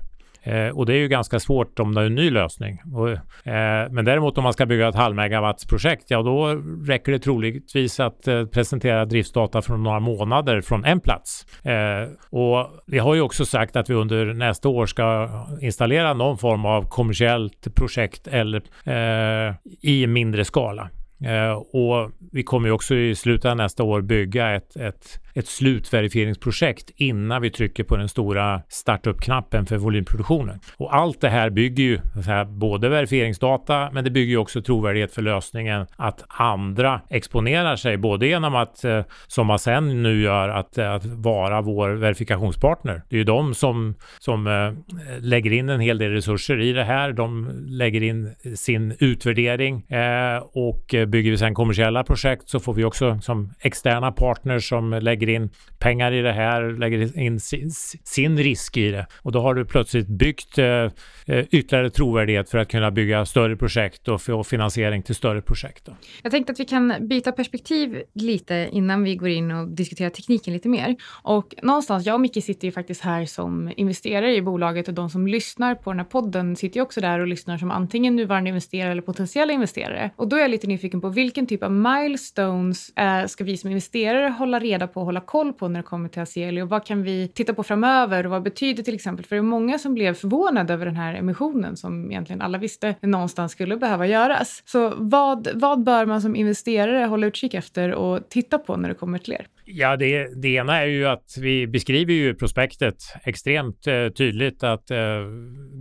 Eh, 0.44 0.68
och 0.68 0.86
det 0.86 0.92
är 0.92 0.98
ju 0.98 1.08
ganska 1.08 1.40
svårt 1.40 1.78
om 1.78 1.94
det 1.94 2.00
är 2.00 2.06
en 2.06 2.14
ny 2.14 2.30
lösning. 2.30 2.80
Och, 2.94 3.08
eh, 3.52 3.90
men 3.90 4.04
däremot 4.04 4.38
om 4.38 4.44
man 4.44 4.52
ska 4.52 4.66
bygga 4.66 4.88
ett 4.88 4.94
halvmegawattsprojekt, 4.94 6.10
ja 6.10 6.22
då 6.22 6.46
räcker 6.86 7.12
det 7.12 7.18
troligtvis 7.18 8.00
att 8.00 8.28
eh, 8.28 8.44
presentera 8.44 9.04
driftsdata 9.04 9.62
från 9.62 9.82
några 9.82 10.00
månader 10.00 10.60
från 10.60 10.84
en 10.84 11.00
plats. 11.00 11.46
Eh, 11.64 12.08
och 12.30 12.70
vi 12.86 12.98
har 12.98 13.14
ju 13.14 13.20
också 13.20 13.46
sagt 13.46 13.76
att 13.76 13.90
vi 13.90 13.94
under 13.94 14.26
nästa 14.26 14.68
år 14.68 14.86
ska 14.86 15.30
installera 15.60 16.14
någon 16.14 16.38
form 16.38 16.66
av 16.66 16.88
kommersiellt 16.88 17.74
projekt 17.74 18.26
eller 18.26 18.62
eh, 18.84 19.54
i 19.82 20.06
mindre 20.06 20.44
skala. 20.44 20.90
Eh, 21.24 21.52
och 21.52 22.10
vi 22.32 22.42
kommer 22.42 22.68
ju 22.68 22.72
också 22.72 22.94
i 22.94 23.14
slutet 23.14 23.50
av 23.50 23.56
nästa 23.56 23.82
år 23.82 24.00
bygga 24.00 24.54
ett, 24.54 24.76
ett 24.76 25.20
ett 25.34 25.46
slutverifieringsprojekt 25.46 26.90
innan 26.96 27.42
vi 27.42 27.50
trycker 27.50 27.84
på 27.84 27.96
den 27.96 28.08
stora 28.08 28.62
startup-knappen 28.68 29.66
för 29.66 29.76
volymproduktionen. 29.76 30.60
Och 30.76 30.94
allt 30.94 31.20
det 31.20 31.28
här 31.28 31.50
bygger 31.50 31.84
ju 31.84 31.98
här, 32.26 32.44
både 32.44 32.88
verifieringsdata 32.88 33.90
men 33.92 34.04
det 34.04 34.10
bygger 34.10 34.30
ju 34.30 34.36
också 34.36 34.62
trovärdighet 34.62 35.14
för 35.14 35.22
lösningen 35.22 35.86
att 35.96 36.24
andra 36.28 37.00
exponerar 37.10 37.76
sig 37.76 37.96
både 37.96 38.26
genom 38.26 38.54
att 38.54 38.84
eh, 38.84 39.04
som 39.26 39.50
Asen 39.50 40.02
nu 40.02 40.22
gör 40.22 40.48
att, 40.48 40.78
eh, 40.78 40.92
att 40.92 41.06
vara 41.06 41.60
vår 41.60 41.90
verifikationspartner. 41.90 43.02
Det 43.08 43.16
är 43.16 43.18
ju 43.18 43.24
de 43.24 43.54
som, 43.54 43.94
som 44.18 44.46
eh, 44.46 44.94
lägger 45.20 45.52
in 45.52 45.68
en 45.68 45.80
hel 45.80 45.98
del 45.98 46.10
resurser 46.10 46.60
i 46.60 46.72
det 46.72 46.84
här. 46.84 47.12
De 47.12 47.50
lägger 47.66 48.02
in 48.02 48.34
sin 48.56 48.96
utvärdering 48.98 49.82
eh, 49.82 50.42
och 50.52 50.94
bygger 51.14 51.30
vi 51.30 51.38
sen 51.38 51.54
kommersiella 51.54 52.04
projekt 52.04 52.48
så 52.48 52.60
får 52.60 52.74
vi 52.74 52.84
också 52.84 53.18
som 53.22 53.50
externa 53.60 54.12
partners 54.12 54.68
som 54.68 54.90
lägger 54.90 55.28
in 55.28 55.50
pengar 55.78 56.12
i 56.12 56.22
det 56.22 56.32
här, 56.32 56.78
lägger 56.78 57.18
in 57.18 57.40
sin, 57.40 57.70
sin 58.04 58.38
risk 58.38 58.76
i 58.76 58.90
det. 58.90 59.06
Och 59.22 59.32
då 59.32 59.40
har 59.40 59.54
du 59.54 59.64
plötsligt 59.64 60.08
byggt 60.08 60.58
eh, 60.58 60.66
eh, 60.66 60.90
ytterligare 61.26 61.90
trovärdighet 61.90 62.50
för 62.50 62.58
att 62.58 62.68
kunna 62.68 62.90
bygga 62.90 63.26
större 63.26 63.56
projekt 63.56 64.08
och 64.08 64.22
få 64.22 64.44
finansiering 64.44 65.02
till 65.02 65.14
större 65.14 65.42
projekt. 65.42 65.84
Då. 65.84 65.92
Jag 66.22 66.32
tänkte 66.32 66.52
att 66.52 66.60
vi 66.60 66.64
kan 66.64 66.94
byta 67.00 67.32
perspektiv 67.32 68.02
lite 68.14 68.68
innan 68.72 69.02
vi 69.02 69.16
går 69.16 69.28
in 69.28 69.50
och 69.50 69.68
diskuterar 69.68 70.10
tekniken 70.10 70.52
lite 70.52 70.68
mer. 70.68 70.96
Och 71.22 71.54
någonstans, 71.62 72.06
jag 72.06 72.14
och 72.14 72.20
Micke 72.20 72.44
sitter 72.44 72.68
ju 72.68 72.72
faktiskt 72.72 73.00
här 73.00 73.26
som 73.26 73.72
investerare 73.76 74.34
i 74.34 74.42
bolaget 74.42 74.88
och 74.88 74.94
de 74.94 75.10
som 75.10 75.26
lyssnar 75.26 75.74
på 75.74 75.90
den 75.90 75.98
här 75.98 76.06
podden 76.06 76.56
sitter 76.56 76.76
ju 76.76 76.82
också 76.82 77.00
där 77.00 77.20
och 77.20 77.26
lyssnar 77.26 77.58
som 77.58 77.70
antingen 77.70 78.16
nuvarande 78.16 78.48
investerare 78.48 78.90
eller 78.90 79.02
potentiella 79.02 79.52
investerare. 79.52 80.10
Och 80.16 80.28
då 80.28 80.36
är 80.36 80.40
jag 80.40 80.50
lite 80.50 80.66
nyfiken 80.66 81.00
på 81.04 81.08
vilken 81.08 81.46
typ 81.46 81.62
av 81.62 81.72
milestones 81.72 82.90
eh, 82.96 83.26
ska 83.26 83.44
vi 83.44 83.56
som 83.56 83.70
investerare 83.70 84.28
hålla 84.28 84.58
reda 84.58 84.86
på 84.86 85.00
och 85.00 85.06
hålla 85.06 85.20
koll 85.20 85.52
på 85.52 85.68
när 85.68 85.80
det 85.80 85.84
kommer 85.84 86.08
till 86.08 86.22
Aselio? 86.22 86.66
Vad 86.66 86.86
kan 86.86 87.02
vi 87.02 87.28
titta 87.28 87.54
på 87.54 87.62
framöver 87.62 88.24
och 88.24 88.30
vad 88.30 88.42
betyder 88.42 88.82
till 88.82 88.94
exempel? 88.94 89.26
För 89.26 89.36
det 89.36 89.40
är 89.40 89.42
många 89.42 89.78
som 89.78 89.94
blev 89.94 90.14
förvånade 90.14 90.72
över 90.72 90.86
den 90.86 90.96
här 90.96 91.14
emissionen 91.14 91.76
som 91.76 92.10
egentligen 92.10 92.42
alla 92.42 92.58
visste 92.58 92.94
någonstans 93.00 93.52
skulle 93.52 93.76
behöva 93.76 94.06
göras. 94.06 94.62
Så 94.66 94.92
vad, 94.96 95.48
vad 95.54 95.84
bör 95.84 96.06
man 96.06 96.22
som 96.22 96.36
investerare 96.36 97.04
hålla 97.04 97.26
utkik 97.26 97.54
efter 97.54 97.92
och 97.92 98.28
titta 98.28 98.58
på 98.58 98.76
när 98.76 98.88
det 98.88 98.94
kommer 98.94 99.18
till 99.18 99.32
er? 99.32 99.46
Ja, 99.66 99.96
det, 99.96 100.42
det 100.42 100.48
ena 100.48 100.80
är 100.80 100.86
ju 100.86 101.06
att 101.06 101.36
vi 101.40 101.66
beskriver 101.66 102.12
ju 102.12 102.34
prospektet 102.34 102.94
extremt 103.24 103.86
eh, 103.86 104.08
tydligt 104.08 104.62
att 104.62 104.90
eh, 104.90 104.98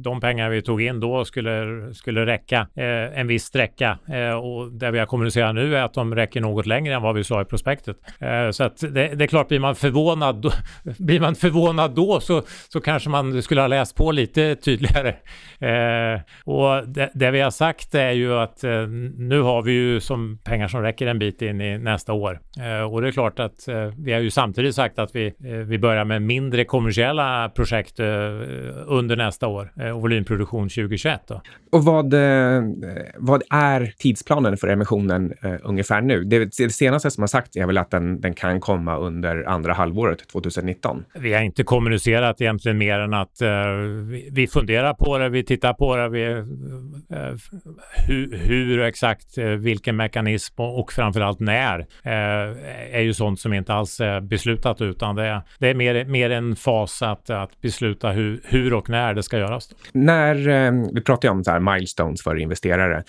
de 0.04 0.20
pengar 0.22 0.50
vi 0.50 0.62
tog 0.62 0.82
in 0.82 1.00
då 1.00 1.26
skulle, 1.26 1.90
skulle 1.94 2.26
räcka 2.26 2.68
eh, 2.76 3.20
en 3.20 3.28
viss 3.28 3.44
sträcka 3.44 3.98
eh, 4.08 4.34
och 4.34 4.72
det 4.72 4.92
vi 4.92 5.00
har 5.00 5.06
kommunicerat 5.06 5.56
nu 5.56 5.76
är 5.76 5.84
att 5.84 5.94
de 5.94 6.16
räcker 6.16 6.42
något 6.42 6.66
längre 6.66 6.96
än 6.96 7.02
vad 7.02 7.16
vi 7.16 7.24
sa 7.24 7.42
i 7.42 7.46
prospektet. 7.46 7.98
Eh, 8.20 8.50
så 8.52 8.64
att 8.64 8.78
det, 8.78 9.16
det, 9.16 9.24
är 9.24 9.28
klart, 9.28 9.48
blir 9.48 9.60
man 9.60 9.76
förvånad 9.76 10.42
då, 10.42 10.52
blir 10.98 11.20
man 11.20 11.36
förvånad 11.36 11.96
då 11.96 12.20
så, 12.20 12.42
så 12.70 12.82
kanske 12.82 13.10
man 13.10 13.44
skulle 13.44 13.62
ha 13.62 13.68
läst 13.68 13.96
på 13.96 14.12
lite 14.12 14.56
tydligare. 14.56 15.16
Eh, 15.60 16.22
och 16.46 16.88
det, 16.88 17.12
det, 17.14 17.32
vi 17.32 17.42
har 17.42 17.52
sagt 17.52 17.96
är 17.96 18.12
ju 18.12 18.34
att 18.34 18.64
eh, 18.64 18.88
nu 19.18 19.42
har 19.42 19.62
vi 19.62 19.72
ju 19.72 20.00
som 20.00 20.40
pengar 20.44 20.68
som 20.68 20.82
räcker 20.82 21.08
en 21.08 21.20
bit 21.20 21.42
in 21.42 21.62
i 21.62 21.78
nästa 21.78 22.14
år 22.14 22.40
eh, 22.60 22.94
och 22.94 23.02
det 23.02 23.08
är 23.08 23.12
klart 23.12 23.40
att 23.40 23.68
Eh, 23.73 23.73
vi 23.98 24.14
har 24.14 24.20
ju 24.20 24.32
samtidigt 24.32 24.76
sagt 24.76 25.00
att 25.00 25.16
vi, 25.16 25.26
eh, 25.26 25.52
vi 25.52 25.80
börjar 25.80 26.06
med 26.06 26.22
mindre 26.22 26.66
kommersiella 26.66 27.50
projekt 27.50 28.00
eh, 28.00 28.06
under 28.86 29.16
nästa 29.16 29.48
år 29.48 29.72
och 29.96 30.02
volymproduktion 30.02 30.70
2021. 30.70 31.22
Då. 31.28 31.42
Och 31.72 31.84
vad, 31.86 32.14
vad 33.18 33.44
är 33.50 33.94
tidsplanen 33.98 34.58
för 34.58 34.68
emissionen 34.68 35.34
ungefär 35.64 36.02
nu? 36.02 36.24
Det, 36.24 36.58
det 36.58 36.70
senaste 36.70 37.12
som 37.12 37.22
har 37.22 37.28
sagt 37.28 37.56
är 37.56 37.66
väl 37.66 37.78
att 37.78 37.92
den, 37.92 38.22
den 38.22 38.34
kan 38.34 38.60
komma 38.60 38.98
under 38.98 39.44
andra 39.44 39.74
halvåret 39.74 40.28
2019. 40.28 41.06
Vi 41.14 41.34
har 41.34 41.42
inte 41.42 41.64
kommunicerat 41.64 42.42
egentligen 42.42 42.78
mer 42.78 43.00
än 43.00 43.14
att 43.14 43.42
vi, 44.32 44.48
funderar 44.48 44.94
på 44.94 45.18
det, 45.18 45.30
vi 45.30 45.44
tittar 45.44 45.74
på 45.74 45.96
det, 45.96 46.10
vi, 46.10 46.26
hur, 48.08 48.38
hur 48.38 48.80
exakt 48.80 49.38
vilken 49.38 49.96
mekanism 49.96 50.62
och, 50.62 50.80
och 50.80 50.92
framförallt 50.92 51.40
när 51.40 51.86
är 52.92 53.02
ju 53.02 53.14
sånt 53.14 53.40
som 53.40 53.54
inte 53.54 53.63
inte 53.64 53.74
alls 53.74 54.00
är 54.00 54.22
beslutat 54.22 54.82
utan 54.82 55.16
det 55.16 55.24
är, 55.24 55.42
det 55.60 55.70
är 55.70 55.76
mer, 55.76 56.06
mer 56.06 56.30
en 56.30 56.56
fas 56.56 57.02
att, 57.02 57.30
att 57.30 57.62
besluta 57.62 58.10
hur, 58.10 58.42
hur 58.44 58.74
och 58.74 58.90
när 58.90 59.14
det 59.14 59.24
ska 59.24 59.38
göras. 59.38 59.70
När, 59.92 60.48
eh, 60.48 60.72
vi 60.94 61.02
pratar 61.02 61.28
ju 61.28 61.32
om 61.32 61.44
så 61.44 61.52
här 61.52 61.60
milestones 61.60 62.24
för 62.24 62.36
investerare. 62.36 63.04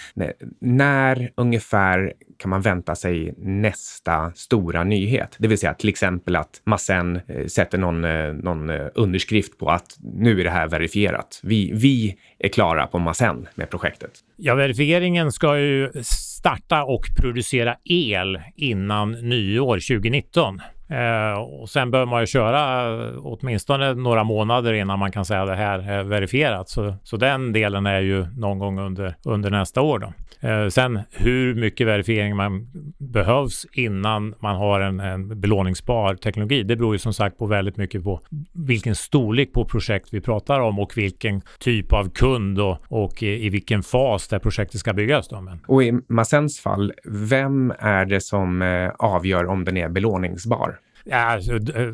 När 0.60 1.30
ungefär 1.34 2.12
kan 2.38 2.50
man 2.50 2.60
vänta 2.60 2.94
sig 2.94 3.34
nästa 3.38 4.32
stora 4.34 4.84
nyhet? 4.84 5.36
Det 5.38 5.48
vill 5.48 5.58
säga 5.58 5.74
till 5.74 5.88
exempel 5.88 6.36
att 6.36 6.62
Massen 6.64 7.20
eh, 7.28 7.46
sätter 7.46 7.78
någon, 7.78 8.04
eh, 8.04 8.32
någon 8.32 8.70
eh, 8.70 8.86
underskrift 8.94 9.58
på 9.58 9.70
att 9.70 9.96
nu 10.02 10.40
är 10.40 10.44
det 10.44 10.50
här 10.50 10.68
verifierat. 10.68 11.40
Vi, 11.42 11.72
vi 11.74 12.16
är 12.38 12.48
klara 12.48 12.86
på 12.86 12.98
Massen 12.98 13.48
med 13.54 13.70
projektet. 13.70 14.10
Ja, 14.36 14.54
verifieringen 14.54 15.32
ska 15.32 15.58
ju 15.58 15.90
starta 16.02 16.84
och 16.84 17.04
producera 17.16 17.76
el 17.84 18.40
innan 18.56 19.12
nyår 19.12 19.96
2019. 19.96 20.60
Eh, 20.88 21.38
och 21.38 21.68
sen 21.68 21.90
behöver 21.90 22.10
man 22.10 22.20
ju 22.20 22.26
köra 22.26 22.92
eh, 23.04 23.12
åtminstone 23.22 23.94
några 23.94 24.24
månader 24.24 24.72
innan 24.72 24.98
man 24.98 25.12
kan 25.12 25.24
säga 25.24 25.42
att 25.42 25.48
det 25.48 25.54
här 25.54 25.90
är 25.90 26.02
verifierat. 26.02 26.68
Så, 26.68 26.94
så 27.02 27.16
den 27.16 27.52
delen 27.52 27.86
är 27.86 28.00
ju 28.00 28.26
någon 28.36 28.58
gång 28.58 28.78
under, 28.80 29.14
under 29.24 29.50
nästa 29.50 29.80
år. 29.80 29.98
Då. 29.98 30.12
Eh, 30.48 30.68
sen 30.68 31.00
hur 31.12 31.54
mycket 31.54 31.86
verifiering 31.86 32.36
man 32.36 32.66
behövs 32.98 33.66
innan 33.72 34.34
man 34.40 34.56
har 34.56 34.80
en, 34.80 35.00
en 35.00 35.40
belåningsbar 35.40 36.14
teknologi, 36.14 36.62
det 36.62 36.76
beror 36.76 36.94
ju 36.94 36.98
som 36.98 37.14
sagt 37.14 37.38
på 37.38 37.46
väldigt 37.46 37.76
mycket 37.76 38.04
på 38.04 38.20
vilken 38.52 38.94
storlek 38.94 39.52
på 39.52 39.64
projekt 39.64 40.08
vi 40.12 40.20
pratar 40.20 40.60
om 40.60 40.78
och 40.78 40.96
vilken 40.96 41.42
typ 41.58 41.92
av 41.92 42.10
kund 42.10 42.60
och, 42.60 42.78
och 42.88 43.22
i, 43.22 43.46
i 43.46 43.48
vilken 43.48 43.82
fas 43.82 44.28
det 44.28 44.38
projektet 44.38 44.80
ska 44.80 44.92
byggas. 44.92 45.28
Då. 45.28 45.40
Men. 45.40 45.60
Och 45.66 45.82
i 45.82 45.92
Massens 46.08 46.60
fall, 46.60 46.92
vem 47.04 47.72
är 47.78 48.04
det 48.04 48.20
som 48.20 48.62
eh, 48.62 48.90
avgör 48.98 49.46
om 49.46 49.64
den 49.64 49.76
är 49.76 49.88
belåningsbar? 49.88 50.78
Ja, 51.04 51.16
alltså, 51.16 51.52
eh, 51.52 51.92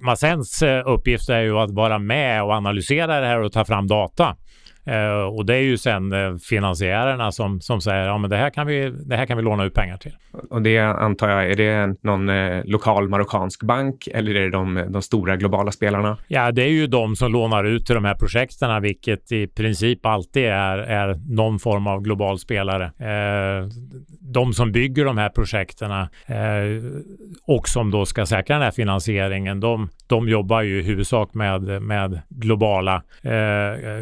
Massens 0.00 0.62
eh, 0.62 0.88
uppgift 0.88 1.28
är 1.28 1.40
ju 1.40 1.58
att 1.58 1.70
vara 1.70 1.98
med 1.98 2.42
och 2.42 2.52
analysera 2.52 3.20
det 3.20 3.26
här 3.26 3.40
och 3.40 3.52
ta 3.52 3.64
fram 3.64 3.86
data. 3.86 4.36
Eh, 4.86 5.36
och 5.36 5.46
det 5.46 5.54
är 5.54 5.62
ju 5.62 5.76
sen 5.76 6.12
eh, 6.12 6.36
finansiärerna 6.36 7.32
som, 7.32 7.60
som 7.60 7.80
säger 7.80 8.06
ja 8.06 8.18
det 8.18 8.36
här, 8.36 8.50
kan 8.50 8.66
vi, 8.66 8.90
det 8.90 9.16
här 9.16 9.26
kan 9.26 9.36
vi 9.36 9.42
låna 9.42 9.64
ut 9.64 9.74
pengar 9.74 9.96
till. 9.96 10.16
Och 10.50 10.62
det 10.62 10.78
antar 10.78 11.28
jag, 11.28 11.50
är 11.50 11.56
det 11.56 11.96
någon 12.02 12.28
eh, 12.28 12.64
lokal 12.64 13.08
marockansk 13.08 13.62
bank 13.62 14.08
eller 14.14 14.34
är 14.34 14.40
det 14.40 14.50
de, 14.50 14.84
de 14.88 15.02
stora 15.02 15.36
globala 15.36 15.72
spelarna? 15.72 16.16
Ja, 16.28 16.52
det 16.52 16.62
är 16.62 16.68
ju 16.68 16.86
de 16.86 17.16
som 17.16 17.32
lånar 17.32 17.64
ut 17.64 17.86
till 17.86 17.94
de 17.94 18.04
här 18.04 18.14
projekten, 18.14 18.82
vilket 18.82 19.32
i 19.32 19.46
princip 19.46 20.06
alltid 20.06 20.44
är, 20.44 20.78
är 20.78 21.14
någon 21.28 21.58
form 21.58 21.86
av 21.86 22.02
global 22.02 22.38
spelare. 22.38 22.84
Eh, 22.84 23.68
de 24.20 24.52
som 24.52 24.72
bygger 24.72 25.04
de 25.04 25.18
här 25.18 25.28
projekten 25.28 25.90
eh, 25.90 25.98
och 27.46 27.68
som 27.68 27.90
då 27.90 28.06
ska 28.06 28.26
säkra 28.26 28.56
den 28.56 28.62
här 28.62 28.70
finansieringen, 28.70 29.60
de, 29.60 29.88
de 30.06 30.28
jobbar 30.28 30.62
ju 30.62 30.80
i 30.80 30.82
huvudsak 30.82 31.34
med, 31.34 31.82
med 31.82 32.20
globala, 32.28 33.02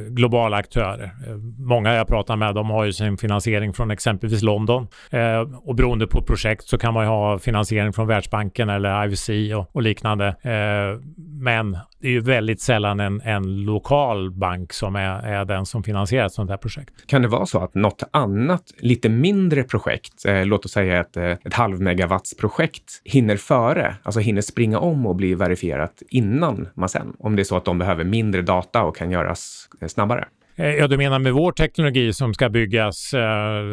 globala 0.08 0.56
aktörer 0.56 0.71
aktörer. 0.72 1.04
Eh, 1.04 1.36
många 1.58 1.94
jag 1.94 2.08
pratar 2.08 2.36
med, 2.36 2.54
de 2.54 2.70
har 2.70 2.84
ju 2.84 2.92
sin 2.92 3.16
finansiering 3.16 3.72
från 3.72 3.90
exempelvis 3.90 4.42
London 4.42 4.88
eh, 5.10 5.40
och 5.40 5.74
beroende 5.74 6.06
på 6.06 6.22
projekt 6.22 6.64
så 6.64 6.78
kan 6.78 6.94
man 6.94 7.04
ju 7.04 7.08
ha 7.08 7.38
finansiering 7.38 7.92
från 7.92 8.06
Världsbanken 8.06 8.68
eller 8.68 9.04
IVC 9.04 9.54
och, 9.56 9.76
och 9.76 9.82
liknande. 9.82 10.26
Eh, 10.26 11.00
men 11.40 11.78
det 12.00 12.08
är 12.08 12.12
ju 12.12 12.20
väldigt 12.20 12.60
sällan 12.60 13.00
en, 13.00 13.20
en 13.20 13.64
lokal 13.64 14.30
bank 14.30 14.72
som 14.72 14.96
är, 14.96 15.22
är 15.22 15.44
den 15.44 15.66
som 15.66 15.82
finansierar 15.82 16.26
ett 16.26 16.32
sånt 16.32 16.50
här 16.50 16.56
projekt. 16.56 17.06
Kan 17.06 17.22
det 17.22 17.28
vara 17.28 17.46
så 17.46 17.58
att 17.58 17.74
något 17.74 18.02
annat, 18.10 18.62
lite 18.78 19.08
mindre 19.08 19.62
projekt, 19.62 20.26
eh, 20.26 20.46
låt 20.46 20.64
oss 20.64 20.72
säga 20.72 21.00
ett, 21.00 21.16
eh, 21.16 21.24
ett 21.24 21.54
halvmegawattsprojekt, 21.54 23.02
hinner 23.04 23.36
före, 23.36 23.96
alltså 24.02 24.20
hinner 24.20 24.40
springa 24.40 24.78
om 24.78 25.06
och 25.06 25.16
bli 25.16 25.34
verifierat 25.34 26.02
innan 26.08 26.68
man 26.74 26.88
sen, 26.88 27.16
om 27.18 27.36
det 27.36 27.42
är 27.42 27.44
så 27.44 27.56
att 27.56 27.64
de 27.64 27.78
behöver 27.78 28.04
mindre 28.04 28.42
data 28.42 28.82
och 28.82 28.96
kan 28.96 29.10
göras 29.10 29.68
eh, 29.80 29.88
snabbare? 29.88 30.24
Eh, 30.62 30.74
ja, 30.74 30.86
du 30.88 30.96
menar 30.96 31.18
med 31.18 31.32
vår 31.32 31.52
teknologi 31.52 32.12
som 32.12 32.34
ska 32.34 32.48
byggas. 32.48 33.14
Eh, 33.14 33.64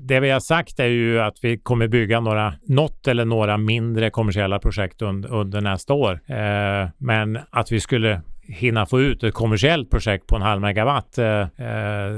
det 0.00 0.20
vi 0.20 0.30
har 0.30 0.40
sagt 0.40 0.80
är 0.80 0.86
ju 0.86 1.20
att 1.20 1.38
vi 1.42 1.58
kommer 1.58 1.88
bygga 1.88 2.20
några, 2.20 2.54
något 2.68 3.08
eller 3.08 3.24
några 3.24 3.58
mindre 3.58 4.10
kommersiella 4.10 4.58
projekt 4.58 5.02
under, 5.02 5.32
under 5.32 5.60
nästa 5.60 5.94
år. 5.94 6.20
Eh, 6.26 6.88
men 6.98 7.38
att 7.50 7.72
vi 7.72 7.80
skulle 7.80 8.20
hinna 8.46 8.86
få 8.86 9.00
ut 9.00 9.22
ett 9.22 9.34
kommersiellt 9.34 9.90
projekt 9.90 10.26
på 10.26 10.36
en 10.36 10.42
halv 10.42 10.60
megawatt, 10.60 11.18
eh, 11.18 11.40
eh, 11.40 12.12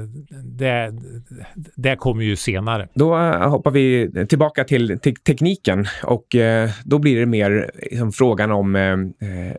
det, 0.45 0.93
det 1.75 1.97
kommer 1.97 2.23
ju 2.25 2.37
senare. 2.37 2.89
Då 2.95 3.19
eh, 3.19 3.51
hoppar 3.51 3.71
vi 3.71 4.11
tillbaka 4.29 4.65
till 4.65 4.99
te 4.99 5.15
tekniken 5.15 5.87
och 6.03 6.27
då 6.85 6.99
blir 6.99 7.21
det 7.21 7.27
mer 7.27 7.71
liksom, 7.91 8.13
frågan 8.13 8.51
om 8.51 9.13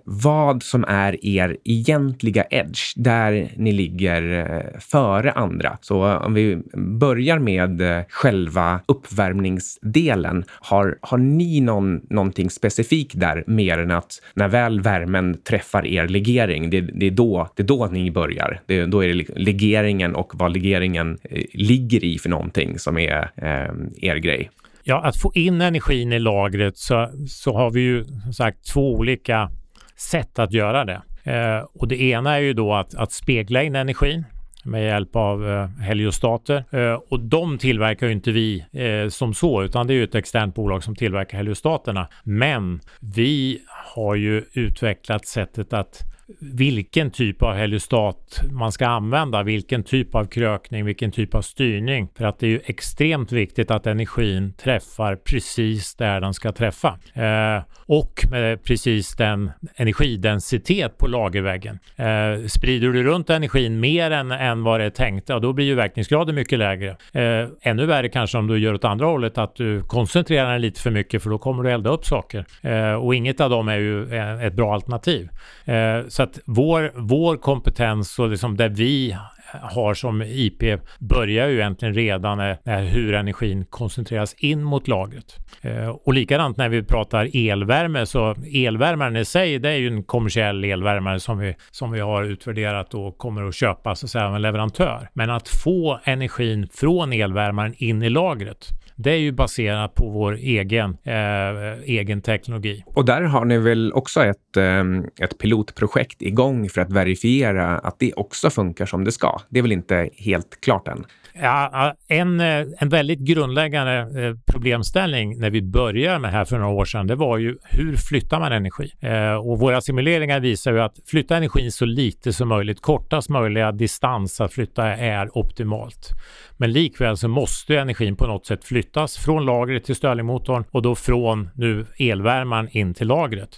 vad 0.03 0.63
som 0.63 0.85
är 0.87 1.25
er 1.25 1.57
egentliga 1.63 2.45
edge, 2.49 2.93
där 2.95 3.51
ni 3.55 3.71
ligger 3.71 4.79
före 4.79 5.31
andra. 5.31 5.77
Så 5.81 6.17
om 6.17 6.33
vi 6.33 6.57
börjar 6.99 7.39
med 7.39 7.81
själva 8.09 8.79
uppvärmningsdelen. 8.85 10.43
Har, 10.49 10.97
har 11.01 11.17
ni 11.17 11.61
någon, 11.61 12.01
någonting 12.09 12.49
specifikt 12.49 13.19
där 13.19 13.43
mer 13.47 13.77
än 13.77 13.91
att 13.91 14.21
när 14.33 14.47
väl 14.47 14.81
värmen 14.81 15.37
träffar 15.43 15.85
er 15.85 16.07
legering 16.07 16.54
det, 16.57 16.81
det, 16.81 17.05
är 17.05 17.11
då, 17.11 17.49
det 17.55 17.63
är 17.63 17.67
då 17.67 17.85
ni 17.85 18.11
börjar. 18.11 18.61
Det, 18.65 18.85
då 18.85 19.03
är 19.03 19.07
det 19.07 19.13
liksom 19.13 19.35
legeringen 19.37 20.15
och 20.15 20.31
vad 20.35 20.53
legeringen 20.53 21.17
eh, 21.23 21.43
ligger 21.53 22.03
i 22.03 22.17
för 22.17 22.29
någonting 22.29 22.79
som 22.79 22.97
är 22.97 23.31
eh, 23.35 24.09
er 24.09 24.15
grej. 24.15 24.49
Ja, 24.83 25.01
att 25.01 25.21
få 25.21 25.31
in 25.35 25.61
energin 25.61 26.13
i 26.13 26.19
lagret 26.19 26.77
så, 26.77 27.09
så 27.27 27.53
har 27.53 27.71
vi 27.71 27.81
ju 27.81 28.03
som 28.03 28.33
sagt 28.33 28.67
två 28.73 28.93
olika 28.93 29.51
sätt 29.95 30.39
att 30.39 30.53
göra 30.53 30.85
det. 30.85 31.01
Eh, 31.23 31.65
och 31.73 31.87
det 31.87 32.01
ena 32.01 32.35
är 32.35 32.39
ju 32.39 32.53
då 32.53 32.73
att, 32.73 32.95
att 32.95 33.11
spegla 33.11 33.63
in 33.63 33.75
energin 33.75 34.23
med 34.65 34.83
hjälp 34.83 35.15
av 35.15 35.49
eh, 35.49 35.67
heliostater. 35.67 36.63
Eh, 36.71 36.99
och 37.09 37.19
de 37.19 37.57
tillverkar 37.57 38.07
ju 38.07 38.13
inte 38.13 38.31
vi 38.31 38.65
eh, 38.71 39.09
som 39.09 39.33
så, 39.33 39.63
utan 39.63 39.87
det 39.87 39.93
är 39.93 39.95
ju 39.95 40.03
ett 40.03 40.15
externt 40.15 40.55
bolag 40.55 40.83
som 40.83 40.95
tillverkar 40.95 41.37
heliostaterna. 41.37 42.07
Men 42.23 42.81
vi 42.99 43.59
har 43.95 44.15
ju 44.15 44.43
utvecklat 44.53 45.25
sättet 45.25 45.73
att 45.73 46.14
vilken 46.39 47.11
typ 47.11 47.43
av 47.43 47.53
heliostat 47.53 48.41
man 48.51 48.71
ska 48.71 48.87
använda, 48.87 49.43
vilken 49.43 49.83
typ 49.83 50.15
av 50.15 50.25
krökning, 50.25 50.85
vilken 50.85 51.11
typ 51.11 51.35
av 51.35 51.41
styrning. 51.41 52.07
För 52.17 52.25
att 52.25 52.39
det 52.39 52.45
är 52.45 52.49
ju 52.49 52.61
extremt 52.65 53.31
viktigt 53.31 53.71
att 53.71 53.87
energin 53.87 54.53
träffar 54.53 55.15
precis 55.15 55.95
där 55.95 56.21
den 56.21 56.33
ska 56.33 56.51
träffa. 56.51 56.99
Eh, 57.13 57.63
och 57.87 58.25
med 58.31 58.63
precis 58.63 59.15
den 59.15 59.51
energidensitet 59.75 60.97
på 60.97 61.07
lagerväggen. 61.07 61.79
Eh, 61.95 62.47
sprider 62.47 62.87
du 62.87 63.03
runt 63.03 63.29
energin 63.29 63.79
mer 63.79 64.11
än, 64.11 64.31
än 64.31 64.63
vad 64.63 64.79
det 64.79 64.85
är 64.85 64.89
tänkt, 64.89 65.29
ja, 65.29 65.39
då 65.39 65.53
blir 65.53 65.65
ju 65.65 65.75
verkningsgraden 65.75 66.35
mycket 66.35 66.59
lägre. 66.59 66.89
Eh, 67.13 67.49
ännu 67.61 67.85
värre 67.85 68.09
kanske 68.09 68.37
om 68.37 68.47
du 68.47 68.57
gör 68.57 68.73
åt 68.73 68.85
andra 68.85 69.05
hållet, 69.05 69.37
att 69.37 69.55
du 69.55 69.81
koncentrerar 69.81 70.51
den 70.51 70.61
lite 70.61 70.81
för 70.81 70.91
mycket 70.91 71.23
för 71.23 71.29
då 71.29 71.37
kommer 71.37 71.63
du 71.63 71.71
elda 71.71 71.89
upp 71.89 72.05
saker. 72.05 72.45
Eh, 72.61 72.93
och 72.93 73.15
inget 73.15 73.41
av 73.41 73.49
dem 73.49 73.67
är 73.67 73.77
ju 73.77 74.13
eh, 74.13 74.45
ett 74.45 74.53
bra 74.53 74.73
alternativ. 74.73 75.29
Eh, 75.65 76.07
så 76.15 76.23
att 76.23 76.39
vår, 76.45 76.91
vår 76.95 77.37
kompetens 77.37 78.19
och 78.19 78.29
liksom 78.29 78.57
det 78.57 78.69
vi 78.69 79.17
har 79.61 79.93
som 79.93 80.21
IP 80.21 80.63
börjar 80.99 81.47
ju 81.47 81.55
egentligen 81.55 81.93
redan 81.93 82.37
när, 82.37 82.83
hur 82.83 83.13
energin 83.13 83.65
koncentreras 83.65 84.33
in 84.33 84.63
mot 84.63 84.87
lagret. 84.87 85.35
Eh, 85.61 85.87
och 85.87 86.13
likadant 86.13 86.57
när 86.57 86.69
vi 86.69 86.83
pratar 86.83 87.29
elvärme 87.33 88.05
så 88.05 88.35
elvärmaren 88.53 89.15
i 89.15 89.25
sig 89.25 89.59
det 89.59 89.69
är 89.69 89.77
ju 89.77 89.87
en 89.87 90.03
kommersiell 90.03 90.63
elvärmare 90.63 91.19
som 91.19 91.37
vi, 91.37 91.55
som 91.71 91.91
vi 91.91 91.99
har 91.99 92.23
utvärderat 92.23 92.93
och 92.93 93.17
kommer 93.17 93.47
att 93.47 93.55
köpa 93.55 93.95
så 93.95 94.05
att 94.05 94.09
säga 94.09 94.27
av 94.27 94.35
en 94.35 94.41
leverantör. 94.41 95.09
Men 95.13 95.29
att 95.29 95.47
få 95.47 95.99
energin 96.03 96.67
från 96.73 97.13
elvärmaren 97.13 97.73
in 97.77 98.03
i 98.03 98.09
lagret 98.09 98.69
det 98.95 99.11
är 99.11 99.17
ju 99.17 99.31
baserat 99.31 99.95
på 99.95 100.09
vår 100.09 100.35
egen, 100.35 100.97
eh, 101.03 101.79
egen 101.83 102.21
teknologi. 102.21 102.83
Och 102.87 103.05
där 103.05 103.21
har 103.21 103.45
ni 103.45 103.57
väl 103.57 103.93
också 103.93 104.23
ett, 104.23 104.57
eh, 104.57 104.83
ett 105.21 105.37
pilotprojekt 105.37 106.21
igång 106.21 106.69
för 106.69 106.81
att 106.81 106.91
verifiera 106.91 107.77
att 107.77 107.99
det 107.99 108.13
också 108.13 108.49
funkar 108.49 108.85
som 108.85 109.03
det 109.03 109.11
ska? 109.11 109.39
Det 109.49 109.59
är 109.59 109.61
väl 109.61 109.71
inte 109.71 110.09
helt 110.17 110.61
klart 110.61 110.87
än? 110.87 111.05
Ja, 111.41 111.93
en, 112.07 112.39
eh, 112.39 112.65
en 112.79 112.89
väldigt 112.89 113.19
grundläggande 113.19 113.99
eh, 113.99 114.35
problemställning 114.45 115.39
när 115.39 115.49
vi 115.49 115.61
började 115.61 116.19
med 116.19 116.33
det 116.33 116.37
här 116.37 116.45
för 116.45 116.57
några 116.57 116.73
år 116.73 116.85
sedan, 116.85 117.07
det 117.07 117.15
var 117.15 117.37
ju 117.37 117.57
hur 117.63 117.95
flyttar 117.95 118.39
man 118.39 118.51
energi? 118.51 118.91
Eh, 118.99 119.33
och 119.33 119.59
våra 119.59 119.81
simuleringar 119.81 120.39
visar 120.39 120.71
ju 120.71 120.81
att 120.81 120.95
flytta 121.07 121.37
energin 121.37 121.71
så 121.71 121.85
lite 121.85 122.33
som 122.33 122.49
möjligt, 122.49 122.81
kortast 122.81 123.29
möjliga 123.29 123.71
distans 123.71 124.41
att 124.41 124.53
flytta 124.53 124.85
är 124.87 125.37
optimalt. 125.37 126.09
Men 126.57 126.71
likväl 126.71 127.17
så 127.17 127.27
måste 127.27 127.77
energin 127.77 128.15
på 128.15 128.27
något 128.27 128.45
sätt 128.45 128.63
flyttas 128.63 129.17
från 129.17 129.45
lagret 129.45 129.83
till 129.83 129.95
Stirlingmotorn 129.95 130.63
och 130.71 130.81
då 130.81 130.95
från 130.95 131.49
nu 131.55 131.85
elvärmaren 131.99 132.69
in 132.71 132.93
till 132.93 133.07
lagret. 133.07 133.57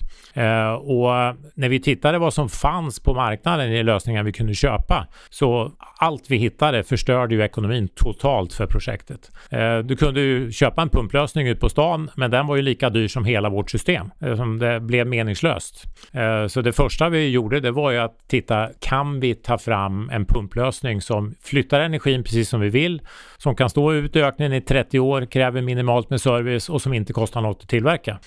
Och 0.79 1.09
när 1.55 1.69
vi 1.69 1.79
tittade 1.79 2.17
vad 2.17 2.33
som 2.33 2.49
fanns 2.49 2.99
på 2.99 3.13
marknaden 3.13 3.71
i 3.71 3.83
lösningar 3.83 4.23
vi 4.23 4.33
kunde 4.33 4.53
köpa 4.53 5.07
så 5.29 5.71
allt 5.97 6.31
vi 6.31 6.37
hittade 6.37 6.83
förstörde 6.83 7.35
ju 7.35 7.43
ekonomin 7.43 7.66
totalt 7.95 8.53
för 8.53 8.65
projektet. 8.65 9.31
Eh, 9.51 9.77
du 9.77 9.95
kunde 9.95 10.21
ju 10.21 10.51
köpa 10.51 10.81
en 10.81 10.89
pumplösning 10.89 11.47
ut 11.47 11.59
på 11.59 11.69
stan, 11.69 12.09
men 12.15 12.31
den 12.31 12.47
var 12.47 12.55
ju 12.55 12.61
lika 12.61 12.89
dyr 12.89 13.07
som 13.07 13.25
hela 13.25 13.49
vårt 13.49 13.71
system. 13.71 14.11
Eh, 14.21 14.35
som 14.35 14.59
det 14.59 14.79
blev 14.79 15.07
meningslöst. 15.07 15.83
Eh, 16.13 16.47
så 16.47 16.61
det 16.61 16.73
första 16.73 17.09
vi 17.09 17.29
gjorde 17.29 17.59
det 17.59 17.71
var 17.71 17.91
ju 17.91 17.97
att 17.97 18.27
titta, 18.27 18.69
kan 18.79 19.19
vi 19.19 19.35
ta 19.35 19.57
fram 19.57 20.09
en 20.09 20.25
pumplösning 20.25 21.01
som 21.01 21.35
flyttar 21.43 21.79
energin 21.79 22.23
precis 22.23 22.49
som 22.49 22.61
vi 22.61 22.69
vill, 22.69 23.01
som 23.37 23.55
kan 23.55 23.69
stå 23.69 23.93
ut 23.93 24.15
i 24.15 24.21
öknen 24.21 24.53
i 24.53 24.61
30 24.61 24.99
år, 24.99 25.25
kräver 25.25 25.61
minimalt 25.61 26.09
med 26.09 26.21
service 26.21 26.69
och 26.69 26.81
som 26.81 26.93
inte 26.93 27.13
kostar 27.13 27.41
något 27.41 27.63
att 27.63 27.69
tillverka. 27.69 28.19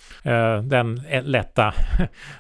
Den 0.63 1.03
lätta, 1.23 1.75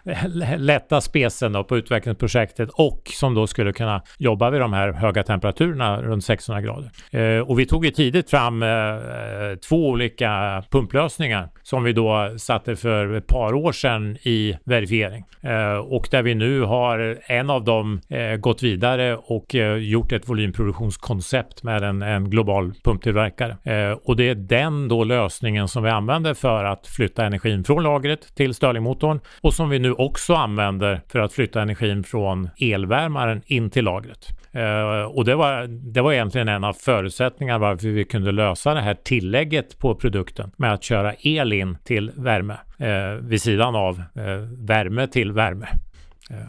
lätta 0.56 1.00
spesen 1.00 1.52
då 1.52 1.64
på 1.64 1.76
utvecklingsprojektet 1.76 2.68
och 2.72 3.02
som 3.04 3.34
då 3.34 3.46
skulle 3.46 3.72
kunna 3.72 4.02
jobba 4.18 4.50
vid 4.50 4.60
de 4.60 4.72
här 4.72 4.92
höga 4.92 5.22
temperaturerna 5.22 6.02
runt 6.02 6.24
600 6.24 6.62
grader. 6.62 6.89
Eh, 7.10 7.38
och 7.38 7.58
vi 7.58 7.66
tog 7.66 7.84
ju 7.84 7.90
tidigt 7.90 8.30
fram 8.30 8.62
eh, 8.62 8.68
eh, 8.68 9.56
två 9.68 9.88
olika 9.88 10.62
pumplösningar 10.70 11.48
som 11.62 11.84
vi 11.84 11.92
då 11.92 12.34
satte 12.38 12.76
för 12.76 13.14
ett 13.14 13.26
par 13.26 13.54
år 13.54 13.72
sedan 13.72 14.16
i 14.22 14.56
verifiering. 14.64 15.24
Eh, 15.42 15.76
och 15.76 16.08
där 16.10 16.22
vi 16.22 16.34
nu 16.34 16.60
har 16.60 17.18
en 17.26 17.50
av 17.50 17.64
dem 17.64 18.00
eh, 18.08 18.36
gått 18.36 18.62
vidare 18.62 19.16
och 19.16 19.54
eh, 19.54 19.76
gjort 19.76 20.12
ett 20.12 20.28
volymproduktionskoncept 20.28 21.62
med 21.62 21.82
en, 21.82 22.02
en 22.02 22.30
global 22.30 22.72
pumptillverkare. 22.84 23.56
Eh, 23.64 23.98
och 24.04 24.16
det 24.16 24.28
är 24.28 24.34
den 24.34 24.88
då 24.88 25.04
lösningen 25.04 25.68
som 25.68 25.82
vi 25.82 25.90
använder 25.90 26.34
för 26.34 26.64
att 26.64 26.86
flytta 26.86 27.24
energin 27.24 27.64
från 27.64 27.82
lagret 27.82 28.34
till 28.34 28.54
Stirlingmotorn 28.54 29.20
och 29.40 29.54
som 29.54 29.68
vi 29.68 29.78
nu 29.78 29.92
också 29.92 30.34
använder 30.34 31.00
för 31.08 31.18
att 31.18 31.32
flytta 31.32 31.62
energin 31.62 32.04
från 32.04 32.48
elvärmaren 32.60 33.42
in 33.46 33.70
till 33.70 33.84
lagret. 33.84 34.39
Uh, 34.56 35.02
och 35.02 35.24
det 35.24 35.34
var, 35.34 35.66
det 35.66 36.00
var 36.00 36.12
egentligen 36.12 36.48
en 36.48 36.64
av 36.64 36.72
förutsättningarna 36.72 37.58
varför 37.58 37.88
vi 37.88 38.04
kunde 38.04 38.32
lösa 38.32 38.74
det 38.74 38.80
här 38.80 38.94
tillägget 38.94 39.78
på 39.78 39.94
produkten 39.94 40.50
med 40.56 40.72
att 40.72 40.82
köra 40.82 41.14
el 41.18 41.52
in 41.52 41.78
till 41.84 42.12
värme 42.16 42.56
uh, 42.80 43.28
vid 43.28 43.42
sidan 43.42 43.74
av 43.74 43.98
uh, 43.98 44.04
värme 44.66 45.06
till 45.06 45.32
värme. 45.32 45.66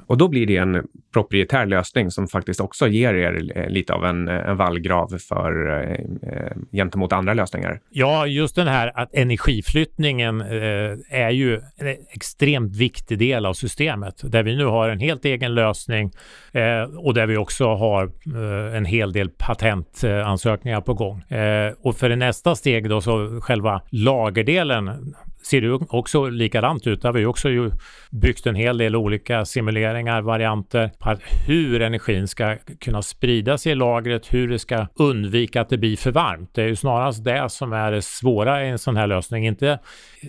Och 0.07 0.17
då 0.17 0.27
blir 0.27 0.47
det 0.47 0.57
en 0.57 0.87
proprietär 1.13 1.65
lösning 1.65 2.11
som 2.11 2.27
faktiskt 2.27 2.59
också 2.59 2.87
ger 2.87 3.13
er 3.13 3.57
eh, 3.57 3.69
lite 3.69 3.93
av 3.93 4.05
en, 4.05 4.27
eh, 4.27 4.49
en 4.49 4.57
vallgrav 4.57 5.17
för, 5.29 5.69
eh, 5.69 5.91
eh, 6.31 6.51
gentemot 6.71 7.13
andra 7.13 7.33
lösningar. 7.33 7.79
Ja, 7.89 8.27
just 8.27 8.55
den 8.55 8.67
här 8.67 8.91
att 8.95 9.13
energiflyttningen 9.13 10.41
eh, 10.41 10.97
är 11.09 11.29
ju 11.29 11.55
en 11.77 11.87
extremt 12.09 12.75
viktig 12.75 13.19
del 13.19 13.45
av 13.45 13.53
systemet 13.53 14.21
där 14.23 14.43
vi 14.43 14.55
nu 14.55 14.65
har 14.65 14.89
en 14.89 14.99
helt 14.99 15.25
egen 15.25 15.53
lösning 15.53 16.11
eh, 16.51 16.83
och 16.97 17.13
där 17.13 17.27
vi 17.27 17.37
också 17.37 17.73
har 17.73 18.03
eh, 18.03 18.75
en 18.75 18.85
hel 18.85 19.13
del 19.13 19.29
patentansökningar 19.29 20.81
på 20.81 20.93
gång. 20.93 21.21
Eh, 21.21 21.73
och 21.81 21.97
för 21.97 22.09
det 22.09 22.15
nästa 22.15 22.55
steg 22.55 22.89
då 22.89 23.01
så 23.01 23.39
själva 23.41 23.81
lagerdelen 23.89 25.13
ser 25.43 25.61
det 25.61 25.71
också 25.71 26.29
likadant 26.29 26.87
ut. 26.87 27.01
Där 27.01 27.09
har 27.09 27.13
vi 27.13 27.25
också 27.25 27.49
ju 27.49 27.71
byggt 28.11 28.47
en 28.47 28.55
hel 28.55 28.77
del 28.77 28.95
olika 28.95 29.45
simuleringar, 29.45 30.21
varianter 30.21 30.91
på 30.99 31.15
hur 31.47 31.81
energin 31.81 32.27
ska 32.27 32.57
kunna 32.79 33.01
sprida 33.01 33.57
sig 33.57 33.71
i 33.71 33.75
lagret, 33.75 34.33
hur 34.33 34.47
det 34.47 34.59
ska 34.59 34.87
undvika 34.95 35.61
att 35.61 35.69
det 35.69 35.77
blir 35.77 35.97
för 35.97 36.11
varmt. 36.11 36.49
Det 36.53 36.63
är 36.63 36.67
ju 36.67 36.75
snarast 36.75 37.23
det 37.23 37.49
som 37.49 37.73
är 37.73 37.91
det 37.91 38.01
svåra 38.01 38.65
i 38.65 38.69
en 38.69 38.79
sån 38.79 38.97
här 38.97 39.07
lösning. 39.07 39.47
Inte, 39.47 39.79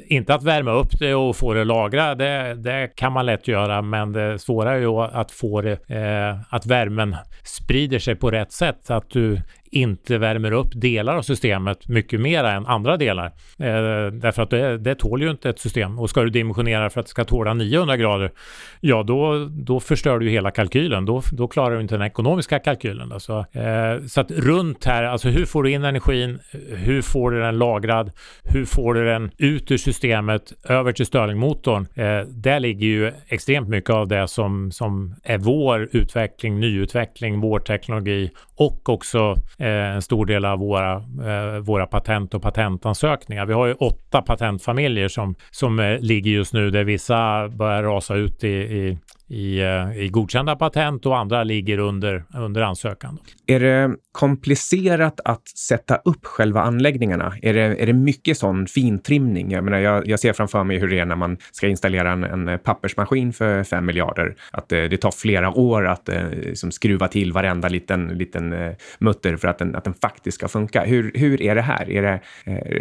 inte 0.07 0.35
att 0.35 0.43
värma 0.43 0.73
upp 0.73 0.99
det 0.99 1.15
och 1.15 1.37
få 1.37 1.55
det 1.55 1.65
lagra, 1.65 2.15
det, 2.15 2.55
det 2.55 2.97
kan 2.97 3.13
man 3.13 3.27
lätt 3.27 3.49
göra, 3.49 3.83
men 3.83 4.13
det 4.13 4.39
svåra 4.39 4.73
är 4.73 4.79
ju 4.79 4.99
att 4.99 5.31
få 5.31 5.61
det, 5.61 5.91
eh, 5.91 6.55
att 6.55 6.67
värmen 6.67 7.17
sprider 7.45 7.99
sig 7.99 8.17
på 8.17 8.31
rätt 8.31 8.53
sätt, 8.53 8.91
att 8.91 9.11
du 9.11 9.41
inte 9.73 10.19
värmer 10.19 10.53
upp 10.53 10.69
delar 10.75 11.17
av 11.17 11.23
systemet 11.23 11.89
mycket 11.89 12.21
mer 12.21 12.45
än 12.45 12.67
andra 12.67 12.97
delar. 12.97 13.27
Eh, 13.59 14.13
därför 14.13 14.43
att 14.43 14.51
det, 14.51 14.79
det 14.79 14.95
tål 14.95 15.23
ju 15.23 15.31
inte 15.31 15.51
ett 15.51 15.59
system. 15.59 15.99
Och 15.99 16.11
ska 16.11 16.23
du 16.23 16.31
dimensionera 16.31 16.91
för 16.91 17.01
att 17.01 17.07
det 17.07 17.11
ska 17.11 17.25
tåla 17.25 17.55
900 17.55 17.97
grader, 17.97 18.33
ja 18.81 19.03
då, 19.03 19.49
då 19.51 19.81
förstör 19.81 20.19
du 20.19 20.31
hela 20.31 20.51
kalkylen. 20.51 21.05
Då, 21.05 21.23
då 21.33 21.49
klarar 21.49 21.75
du 21.75 21.81
inte 21.81 21.95
den 21.95 22.07
ekonomiska 22.07 22.59
kalkylen. 22.59 23.13
Alltså, 23.13 23.45
eh, 23.53 24.07
så 24.07 24.21
att 24.21 24.31
runt 24.31 24.85
här, 24.85 25.03
alltså 25.03 25.29
hur 25.29 25.45
får 25.45 25.63
du 25.63 25.71
in 25.71 25.85
energin? 25.85 26.39
Hur 26.69 27.03
får 27.03 27.31
du 27.31 27.41
den 27.41 27.59
lagrad? 27.59 28.13
Hur 28.45 28.65
får 28.65 28.95
du 28.95 29.05
den 29.05 29.31
ut 29.39 29.71
ur 29.71 29.77
systemet 29.77 30.53
över 30.69 30.93
till 30.93 31.07
Stirlingmotorn? 31.07 31.87
Eh, 31.95 32.21
där 32.29 32.61
ligger 32.61 32.87
ju 32.87 33.13
extremt 33.29 33.69
mycket 33.69 33.91
av 33.91 34.09
det 34.09 34.29
som, 34.29 34.73
som 34.73 35.15
är 35.25 35.39
vår 35.39 35.89
utveckling, 35.93 36.61
nyutveckling, 36.61 37.41
vår 37.41 37.59
teknologi 37.59 38.31
och 38.57 38.89
också 38.89 39.37
Eh, 39.63 39.95
en 39.95 40.03
stor 40.03 40.27
del 40.27 40.45
av 40.45 40.59
våra, 40.59 40.95
eh, 40.95 41.59
våra 41.61 41.87
patent 41.87 42.35
och 42.35 42.43
patentansökningar. 42.43 43.47
Vi 43.47 43.53
har 43.53 43.67
ju 43.67 43.75
åtta 43.75 44.23
patentfamiljer 44.23 45.09
som, 45.09 45.35
som 45.51 45.79
eh, 45.79 45.99
ligger 46.01 46.31
just 46.31 46.55
nu 46.55 46.71
där 46.71 46.85
vissa 46.85 47.49
börjar 47.49 47.83
rasa 47.83 48.15
ut 48.15 48.45
i, 48.45 48.49
i 48.49 48.99
i, 49.33 49.61
eh, 49.61 50.03
i 50.05 50.09
godkända 50.09 50.57
patent 50.57 51.07
och 51.07 51.19
andra 51.19 51.45
ligger 51.45 51.79
under, 51.79 52.25
under 52.35 52.63
ansökan. 52.63 53.19
Är 53.47 53.61
det 53.61 53.91
komplicerat 54.13 55.21
att 55.25 55.49
sätta 55.49 55.97
upp 55.97 56.27
själva 56.27 56.61
anläggningarna? 56.61 57.35
Är 57.43 57.55
det, 57.55 57.61
är 57.61 57.87
det 57.87 57.93
mycket 57.93 58.39
sån 58.39 58.67
fintrimning? 58.67 59.51
Jag, 59.51 59.65
menar, 59.65 59.79
jag, 59.79 60.09
jag 60.09 60.21
ser 60.21 60.33
framför 60.33 60.65
mig 60.65 60.79
hur 60.79 60.89
det 60.89 60.99
är 60.99 61.07
när 61.07 61.17
man 61.17 61.37
ska 61.53 61.69
installera 61.69 62.13
en, 62.13 62.25
en 62.25 62.59
pappersmaskin 62.59 63.33
för 63.33 63.65
5 63.65 63.87
miljarder. 63.87 64.35
Att 64.51 64.69
det, 64.69 64.89
det, 64.89 64.97
tar 64.97 65.11
flera 65.11 65.51
år 65.51 65.87
att 65.87 66.09
eh, 66.09 66.31
liksom 66.31 66.71
skruva 66.71 67.09
till 67.09 67.33
varenda 67.33 67.69
liten, 67.69 68.09
liten 68.09 68.53
eh, 68.53 68.73
mutter 68.99 69.37
för 69.37 69.49
att 69.49 69.59
den, 69.59 69.77
att 69.77 69.85
den 69.85 69.95
faktiskt 69.95 70.35
ska 70.35 70.49
funka. 70.49 70.85
Hur, 70.85 71.13
hur 71.15 71.43
är 71.43 71.55
det 71.55 71.63
här? 71.63 71.91
Är 71.91 72.03
det, 72.03 72.21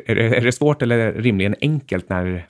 är 0.08 0.16
det, 0.16 0.38
är 0.38 0.42
det 0.42 0.52
svårt 0.52 0.82
eller 0.82 1.14
rimligen 1.14 1.56
enkelt 1.62 2.10
när, 2.10 2.46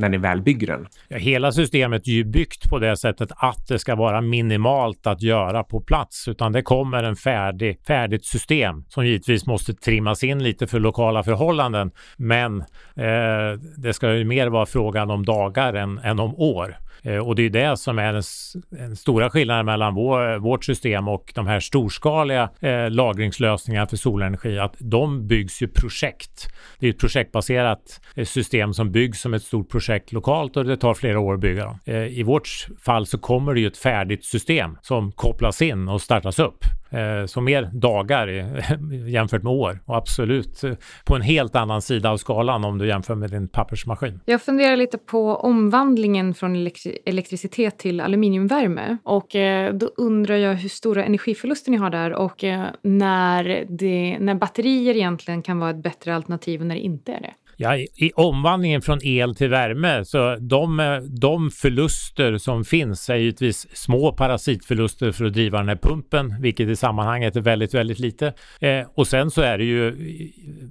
när 0.00 0.08
ni 0.08 0.18
väl 0.18 0.42
bygger 0.42 0.66
den? 0.66 0.86
Ja, 1.08 1.16
hela 1.16 1.52
systemet 1.52 2.06
är 2.06 2.12
ju 2.12 2.24
byggt 2.24 2.70
på 2.70 2.78
det 2.78 2.96
sättet 2.96 3.32
att 3.42 3.66
det 3.68 3.78
ska 3.78 3.94
vara 3.94 4.20
minimalt 4.20 5.06
att 5.06 5.22
göra 5.22 5.64
på 5.64 5.80
plats, 5.80 6.28
utan 6.28 6.52
det 6.52 6.62
kommer 6.62 7.02
en 7.02 7.16
färdig, 7.16 7.78
färdigt 7.86 8.24
system 8.24 8.84
som 8.88 9.06
givetvis 9.06 9.46
måste 9.46 9.74
trimmas 9.74 10.24
in 10.24 10.42
lite 10.42 10.66
för 10.66 10.80
lokala 10.80 11.22
förhållanden. 11.22 11.90
Men 12.16 12.60
eh, 12.96 13.60
det 13.76 13.92
ska 13.92 14.14
ju 14.14 14.24
mer 14.24 14.46
vara 14.46 14.66
frågan 14.66 15.10
om 15.10 15.24
dagar 15.24 15.74
än, 15.74 15.98
än 15.98 16.20
om 16.20 16.34
år. 16.34 16.76
Eh, 17.02 17.16
och 17.16 17.34
det 17.34 17.42
är 17.42 17.50
det 17.50 17.76
som 17.76 17.98
är 17.98 18.12
den, 18.12 18.22
den 18.70 18.96
stora 18.96 19.30
skillnaden 19.30 19.66
mellan 19.66 19.94
vår, 19.94 20.38
vårt 20.38 20.64
system 20.64 21.08
och 21.08 21.32
de 21.34 21.46
här 21.46 21.60
storskaliga 21.60 22.50
eh, 22.60 22.90
lagringslösningarna 22.90 23.86
för 23.86 23.96
solenergi. 23.96 24.58
Att 24.58 24.74
de 24.78 25.26
byggs 25.26 25.62
ju 25.62 25.68
projekt. 25.68 26.48
Det 26.78 26.86
är 26.86 26.90
ett 26.90 26.98
projektbaserat 26.98 28.00
eh, 28.16 28.24
system 28.24 28.74
som 28.74 28.92
byggs 28.92 29.20
som 29.20 29.34
ett 29.34 29.42
stort 29.42 29.70
projekt 29.70 30.12
lokalt 30.12 30.56
och 30.56 30.64
det 30.64 30.76
tar 30.76 30.94
flera 30.94 31.20
år 31.20 31.34
att 31.34 31.40
bygga 31.40 31.64
dem. 31.64 31.78
Eh, 31.84 31.96
I 31.96 32.22
vårt 32.22 32.48
fall 32.84 33.06
så 33.06 33.18
kommer 33.18 33.54
det 33.54 33.60
ju 33.60 33.66
ett 33.66 33.78
färdigt 33.78 34.24
system 34.24 34.78
som 34.82 35.12
kopplas 35.12 35.62
in 35.62 35.88
och 35.88 36.00
startas 36.00 36.38
upp. 36.38 36.64
Eh, 36.92 37.26
så 37.26 37.40
mer 37.40 37.70
dagar 37.72 38.26
jämfört 39.08 39.42
med 39.42 39.52
år 39.52 39.80
och 39.84 39.96
absolut 39.96 40.64
eh, 40.64 40.72
på 41.04 41.16
en 41.16 41.22
helt 41.22 41.56
annan 41.56 41.82
sida 41.82 42.10
av 42.10 42.16
skalan 42.16 42.64
om 42.64 42.78
du 42.78 42.86
jämför 42.86 43.14
med 43.14 43.30
din 43.30 43.48
pappersmaskin. 43.48 44.20
Jag 44.24 44.42
funderar 44.42 44.76
lite 44.76 44.98
på 44.98 45.36
omvandlingen 45.36 46.34
från 46.34 46.68
elektricitet 47.06 47.78
till 47.78 48.00
aluminiumvärme 48.00 48.96
och 49.04 49.36
eh, 49.36 49.74
då 49.74 49.90
undrar 49.96 50.36
jag 50.36 50.54
hur 50.54 50.68
stora 50.68 51.04
energiförluster 51.04 51.70
ni 51.70 51.76
har 51.76 51.90
där 51.90 52.12
och 52.12 52.44
när, 52.82 53.64
det, 53.68 54.16
när 54.20 54.34
batterier 54.34 54.96
egentligen 54.96 55.42
kan 55.42 55.58
vara 55.58 55.70
ett 55.70 55.82
bättre 55.82 56.14
alternativ 56.14 56.60
och 56.60 56.66
när 56.66 56.74
det 56.74 56.80
inte 56.80 57.12
är 57.12 57.20
det. 57.20 57.32
Ja, 57.62 57.76
i, 57.76 58.12
omvandlingen 58.14 58.82
från 58.82 58.98
el 59.02 59.34
till 59.34 59.48
värme, 59.48 60.04
så 60.04 60.36
de, 60.40 61.00
de 61.20 61.50
förluster 61.50 62.38
som 62.38 62.64
finns 62.64 63.10
är 63.10 63.16
givetvis 63.16 63.76
små 63.76 64.12
parasitförluster 64.12 65.12
för 65.12 65.24
att 65.24 65.32
driva 65.32 65.58
den 65.58 65.68
här 65.68 65.78
pumpen, 65.82 66.36
vilket 66.40 66.68
i 66.68 66.76
sammanhanget 66.76 67.36
är 67.36 67.40
väldigt, 67.40 67.74
väldigt 67.74 67.98
lite. 67.98 68.32
Eh, 68.60 68.86
och 68.94 69.06
sen 69.06 69.30
så 69.30 69.42
är 69.42 69.58
det 69.58 69.64
ju 69.64 69.94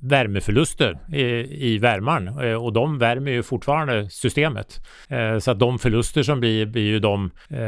värmeförluster 0.02 1.16
i, 1.16 1.24
i 1.74 1.78
värmaren 1.78 2.28
eh, 2.28 2.64
och 2.64 2.74
de 2.74 2.98
värmer 2.98 3.32
ju 3.32 3.44
fortfarande 3.44 4.10
systemet. 4.10 4.80
Eh, 5.10 5.40
så 5.40 5.52
att 5.52 5.60
de 5.60 5.80
förluster 5.80 6.24
som 6.24 6.40
blir, 6.40 6.66
blir 6.66 6.86
ju 6.86 7.00
de 7.00 7.32
eh, 7.50 7.60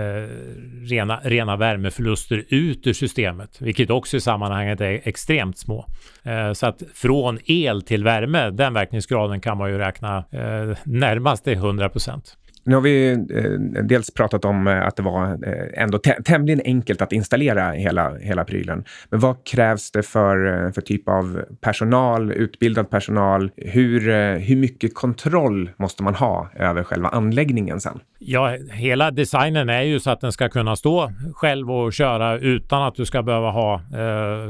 rena, 0.89 1.19
rena 1.23 1.55
värmeförluster 1.55 2.43
ut 2.49 2.87
ur 2.87 2.93
systemet, 2.93 3.61
vilket 3.61 3.89
också 3.89 4.17
i 4.17 4.21
sammanhanget 4.21 4.81
är 4.81 5.01
extremt 5.03 5.57
små. 5.57 5.85
Eh, 6.23 6.53
så 6.53 6.65
att 6.65 6.83
från 6.93 7.39
el 7.45 7.81
till 7.81 8.03
värme, 8.03 8.49
den 8.49 8.73
verkningsgraden 8.73 9.41
kan 9.41 9.57
man 9.57 9.69
ju 9.69 9.77
räkna 9.77 10.17
eh, 10.17 10.77
närmast 10.83 11.43
till 11.43 11.53
100 11.53 11.89
procent. 11.89 12.37
Nu 12.65 12.75
har 12.75 12.81
vi 12.81 13.11
eh, 13.11 13.83
dels 13.83 14.11
pratat 14.11 14.45
om 14.45 14.67
eh, 14.67 14.87
att 14.87 14.95
det 14.95 15.03
var 15.03 15.47
eh, 15.47 15.83
ändå 15.83 15.97
tämligen 16.25 16.61
enkelt 16.65 17.01
att 17.01 17.11
installera 17.11 17.71
hela, 17.71 18.15
hela 18.17 18.43
prylen. 18.43 18.83
Men 19.09 19.19
vad 19.19 19.43
krävs 19.45 19.91
det 19.91 20.03
för, 20.03 20.71
för 20.71 20.81
typ 20.81 21.09
av 21.09 21.41
personal, 21.61 22.31
utbildad 22.31 22.89
personal? 22.89 23.51
Hur, 23.55 23.99
hur 24.37 24.55
mycket 24.55 24.95
kontroll 24.95 25.69
måste 25.77 26.03
man 26.03 26.15
ha 26.15 26.49
över 26.55 26.83
själva 26.83 27.09
anläggningen 27.09 27.79
sen? 27.79 27.99
Ja, 28.25 28.57
hela 28.71 29.11
designen 29.11 29.69
är 29.69 29.81
ju 29.81 29.99
så 29.99 30.09
att 30.09 30.21
den 30.21 30.31
ska 30.31 30.49
kunna 30.49 30.75
stå 30.75 31.11
själv 31.33 31.71
och 31.71 31.93
köra 31.93 32.37
utan 32.37 32.83
att 32.83 32.95
du 32.95 33.05
ska 33.05 33.23
behöva 33.23 33.51
ha 33.51 33.73
eh, 33.73 34.47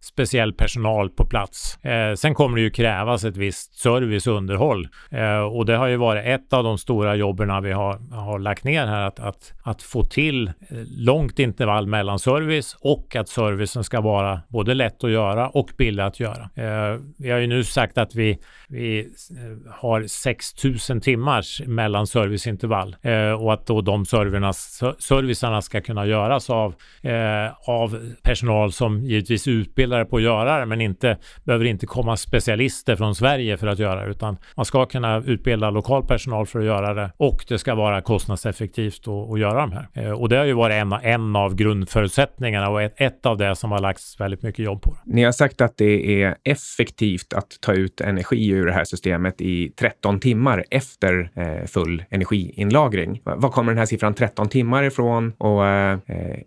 speciell 0.00 0.52
personal 0.52 1.10
på 1.10 1.26
plats. 1.26 1.84
Eh, 1.84 2.14
sen 2.14 2.34
kommer 2.34 2.56
det 2.56 2.62
ju 2.62 2.70
krävas 2.70 3.24
ett 3.24 3.36
visst 3.36 3.74
service 3.74 4.26
och 4.26 4.36
underhåll 4.36 4.88
eh, 5.10 5.38
och 5.38 5.66
det 5.66 5.76
har 5.76 5.86
ju 5.86 5.96
varit 5.96 6.26
ett 6.26 6.52
av 6.52 6.64
de 6.64 6.78
stora 6.78 7.14
jobben 7.14 7.62
vi 7.62 7.72
har, 7.72 8.14
har 8.14 8.38
lagt 8.38 8.64
ner 8.64 8.86
här 8.86 9.00
att, 9.00 9.20
att, 9.20 9.52
att 9.62 9.82
få 9.82 10.04
till 10.04 10.46
eh, 10.46 10.52
långt 10.98 11.38
intervall 11.38 11.86
mellan 11.86 12.18
service 12.18 12.76
och 12.80 13.16
att 13.16 13.28
servicen 13.28 13.84
ska 13.84 14.00
vara 14.00 14.40
både 14.48 14.74
lätt 14.74 15.04
att 15.04 15.10
göra 15.10 15.48
och 15.48 15.70
billig 15.78 16.02
att 16.02 16.20
göra. 16.20 16.50
Eh, 16.54 17.00
vi 17.18 17.30
har 17.30 17.38
ju 17.38 17.46
nu 17.46 17.64
sagt 17.64 17.98
att 17.98 18.14
vi, 18.14 18.38
vi 18.68 18.98
eh, 19.00 19.72
har 19.72 20.06
6000 20.06 21.00
timmars 21.00 21.62
mellan 21.66 22.06
serviceintervall 22.06 22.96
eh, 23.02 23.15
Eh, 23.16 23.32
och 23.32 23.52
att 23.52 23.66
då 23.66 23.80
de 23.80 24.06
servernas, 24.06 24.82
servicerna 24.98 25.62
ska 25.62 25.80
kunna 25.80 26.06
göras 26.06 26.50
av, 26.50 26.74
eh, 27.02 27.70
av 27.70 27.98
personal 28.22 28.72
som 28.72 29.04
givetvis 29.04 29.46
är 29.46 29.50
utbildade 29.50 30.04
på 30.04 30.16
att 30.16 30.22
göra 30.22 30.58
det 30.60 30.66
men 30.66 30.80
inte 30.80 31.16
behöver 31.44 31.64
inte 31.64 31.86
komma 31.86 32.16
specialister 32.16 32.96
från 32.96 33.14
Sverige 33.14 33.56
för 33.56 33.66
att 33.66 33.78
göra 33.78 34.04
det 34.04 34.10
utan 34.10 34.36
man 34.56 34.64
ska 34.64 34.86
kunna 34.86 35.22
utbilda 35.26 35.70
lokal 35.70 36.06
personal 36.06 36.46
för 36.46 36.58
att 36.58 36.64
göra 36.64 36.94
det 36.94 37.10
och 37.16 37.44
det 37.48 37.58
ska 37.58 37.74
vara 37.74 38.00
kostnadseffektivt 38.02 39.08
att, 39.08 39.30
att 39.32 39.40
göra 39.40 39.60
de 39.60 39.72
här. 39.72 39.88
Eh, 39.94 40.10
och 40.10 40.28
det 40.28 40.36
har 40.36 40.44
ju 40.44 40.52
varit 40.52 40.74
en, 40.74 40.92
en 40.92 41.36
av 41.36 41.54
grundförutsättningarna 41.54 42.68
och 42.68 42.82
ett, 42.82 42.94
ett 42.96 43.26
av 43.26 43.36
det 43.36 43.56
som 43.56 43.72
har 43.72 43.78
lagts 43.78 44.20
väldigt 44.20 44.42
mycket 44.42 44.64
jobb 44.64 44.82
på. 44.82 44.96
Ni 45.04 45.24
har 45.24 45.32
sagt 45.32 45.60
att 45.60 45.76
det 45.76 46.22
är 46.22 46.36
effektivt 46.44 47.32
att 47.32 47.58
ta 47.60 47.72
ut 47.72 48.00
energi 48.00 48.48
ur 48.48 48.66
det 48.66 48.72
här 48.72 48.84
systemet 48.84 49.40
i 49.40 49.68
13 49.68 50.20
timmar 50.20 50.64
efter 50.70 51.30
eh, 51.34 51.66
full 51.66 52.04
energiinlagring. 52.10 53.05
Var 53.24 53.50
kommer 53.50 53.72
den 53.72 53.78
här 53.78 53.86
siffran 53.86 54.14
13 54.14 54.48
timmar 54.48 54.82
ifrån 54.82 55.32
och 55.38 55.66
eh, 55.66 55.98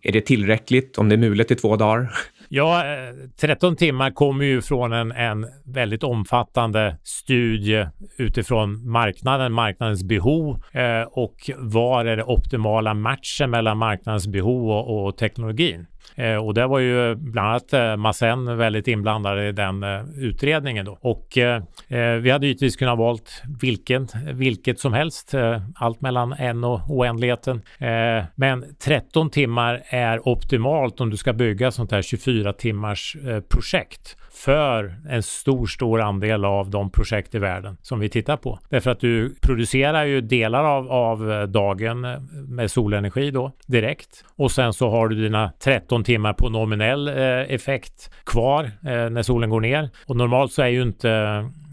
är 0.01 0.11
det 0.11 0.21
tillräckligt 0.21 0.97
om 0.97 1.09
det 1.09 1.15
är 1.15 1.17
mulet 1.17 1.51
i 1.51 1.55
två 1.55 1.75
dagar? 1.75 2.11
Ja, 2.51 2.85
eh, 2.85 3.13
13 3.41 3.75
timmar 3.75 4.11
kommer 4.11 4.45
ju 4.45 4.61
från 4.61 4.93
en, 4.93 5.11
en 5.11 5.45
väldigt 5.65 6.03
omfattande 6.03 6.97
studie 7.03 7.87
utifrån 8.17 8.89
marknaden, 8.89 9.53
marknadens 9.53 10.03
behov 10.03 10.63
eh, 10.71 11.01
och 11.11 11.49
var 11.57 12.05
är 12.05 12.17
det 12.17 12.23
optimala 12.23 12.93
matchen 12.93 13.49
mellan 13.49 13.77
marknadens 13.77 14.27
behov 14.27 14.69
och, 14.69 15.07
och 15.07 15.17
teknologin. 15.17 15.85
Eh, 16.15 16.35
och 16.35 16.53
det 16.53 16.67
var 16.67 16.79
ju 16.79 17.15
bland 17.15 17.47
annat 17.47 17.73
eh, 17.73 18.55
väldigt 18.55 18.87
inblandad 18.87 19.43
i 19.43 19.51
den 19.51 19.83
eh, 19.83 20.01
utredningen 20.17 20.85
då. 20.85 20.97
Och 21.01 21.37
eh, 21.37 21.63
eh, 21.87 22.13
vi 22.13 22.31
hade 22.31 22.47
givetvis 22.47 22.75
kunnat 22.75 22.97
valt 22.97 23.43
vilken, 23.61 24.07
vilket 24.33 24.79
som 24.79 24.93
helst, 24.93 25.33
eh, 25.33 25.61
allt 25.75 26.01
mellan 26.01 26.33
en 26.33 26.63
och 26.63 26.81
oändligheten. 26.87 27.61
Eh, 27.77 28.23
men 28.35 28.75
13 28.79 29.29
timmar 29.29 29.83
är 29.89 30.27
optimalt 30.27 31.01
om 31.01 31.09
du 31.09 31.17
ska 31.17 31.33
bygga 31.33 31.71
sånt 31.71 31.91
här 31.91 32.01
24 32.01 32.53
timmars 32.53 33.15
eh, 33.27 33.39
projekt 33.39 34.17
för 34.39 34.95
en 35.09 35.23
stor, 35.23 35.65
stor 35.65 36.01
andel 36.01 36.45
av 36.45 36.69
de 36.69 36.91
projekt 36.91 37.35
i 37.35 37.39
världen 37.39 37.77
som 37.81 37.99
vi 37.99 38.09
tittar 38.09 38.37
på. 38.37 38.59
Därför 38.69 38.91
att 38.91 38.99
du 38.99 39.35
producerar 39.41 40.05
ju 40.05 40.21
delar 40.21 40.63
av, 40.63 40.91
av 40.91 41.31
eh, 41.31 41.43
dagen 41.43 42.05
eh, 42.05 42.19
med 42.47 42.71
solenergi 42.71 43.31
då 43.31 43.51
direkt 43.65 44.25
och 44.35 44.51
sen 44.51 44.73
så 44.73 44.89
har 44.89 45.07
du 45.07 45.15
dina 45.15 45.51
13 45.59 46.03
timmar 46.03 46.33
på 46.33 46.49
nominell 46.49 47.07
eh, 47.07 47.15
effekt 47.53 48.11
kvar 48.23 48.63
eh, 48.63 49.09
när 49.09 49.21
solen 49.21 49.49
går 49.49 49.61
ner. 49.61 49.89
Och 50.05 50.15
normalt 50.15 50.51
så 50.53 50.61
är 50.61 50.67
ju 50.67 50.81
inte 50.81 51.09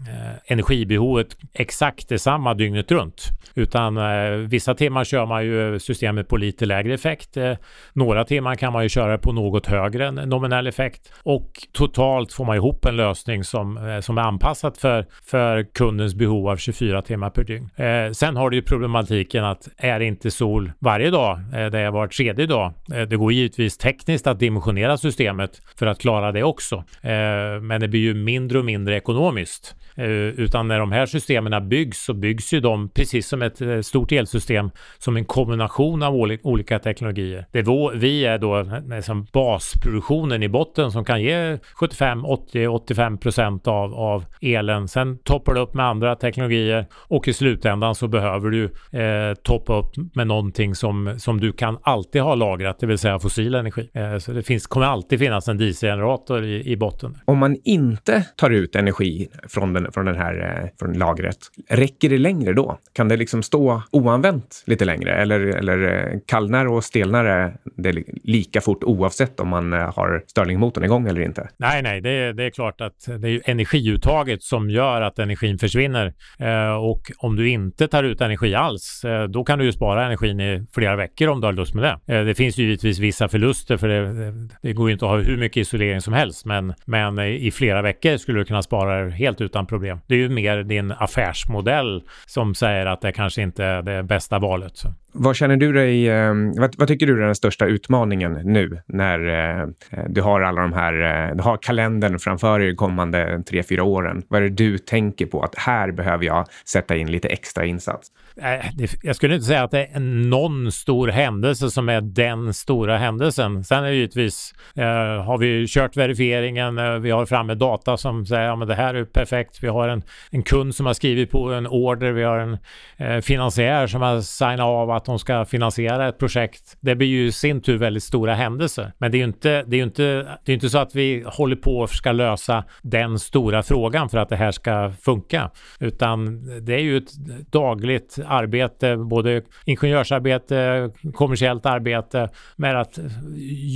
Eh, 0.07 0.53
energibehovet 0.53 1.37
exakt 1.53 2.09
detsamma 2.09 2.53
dygnet 2.53 2.91
runt. 2.91 3.29
Utan 3.55 3.97
eh, 3.97 4.29
vissa 4.31 4.73
timmar 4.73 5.03
kör 5.03 5.25
man 5.25 5.45
ju 5.45 5.79
systemet 5.79 6.29
på 6.29 6.37
lite 6.37 6.65
lägre 6.65 6.93
effekt. 6.93 7.37
Eh, 7.37 7.53
några 7.93 8.23
timmar 8.23 8.55
kan 8.55 8.73
man 8.73 8.83
ju 8.83 8.89
köra 8.89 9.17
på 9.17 9.31
något 9.31 9.67
högre 9.67 10.07
än 10.07 10.15
nominell 10.15 10.67
effekt. 10.67 11.13
Och 11.23 11.51
totalt 11.71 12.33
får 12.33 12.45
man 12.45 12.55
ihop 12.55 12.85
en 12.85 12.95
lösning 12.95 13.43
som, 13.43 13.77
eh, 13.77 13.99
som 13.99 14.17
är 14.17 14.21
anpassat 14.21 14.77
för, 14.77 15.05
för 15.25 15.63
kundens 15.73 16.15
behov 16.15 16.49
av 16.49 16.57
24 16.57 17.01
timmar 17.01 17.29
per 17.29 17.43
dygn. 17.43 17.69
Eh, 17.75 18.11
sen 18.11 18.35
har 18.35 18.49
du 18.49 18.57
ju 18.57 18.63
problematiken 18.63 19.45
att 19.45 19.67
är 19.77 19.99
det 19.99 20.05
inte 20.05 20.31
sol 20.31 20.71
varje 20.79 21.09
dag, 21.09 21.39
eh, 21.53 21.65
det 21.65 21.79
är 21.79 21.91
var 21.91 22.07
tredje 22.07 22.45
dag. 22.45 22.73
Eh, 22.93 23.01
det 23.01 23.15
går 23.15 23.31
givetvis 23.31 23.77
tekniskt 23.77 24.27
att 24.27 24.39
dimensionera 24.39 24.97
systemet 24.97 25.61
för 25.79 25.85
att 25.85 25.99
klara 25.99 26.31
det 26.31 26.43
också. 26.43 26.75
Eh, 27.01 27.61
men 27.61 27.81
det 27.81 27.87
blir 27.87 28.01
ju 28.01 28.13
mindre 28.13 28.59
och 28.59 28.65
mindre 28.65 28.97
ekonomiskt. 28.97 29.75
Eh, 29.97 30.09
utan 30.09 30.67
när 30.67 30.79
de 30.79 30.91
här 30.91 31.05
systemen 31.05 31.69
byggs 31.69 32.05
så 32.05 32.13
byggs 32.13 32.53
ju 32.53 32.59
de 32.59 32.89
precis 32.89 33.27
som 33.27 33.41
ett 33.41 33.61
eh, 33.61 33.81
stort 33.81 34.11
elsystem 34.11 34.69
som 34.97 35.17
en 35.17 35.25
kombination 35.25 36.03
av 36.03 36.15
olika 36.43 36.79
teknologier. 36.79 37.45
Det 37.51 37.67
vi 37.95 38.25
är 38.25 38.37
då 38.37 38.81
liksom 38.95 39.27
basproduktionen 39.33 40.43
i 40.43 40.49
botten 40.49 40.91
som 40.91 41.05
kan 41.05 41.21
ge 41.21 41.57
75, 41.79 42.25
80, 42.25 42.67
85 42.67 43.17
procent 43.17 43.67
av, 43.67 43.93
av 43.93 44.25
elen. 44.41 44.87
Sen 44.87 45.17
toppar 45.17 45.53
du 45.53 45.61
upp 45.61 45.73
med 45.73 45.85
andra 45.85 46.15
teknologier 46.15 46.85
och 46.93 47.27
i 47.27 47.33
slutändan 47.33 47.95
så 47.95 48.07
behöver 48.07 48.49
du 48.49 48.63
eh, 48.99 49.33
toppa 49.43 49.77
upp 49.77 50.15
med 50.15 50.27
någonting 50.27 50.75
som, 50.75 51.15
som 51.19 51.39
du 51.39 51.51
kan 51.51 51.77
alltid 51.81 52.21
ha 52.21 52.35
lagrat, 52.35 52.79
det 52.79 52.85
vill 52.85 52.97
säga 52.97 53.19
fossil 53.19 53.55
energi. 53.55 53.89
Eh, 53.93 54.17
så 54.17 54.31
det 54.31 54.43
finns, 54.43 54.67
kommer 54.67 54.85
alltid 54.85 55.19
finnas 55.19 55.47
en 55.47 55.57
dieselgenerator 55.57 56.43
i, 56.43 56.71
i 56.71 56.77
botten. 56.77 57.17
Om 57.25 57.37
man 57.37 57.55
inte 57.63 58.23
tar 58.35 58.49
ut 58.49 58.75
energi 58.75 59.27
från 59.47 59.73
den, 59.73 59.86
från 59.93 60.05
den 60.05 60.15
här 60.15 60.61
eh, 60.63 60.69
från 60.79 60.93
lagret, 60.93 61.37
räcker 61.69 62.09
det 62.09 62.17
längre 62.17 62.53
då? 62.53 62.77
Kan 62.93 63.07
det 63.07 63.17
liksom 63.17 63.43
stå 63.43 63.81
oanvänt 63.91 64.63
lite 64.65 64.85
längre? 64.85 65.15
Eller, 65.15 65.39
eller 65.39 66.11
eh, 66.13 66.19
kallnar 66.25 66.65
och 66.65 66.83
stelnar 66.83 67.53
det 67.75 68.03
lika 68.23 68.61
fort 68.61 68.83
oavsett 68.83 69.39
om 69.39 69.47
man 69.47 69.73
eh, 69.73 69.93
har 69.95 70.23
Stirlingmotorn 70.27 70.83
igång 70.83 71.07
eller 71.07 71.21
inte? 71.21 71.49
Nej, 71.57 71.81
nej, 71.81 72.01
det, 72.01 72.33
det 72.33 72.43
är 72.43 72.49
klart 72.49 72.81
att 72.81 73.05
det 73.19 73.29
är 73.29 73.41
energiuttaget 73.45 74.43
som 74.43 74.69
gör 74.69 75.01
att 75.01 75.19
energin 75.19 75.59
försvinner. 75.59 76.13
Eh, 76.39 76.75
och 76.75 77.11
om 77.17 77.35
du 77.35 77.49
inte 77.49 77.87
tar 77.87 78.03
ut 78.03 78.21
energi 78.21 78.55
alls, 78.55 79.03
eh, 79.05 79.23
då 79.23 79.43
kan 79.43 79.59
du 79.59 79.65
ju 79.65 79.71
spara 79.71 80.05
energin 80.05 80.39
i 80.39 80.65
flera 80.73 80.95
veckor 80.95 81.27
om 81.27 81.41
du 81.41 81.47
har 81.47 81.53
lust 81.53 81.73
med 81.73 81.83
det. 81.83 82.15
Eh, 82.15 82.25
det 82.25 82.35
finns 82.35 82.57
ju 82.57 82.63
givetvis 82.63 82.99
vissa 82.99 83.27
förluster 83.27 83.77
för 83.77 83.87
det, 83.87 84.33
det 84.61 84.73
går 84.73 84.89
ju 84.89 84.93
inte 84.93 85.05
att 85.05 85.11
ha 85.11 85.17
hur 85.17 85.37
mycket 85.37 85.57
isolering 85.57 86.01
som 86.01 86.13
helst, 86.13 86.45
men, 86.45 86.73
men 86.85 87.19
i 87.19 87.51
flera 87.51 87.81
veckor 87.81 88.17
skulle 88.17 88.39
du 88.39 88.45
kunna 88.45 88.63
spara 88.63 89.05
det 89.05 89.11
helt 89.11 89.41
utan 89.41 89.65
problem. 89.65 89.76
Det 90.07 90.15
är 90.15 90.19
ju 90.19 90.29
mer 90.29 90.63
din 90.63 90.91
affärsmodell 90.91 92.03
som 92.25 92.55
säger 92.55 92.85
att 92.85 93.01
det 93.01 93.11
kanske 93.11 93.41
inte 93.41 93.65
är 93.65 93.81
det 93.81 94.03
bästa 94.03 94.39
valet. 94.39 94.83
Vad 95.11 95.35
känner 95.35 95.57
du 95.57 95.73
dig, 95.73 96.09
ehm, 96.09 96.53
vad, 96.57 96.75
vad, 96.77 96.87
tycker 96.87 97.07
du 97.07 97.21
är 97.21 97.25
den 97.25 97.35
största 97.35 97.65
utmaningen 97.65 98.33
nu 98.43 98.81
när 98.85 99.27
eh, 99.27 99.61
eh, 99.61 100.05
du 100.09 100.21
har 100.21 100.41
alla 100.41 100.61
de 100.61 100.73
här, 100.73 101.27
eh, 101.29 101.35
du 101.35 101.43
har 101.43 101.57
kalendern 101.57 102.19
framför 102.19 102.59
dig 102.59 102.67
de 102.67 102.75
kommande 102.75 103.43
tre, 103.49 103.63
fyra 103.63 103.83
åren? 103.83 104.23
Vad 104.27 104.41
är 104.41 104.43
det 104.43 104.55
du 104.55 104.77
tänker 104.77 105.25
på 105.25 105.41
att 105.41 105.55
här 105.57 105.91
behöver 105.91 106.25
jag 106.25 106.45
sätta 106.65 106.95
in 106.95 107.11
lite 107.11 107.27
extra 107.27 107.65
insats? 107.65 108.11
Äh, 108.41 108.87
jag 109.01 109.15
skulle 109.15 109.35
inte 109.35 109.47
säga 109.47 109.63
att 109.63 109.71
det 109.71 109.85
är 109.85 109.99
någon 109.99 110.71
stor 110.71 111.07
händelse 111.07 111.71
som 111.71 111.89
är 111.89 112.01
den 112.01 112.53
stora 112.53 112.97
händelsen. 112.97 113.63
Sen 113.63 113.83
är 113.83 113.87
det 113.87 113.95
givetvis, 113.95 114.53
eh, 114.75 114.83
har 115.23 115.37
vi 115.37 115.67
kört 115.67 115.97
verifieringen, 115.97 116.77
eh, 116.77 116.93
vi 116.93 117.11
har 117.11 117.25
framme 117.25 117.55
data 117.55 117.97
som 117.97 118.25
säger 118.25 118.49
att 118.49 118.59
ja, 118.59 118.65
det 118.65 118.75
här 118.75 118.93
är 118.93 119.05
perfekt. 119.05 119.63
Vi 119.63 119.67
har 119.67 119.87
en, 119.87 120.03
en 120.31 120.43
kund 120.43 120.75
som 120.75 120.85
har 120.85 120.93
skrivit 120.93 121.31
på 121.31 121.53
en 121.53 121.67
order, 121.67 122.11
vi 122.11 122.23
har 122.23 122.37
en 122.37 122.57
eh, 122.97 123.21
finansiär 123.21 123.87
som 123.87 124.01
har 124.01 124.21
signat 124.21 124.59
av 124.59 124.91
att 124.91 125.05
de 125.05 125.19
ska 125.19 125.45
finansiera 125.45 126.07
ett 126.07 126.17
projekt. 126.17 126.77
Det 126.79 126.95
blir 126.95 127.07
ju 127.07 127.25
i 127.25 127.31
sin 127.31 127.61
tur 127.61 127.77
väldigt 127.77 128.03
stora 128.03 128.35
händelser. 128.35 128.91
Men 128.97 129.11
det 129.11 129.17
är 129.17 129.19
ju 129.19 129.25
inte, 129.25 129.63
det 129.63 129.77
är 129.79 129.83
inte, 129.83 130.03
det 130.45 130.51
är 130.51 130.53
inte 130.53 130.69
så 130.69 130.77
att 130.77 130.95
vi 130.95 131.23
håller 131.27 131.55
på 131.55 131.77
och 131.79 131.89
ska 131.89 132.11
lösa 132.11 132.63
den 132.81 133.19
stora 133.19 133.63
frågan 133.63 134.09
för 134.09 134.17
att 134.17 134.29
det 134.29 134.35
här 134.35 134.51
ska 134.51 134.91
funka. 135.01 135.51
Utan 135.79 136.41
det 136.65 136.73
är 136.73 136.79
ju 136.79 136.97
ett 136.97 137.11
dagligt 137.51 138.19
arbete, 138.27 138.97
både 138.97 139.41
ingenjörsarbete, 139.65 140.89
kommersiellt 141.13 141.65
arbete 141.65 142.29
med 142.55 142.81
att 142.81 142.99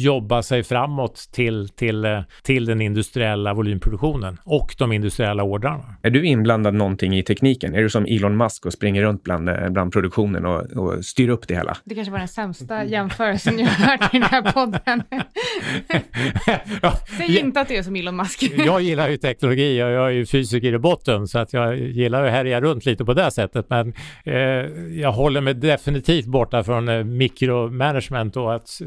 jobba 0.04 0.44
sig 0.44 0.64
framåt 0.64 1.30
till, 1.32 1.70
till, 1.70 2.24
till 2.44 2.66
den 2.66 2.82
industriella 2.82 3.54
volymproduktionen 3.54 4.38
och 4.44 4.76
de 4.78 4.92
industriella 4.92 5.44
ordrarna. 5.44 5.96
Är 6.02 6.10
du 6.10 6.26
inblandad 6.26 6.74
någonting 6.74 7.18
i 7.18 7.24
tekniken? 7.24 7.76
Är 7.76 7.82
du 7.82 7.90
som 7.90 8.06
Elon 8.06 8.38
Musk 8.38 8.66
och 8.66 8.74
springer 8.74 9.02
runt 9.04 9.24
bland, 9.24 9.50
bland 9.70 9.94
produktionen 9.94 10.46
och, 10.46 10.62
och 10.62 11.06
styr 11.06 11.30
upp 11.30 11.48
det 11.48 11.56
hela. 11.56 11.78
Det 11.84 11.96
kanske 11.96 12.12
var 12.12 12.20
den 12.20 12.28
sämsta 12.28 12.86
jämförelsen 12.86 13.60
jag 13.60 13.68
har 13.68 13.88
hört 13.88 14.14
i 14.14 14.20
den 14.20 14.30
här 14.30 14.52
podden. 14.52 15.04
Säg 17.18 17.40
inte 17.40 17.62
att 17.62 17.68
det 17.68 17.78
är 17.78 17.84
som 17.84 17.96
Elon 17.96 18.16
Musk. 18.16 18.44
jag 18.58 18.82
gillar 18.82 19.10
ju 19.10 19.18
teknologi 19.18 19.84
och 19.84 19.90
jag 19.90 20.08
är 20.08 20.12
ju 20.12 20.26
fysiker 20.26 20.74
i 20.74 20.80
botten 20.80 21.28
så 21.28 21.40
att 21.40 21.54
jag 21.54 21.78
gillar 21.78 22.24
att 22.24 22.32
härja 22.32 22.62
runt 22.62 22.86
lite 22.86 23.06
på 23.06 23.14
det 23.14 23.32
sättet. 23.32 23.66
Men 23.70 23.94
eh, 24.26 24.41
jag 24.92 25.12
håller 25.12 25.42
mig 25.42 25.54
definitivt 25.54 26.26
borta 26.26 26.64
från 26.64 26.90
eh, 26.90 27.04
mikromanagement 27.04 28.38
och 28.38 28.56
att 28.56 28.82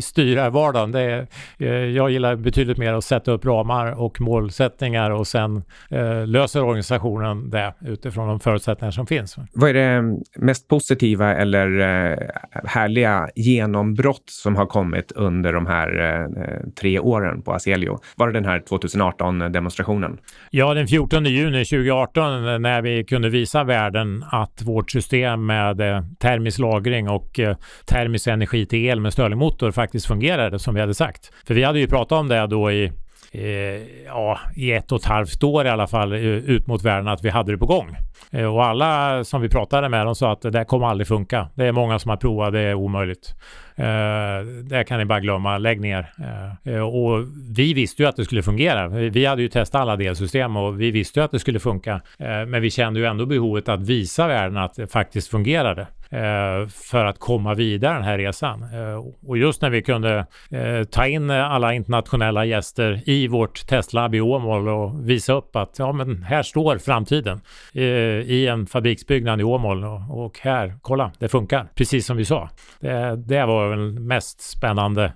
styra 0.00 0.50
vardagen. 0.50 0.92
Det, 0.92 1.26
eh, 1.58 1.68
jag 1.68 2.10
gillar 2.10 2.36
betydligt 2.36 2.78
mer 2.78 2.92
att 2.92 3.04
sätta 3.04 3.32
upp 3.32 3.44
ramar 3.44 4.00
och 4.00 4.20
målsättningar 4.20 5.10
och 5.10 5.26
sen 5.26 5.62
eh, 5.90 6.26
löser 6.26 6.62
organisationen 6.62 7.50
det 7.50 7.74
utifrån 7.80 8.28
de 8.28 8.40
förutsättningar 8.40 8.92
som 8.92 9.06
finns. 9.06 9.36
Vad 9.52 9.70
är 9.70 9.74
det 9.74 10.18
mest 10.36 10.68
positiva 10.68 11.34
eller 11.34 11.78
eh, 11.80 12.18
härliga 12.64 13.28
genombrott 13.34 14.24
som 14.26 14.56
har 14.56 14.66
kommit 14.66 15.12
under 15.12 15.52
de 15.52 15.66
här 15.66 15.88
eh, 16.00 16.70
tre 16.80 16.98
åren 16.98 17.42
på 17.42 17.52
Aselio? 17.52 17.98
Var 18.16 18.26
det 18.26 18.32
den 18.32 18.44
här 18.44 18.60
2018-demonstrationen? 18.60 20.18
Ja, 20.50 20.74
den 20.74 20.88
14 20.88 21.24
juni 21.24 21.64
2018 21.64 22.62
när 22.62 22.82
vi 22.82 23.04
kunde 23.04 23.28
visa 23.28 23.64
världen 23.64 24.24
att 24.30 24.62
vårt 24.62 24.87
system 24.90 25.46
med 25.46 25.80
eh, 25.80 26.02
termisk 26.18 26.58
lagring 26.58 27.08
och 27.08 27.38
eh, 27.38 27.56
termisk 27.84 28.26
energi 28.26 28.66
till 28.66 28.86
el 28.86 29.00
med 29.00 29.12
Stirlingmotor 29.12 29.70
faktiskt 29.70 30.06
fungerade 30.06 30.58
som 30.58 30.74
vi 30.74 30.80
hade 30.80 30.94
sagt. 30.94 31.32
För 31.46 31.54
vi 31.54 31.64
hade 31.64 31.78
ju 31.78 31.86
pratat 31.86 32.18
om 32.18 32.28
det 32.28 32.46
då 32.46 32.72
i 32.72 32.92
Eh, 33.32 34.04
ja, 34.06 34.38
i 34.56 34.72
ett 34.72 34.92
och 34.92 35.00
ett 35.00 35.04
halvt 35.04 35.42
år 35.42 35.66
i 35.66 35.68
alla 35.68 35.86
fall 35.86 36.12
eh, 36.12 36.18
ut 36.20 36.66
mot 36.66 36.84
världen 36.84 37.08
att 37.08 37.24
vi 37.24 37.30
hade 37.30 37.52
det 37.52 37.58
på 37.58 37.66
gång. 37.66 37.96
Eh, 38.30 38.54
och 38.54 38.64
alla 38.64 39.24
som 39.24 39.42
vi 39.42 39.48
pratade 39.48 39.88
med 39.88 40.06
de 40.06 40.14
sa 40.14 40.32
att 40.32 40.42
det 40.42 40.50
där 40.50 40.64
kommer 40.64 40.86
aldrig 40.86 41.08
funka. 41.08 41.48
Det 41.54 41.64
är 41.64 41.72
många 41.72 41.98
som 41.98 42.08
har 42.08 42.16
provat, 42.16 42.52
det 42.52 42.60
är 42.60 42.74
omöjligt. 42.74 43.34
Eh, 43.76 44.46
det 44.62 44.84
kan 44.84 44.98
ni 44.98 45.04
bara 45.04 45.20
glömma, 45.20 45.58
lägg 45.58 45.80
ner. 45.80 46.12
Eh, 46.18 46.74
eh 46.74 46.80
och 46.80 47.24
vi 47.56 47.74
visste 47.74 48.02
ju 48.02 48.08
att 48.08 48.16
det 48.16 48.24
skulle 48.24 48.42
fungera. 48.42 48.88
Vi 48.88 49.26
hade 49.26 49.42
ju 49.42 49.48
testat 49.48 49.80
alla 49.80 49.96
delsystem 49.96 50.56
och 50.56 50.80
vi 50.80 50.90
visste 50.90 51.20
ju 51.20 51.24
att 51.24 51.30
det 51.30 51.38
skulle 51.38 51.60
funka. 51.60 52.00
Eh, 52.18 52.46
men 52.46 52.62
vi 52.62 52.70
kände 52.70 53.00
ju 53.00 53.06
ändå 53.06 53.26
behovet 53.26 53.68
att 53.68 53.82
visa 53.82 54.26
världen 54.26 54.56
att 54.56 54.74
det 54.74 54.86
faktiskt 54.86 55.28
fungerade 55.28 55.86
Eh, 56.10 56.68
för 56.68 57.04
att 57.04 57.18
komma 57.18 57.54
vidare 57.54 57.94
den 57.94 58.04
här 58.04 58.18
resan. 58.18 58.62
Eh, 58.62 59.04
och 59.26 59.38
just 59.38 59.62
när 59.62 59.70
vi 59.70 59.82
kunde 59.82 60.26
eh, 60.50 60.84
ta 60.84 61.06
in 61.06 61.30
alla 61.30 61.74
internationella 61.74 62.44
gäster 62.44 63.02
i 63.06 63.28
vårt 63.28 63.66
testlab 63.66 64.14
i 64.14 64.20
Åmål 64.20 64.68
och 64.68 65.08
visa 65.08 65.32
upp 65.32 65.56
att 65.56 65.78
ja, 65.78 65.92
men 65.92 66.22
här 66.22 66.42
står 66.42 66.78
framtiden 66.78 67.40
i 67.72 68.46
en 68.46 68.66
fabriksbyggnad 68.66 69.40
i 69.40 69.44
Åmål 69.44 69.84
och, 70.10 70.38
här, 70.38 70.74
kolla, 70.82 71.12
det 71.18 71.28
funkar 71.28 71.68
precis 71.74 72.06
som 72.06 72.16
vi 72.16 72.24
sa. 72.24 72.50
Det, 72.80 73.16
det 73.16 73.46
var 73.46 73.70
den 73.70 73.70
väl 73.70 74.00
mest 74.00 74.40
spännande 74.40 75.12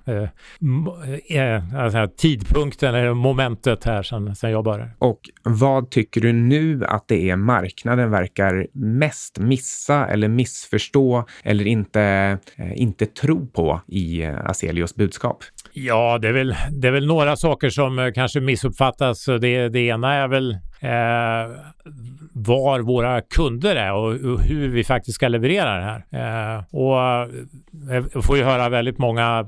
eh, 1.29 1.83
alltså, 1.83 2.09
tidpunkten 2.17 2.95
eller 2.95 3.15
momentet 3.15 3.85
här 3.85 4.03
sen, 4.03 4.37
sen 4.37 4.51
jag 4.51 4.65
började. 4.65 4.91
Och 4.99 5.21
vad 5.43 5.91
tycker 5.91 6.21
du 6.21 6.33
nu 6.33 6.85
att 6.85 7.09
det 7.09 7.31
är 7.31 7.37
marknaden 7.37 8.11
verkar 8.11 8.67
mest 8.73 9.39
missa 9.39 10.07
eller 10.07 10.29
missförstå 10.29 10.82
eller 11.45 11.67
inte, 11.67 12.03
eh, 12.57 12.81
inte 12.81 13.07
tro 13.07 13.47
på 13.47 13.81
i 13.87 14.23
eh, 14.23 14.47
Aselios 14.47 14.95
budskap? 14.95 15.45
Ja, 15.73 16.19
det 16.19 16.29
är 16.29 16.33
väl, 16.33 16.55
det 16.71 16.89
är 16.89 16.93
väl 16.93 17.07
några 17.07 17.37
saker 17.37 17.71
som 17.71 17.99
eh, 17.99 18.13
kanske 18.13 18.41
missuppfattas. 18.41 19.25
Det, 19.25 19.69
det 19.69 19.81
ena 19.81 20.15
är 20.15 20.29
väl 20.29 20.59
eh, 20.83 21.57
var 22.33 22.81
våra 22.81 23.21
kunder 23.21 23.77
är 23.77 23.93
och, 23.93 24.33
och, 24.33 24.41
hur 24.41 24.69
vi 24.69 24.85
faktiskt 24.85 25.15
ska 25.15 25.29
leverera 25.29 25.77
det 25.77 25.83
här. 25.83 26.57
Eh, 26.57 26.65
och 26.71 26.99
eh, 27.93 28.05
jag 28.13 28.25
får 28.25 28.37
ju 28.37 28.43
höra 28.43 28.69
väldigt 28.69 28.99
många 28.99 29.47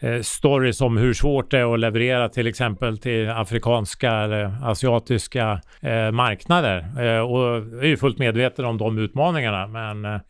eh, 0.00 0.10
eh, 0.10 0.20
stories 0.20 0.80
om 0.80 0.96
hur 0.96 1.14
svårt 1.14 1.50
det 1.50 1.58
är 1.58 1.74
att 1.74 1.80
leverera 1.80 2.28
till 2.28 2.46
exempel 2.46 2.98
till 2.98 3.30
afrikanska 3.30 4.12
eller 4.12 4.54
asiatiska 4.62 5.60
eh, 5.80 6.10
marknader. 6.10 6.78
Eh, 6.78 7.20
och 7.20 7.40
jag 7.40 7.84
är 7.84 7.88
ju 7.88 7.96
fullt 7.96 8.18
medveten 8.18 8.64
om 8.64 8.78
de 8.78 8.98
utmaningarna 8.98 9.66
men 9.66 10.04
eh, 10.04 10.20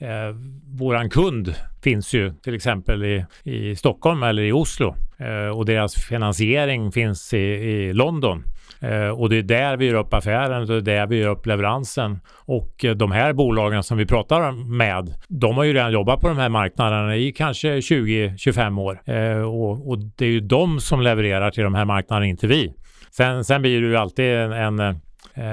våran 0.78 1.10
kund 1.10 1.54
finns 1.82 2.14
ju 2.14 2.32
till 2.32 2.54
exempel 2.54 3.04
i, 3.04 3.24
i 3.42 3.76
Stockholm 3.76 4.22
eller 4.22 4.42
i 4.42 4.52
Oslo 4.52 4.94
och 5.54 5.66
deras 5.66 5.94
finansiering 5.94 6.92
finns 6.92 7.34
i, 7.34 7.38
i 7.38 7.92
London. 7.92 8.44
Eh, 8.80 9.08
och 9.08 9.30
det 9.30 9.36
är 9.36 9.42
där 9.42 9.76
vi 9.76 9.86
gör 9.86 9.94
upp 9.94 10.14
affären, 10.14 10.66
det 10.66 10.74
är 10.74 10.80
där 10.80 11.06
vi 11.06 11.16
gör 11.16 11.28
upp 11.28 11.46
leveransen. 11.46 12.20
Och 12.46 12.84
eh, 12.84 12.94
de 12.94 13.12
här 13.12 13.32
bolagen 13.32 13.82
som 13.82 13.98
vi 13.98 14.06
pratar 14.06 14.52
med, 14.52 15.14
de 15.28 15.56
har 15.56 15.64
ju 15.64 15.72
redan 15.72 15.92
jobbat 15.92 16.20
på 16.20 16.28
de 16.28 16.38
här 16.38 16.48
marknaderna 16.48 17.16
i 17.16 17.32
kanske 17.32 17.76
20-25 17.76 18.80
år. 18.80 19.02
Eh, 19.04 19.42
och, 19.42 19.90
och, 19.90 19.98
det 19.98 20.24
är 20.24 20.30
ju 20.30 20.40
de 20.40 20.80
som 20.80 21.00
levererar 21.00 21.50
till 21.50 21.64
de 21.64 21.74
här 21.74 21.84
marknaderna, 21.84 22.26
inte 22.26 22.46
vi. 22.46 22.74
Sen, 23.10 23.44
sen 23.44 23.62
blir 23.62 23.80
det 23.80 23.86
ju 23.86 23.96
alltid 23.96 24.24
en, 24.24 24.52
en 24.52 24.80
eh, 24.80 24.96
Eh, 25.40 25.46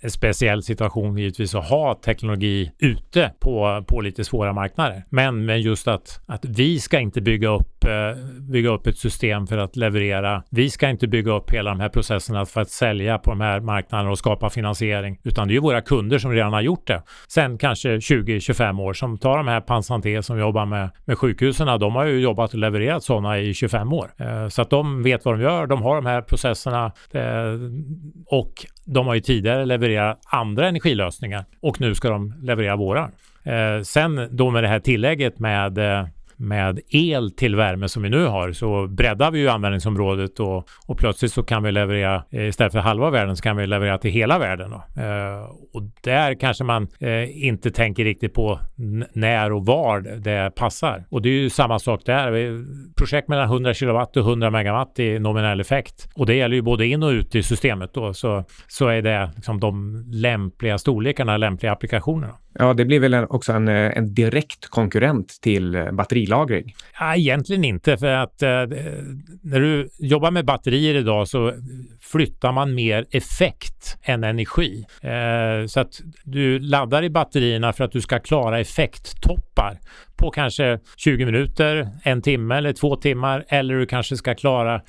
en 0.00 0.10
speciell 0.10 0.62
situation 0.62 1.18
givetvis 1.18 1.54
att 1.54 1.68
ha 1.68 1.94
teknologi 1.94 2.72
ute 2.78 3.32
på, 3.40 3.84
på 3.88 4.00
lite 4.00 4.24
svåra 4.24 4.52
marknader. 4.52 5.04
Men, 5.10 5.44
men 5.44 5.60
just 5.60 5.88
att, 5.88 6.20
att 6.26 6.44
vi 6.44 6.80
ska 6.80 7.00
inte 7.00 7.20
bygga 7.20 7.48
upp, 7.48 7.84
eh, 7.84 8.24
bygga 8.50 8.70
upp 8.70 8.86
ett 8.86 8.98
system 8.98 9.46
för 9.46 9.58
att 9.58 9.76
leverera. 9.76 10.42
Vi 10.50 10.70
ska 10.70 10.88
inte 10.88 11.08
bygga 11.08 11.32
upp 11.32 11.50
hela 11.50 11.70
de 11.70 11.80
här 11.80 11.88
processerna 11.88 12.46
för 12.46 12.60
att 12.60 12.70
sälja 12.70 13.18
på 13.18 13.30
de 13.30 13.40
här 13.40 13.60
marknaderna 13.60 14.10
och 14.10 14.18
skapa 14.18 14.50
finansiering, 14.50 15.20
utan 15.24 15.48
det 15.48 15.52
är 15.52 15.54
ju 15.54 15.60
våra 15.60 15.80
kunder 15.80 16.18
som 16.18 16.32
redan 16.32 16.52
har 16.52 16.60
gjort 16.60 16.86
det. 16.86 17.02
Sen 17.28 17.58
kanske 17.58 17.96
20-25 17.96 18.82
år 18.82 18.92
som 18.92 19.18
tar 19.18 19.36
de 19.36 19.48
här 19.48 19.60
Pansanté 19.60 20.22
som 20.22 20.38
jobbar 20.38 20.66
med, 20.66 20.90
med 21.04 21.18
sjukhusen. 21.18 21.80
De 21.80 21.94
har 21.94 22.04
ju 22.04 22.20
jobbat 22.20 22.52
och 22.52 22.58
levererat 22.58 23.04
sådana 23.04 23.38
i 23.38 23.54
25 23.54 23.92
år. 23.92 24.10
Eh, 24.18 24.48
så 24.48 24.62
att 24.62 24.70
de 24.70 25.02
vet 25.02 25.24
vad 25.24 25.34
de 25.34 25.42
gör. 25.42 25.66
De 25.66 25.82
har 25.82 25.94
de 25.94 26.06
här 26.06 26.22
processerna 26.22 26.92
eh, 27.12 27.22
och 28.26 28.52
de 28.94 29.06
har 29.06 29.14
ju 29.14 29.20
tidigare 29.20 29.64
levererat 29.66 30.20
andra 30.24 30.68
energilösningar 30.68 31.44
och 31.60 31.80
nu 31.80 31.94
ska 31.94 32.08
de 32.08 32.34
leverera 32.42 32.76
våra. 32.76 33.10
Eh, 33.42 33.82
sen 33.82 34.28
då 34.30 34.50
med 34.50 34.64
det 34.64 34.68
här 34.68 34.80
tillägget 34.80 35.38
med 35.38 35.78
eh, 35.78 36.06
med 36.44 36.80
el 36.88 37.30
till 37.30 37.56
värme 37.56 37.88
som 37.88 38.02
vi 38.02 38.10
nu 38.10 38.26
har 38.26 38.52
så 38.52 38.86
breddar 38.86 39.30
vi 39.30 39.38
ju 39.38 39.48
användningsområdet 39.48 40.40
och, 40.40 40.68
och 40.86 40.98
plötsligt 40.98 41.32
så 41.32 41.42
kan 41.42 41.62
vi 41.62 41.72
leverera 41.72 42.24
eh, 42.30 42.48
istället 42.48 42.72
för 42.72 42.80
halva 42.80 43.10
världen 43.10 43.36
så 43.36 43.42
kan 43.42 43.56
vi 43.56 43.66
leverera 43.66 43.98
till 43.98 44.10
hela 44.10 44.38
världen. 44.38 44.70
Då. 44.70 45.02
Eh, 45.02 45.50
och 45.72 45.82
där 46.02 46.34
kanske 46.34 46.64
man 46.64 46.88
eh, 47.00 47.46
inte 47.46 47.70
tänker 47.70 48.04
riktigt 48.04 48.34
på 48.34 48.60
när 49.12 49.52
och 49.52 49.66
var 49.66 50.00
det 50.00 50.54
passar. 50.56 51.04
Och 51.10 51.22
det 51.22 51.28
är 51.28 51.32
ju 51.32 51.50
samma 51.50 51.78
sak 51.78 52.00
där. 52.06 52.64
Projekt 52.96 53.28
mellan 53.28 53.44
100 53.44 53.74
kW 53.74 53.98
och 53.98 54.16
100 54.16 54.50
megawatt 54.50 54.98
i 54.98 55.18
nominell 55.18 55.60
effekt. 55.60 56.08
Och 56.14 56.26
det 56.26 56.34
gäller 56.34 56.56
ju 56.56 56.62
både 56.62 56.86
in 56.86 57.02
och 57.02 57.10
ut 57.10 57.34
i 57.34 57.42
systemet 57.42 57.94
då. 57.94 58.14
Så, 58.14 58.44
så 58.68 58.88
är 58.88 59.02
det 59.02 59.30
liksom 59.34 59.60
de 59.60 60.04
lämpliga 60.12 60.78
storlekarna, 60.78 61.36
lämpliga 61.36 61.72
applikationerna. 61.72 62.34
Ja, 62.58 62.74
det 62.74 62.84
blir 62.84 63.00
väl 63.00 63.14
också 63.14 63.52
en, 63.52 63.68
eh, 63.68 63.98
en 63.98 64.14
direkt 64.14 64.66
konkurrent 64.66 65.38
till 65.42 65.74
eh, 65.74 65.92
batterilagring? 65.92 66.74
Ja, 66.98 67.16
egentligen 67.16 67.64
inte, 67.64 67.96
för 67.96 68.06
att 68.06 68.42
eh, 68.42 68.48
när 69.42 69.60
du 69.60 69.88
jobbar 69.98 70.30
med 70.30 70.44
batterier 70.44 70.94
idag 70.94 71.28
så 71.28 71.52
flyttar 72.00 72.52
man 72.52 72.74
mer 72.74 73.06
effekt 73.10 73.98
än 74.02 74.24
energi. 74.24 74.84
Eh, 75.02 75.66
så 75.66 75.80
att 75.80 76.00
du 76.24 76.58
laddar 76.58 77.02
i 77.02 77.10
batterierna 77.10 77.72
för 77.72 77.84
att 77.84 77.92
du 77.92 78.00
ska 78.00 78.18
klara 78.18 78.60
effekttoppar 78.60 79.78
på 80.16 80.30
kanske 80.30 80.78
20 80.96 81.26
minuter, 81.26 81.88
en 82.02 82.22
timme 82.22 82.56
eller 82.56 82.72
två 82.72 82.96
timmar 82.96 83.44
eller 83.48 83.74
du 83.74 83.86
kanske 83.86 84.16
ska 84.16 84.34
klara 84.34 84.74
eh, 84.74 84.80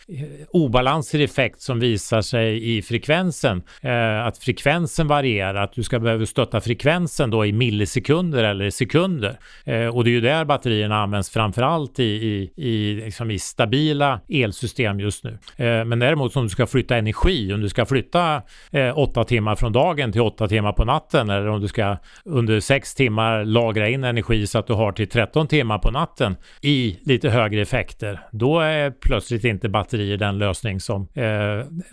obalanser 0.49 1.19
i 1.19 1.23
effekt 1.23 1.61
som 1.61 1.79
visar 1.79 2.21
sig 2.21 2.77
i 2.77 2.81
frekvensen. 2.81 3.63
Eh, 3.81 4.25
att 4.25 4.37
frekvensen 4.37 5.07
varierar, 5.07 5.55
att 5.55 5.73
du 5.73 5.83
ska 5.83 5.99
behöva 5.99 6.25
stötta 6.25 6.61
frekvensen 6.61 7.29
då 7.29 7.45
i 7.45 7.53
millisekunder 7.53 8.43
eller 8.43 8.69
sekunder. 8.69 9.39
Eh, 9.65 9.87
och 9.87 10.03
det 10.03 10.09
är 10.09 10.11
ju 10.11 10.21
där 10.21 10.45
batterierna 10.45 11.03
används 11.03 11.29
framförallt 11.29 11.99
i, 11.99 12.03
i, 12.03 12.51
i, 12.55 12.93
liksom 12.93 13.31
i 13.31 13.39
stabila 13.39 14.19
elsystem 14.29 14.99
just 14.99 15.23
nu. 15.23 15.37
Eh, 15.57 15.85
men 15.85 15.99
däremot 15.99 16.35
om 16.35 16.43
du 16.43 16.49
ska 16.49 16.67
flytta 16.67 16.97
energi, 16.97 17.53
om 17.53 17.61
du 17.61 17.69
ska 17.69 17.85
flytta 17.85 18.41
eh, 18.71 18.97
åtta 18.97 19.23
timmar 19.23 19.55
från 19.55 19.71
dagen 19.71 20.11
till 20.11 20.21
åtta 20.21 20.47
timmar 20.47 20.73
på 20.73 20.85
natten 20.85 21.29
eller 21.29 21.47
om 21.47 21.61
du 21.61 21.67
ska 21.67 21.97
under 22.25 22.59
sex 22.59 22.95
timmar 22.95 23.45
lagra 23.45 23.89
in 23.89 24.03
energi 24.03 24.47
så 24.47 24.59
att 24.59 24.67
du 24.67 24.73
har 24.73 24.91
till 24.91 25.09
13 25.15 25.47
timmar 25.47 25.79
på 25.79 25.91
natten 25.91 26.35
i 26.61 26.99
lite 27.01 27.29
högre 27.29 27.61
effekter, 27.61 28.19
då 28.31 28.59
är 28.59 28.91
plötsligt 28.91 29.43
inte 29.43 29.69
batterier 29.69 30.17
den 30.17 30.37
lösning 30.37 30.79
som 30.79 31.07
eh, 31.13 31.25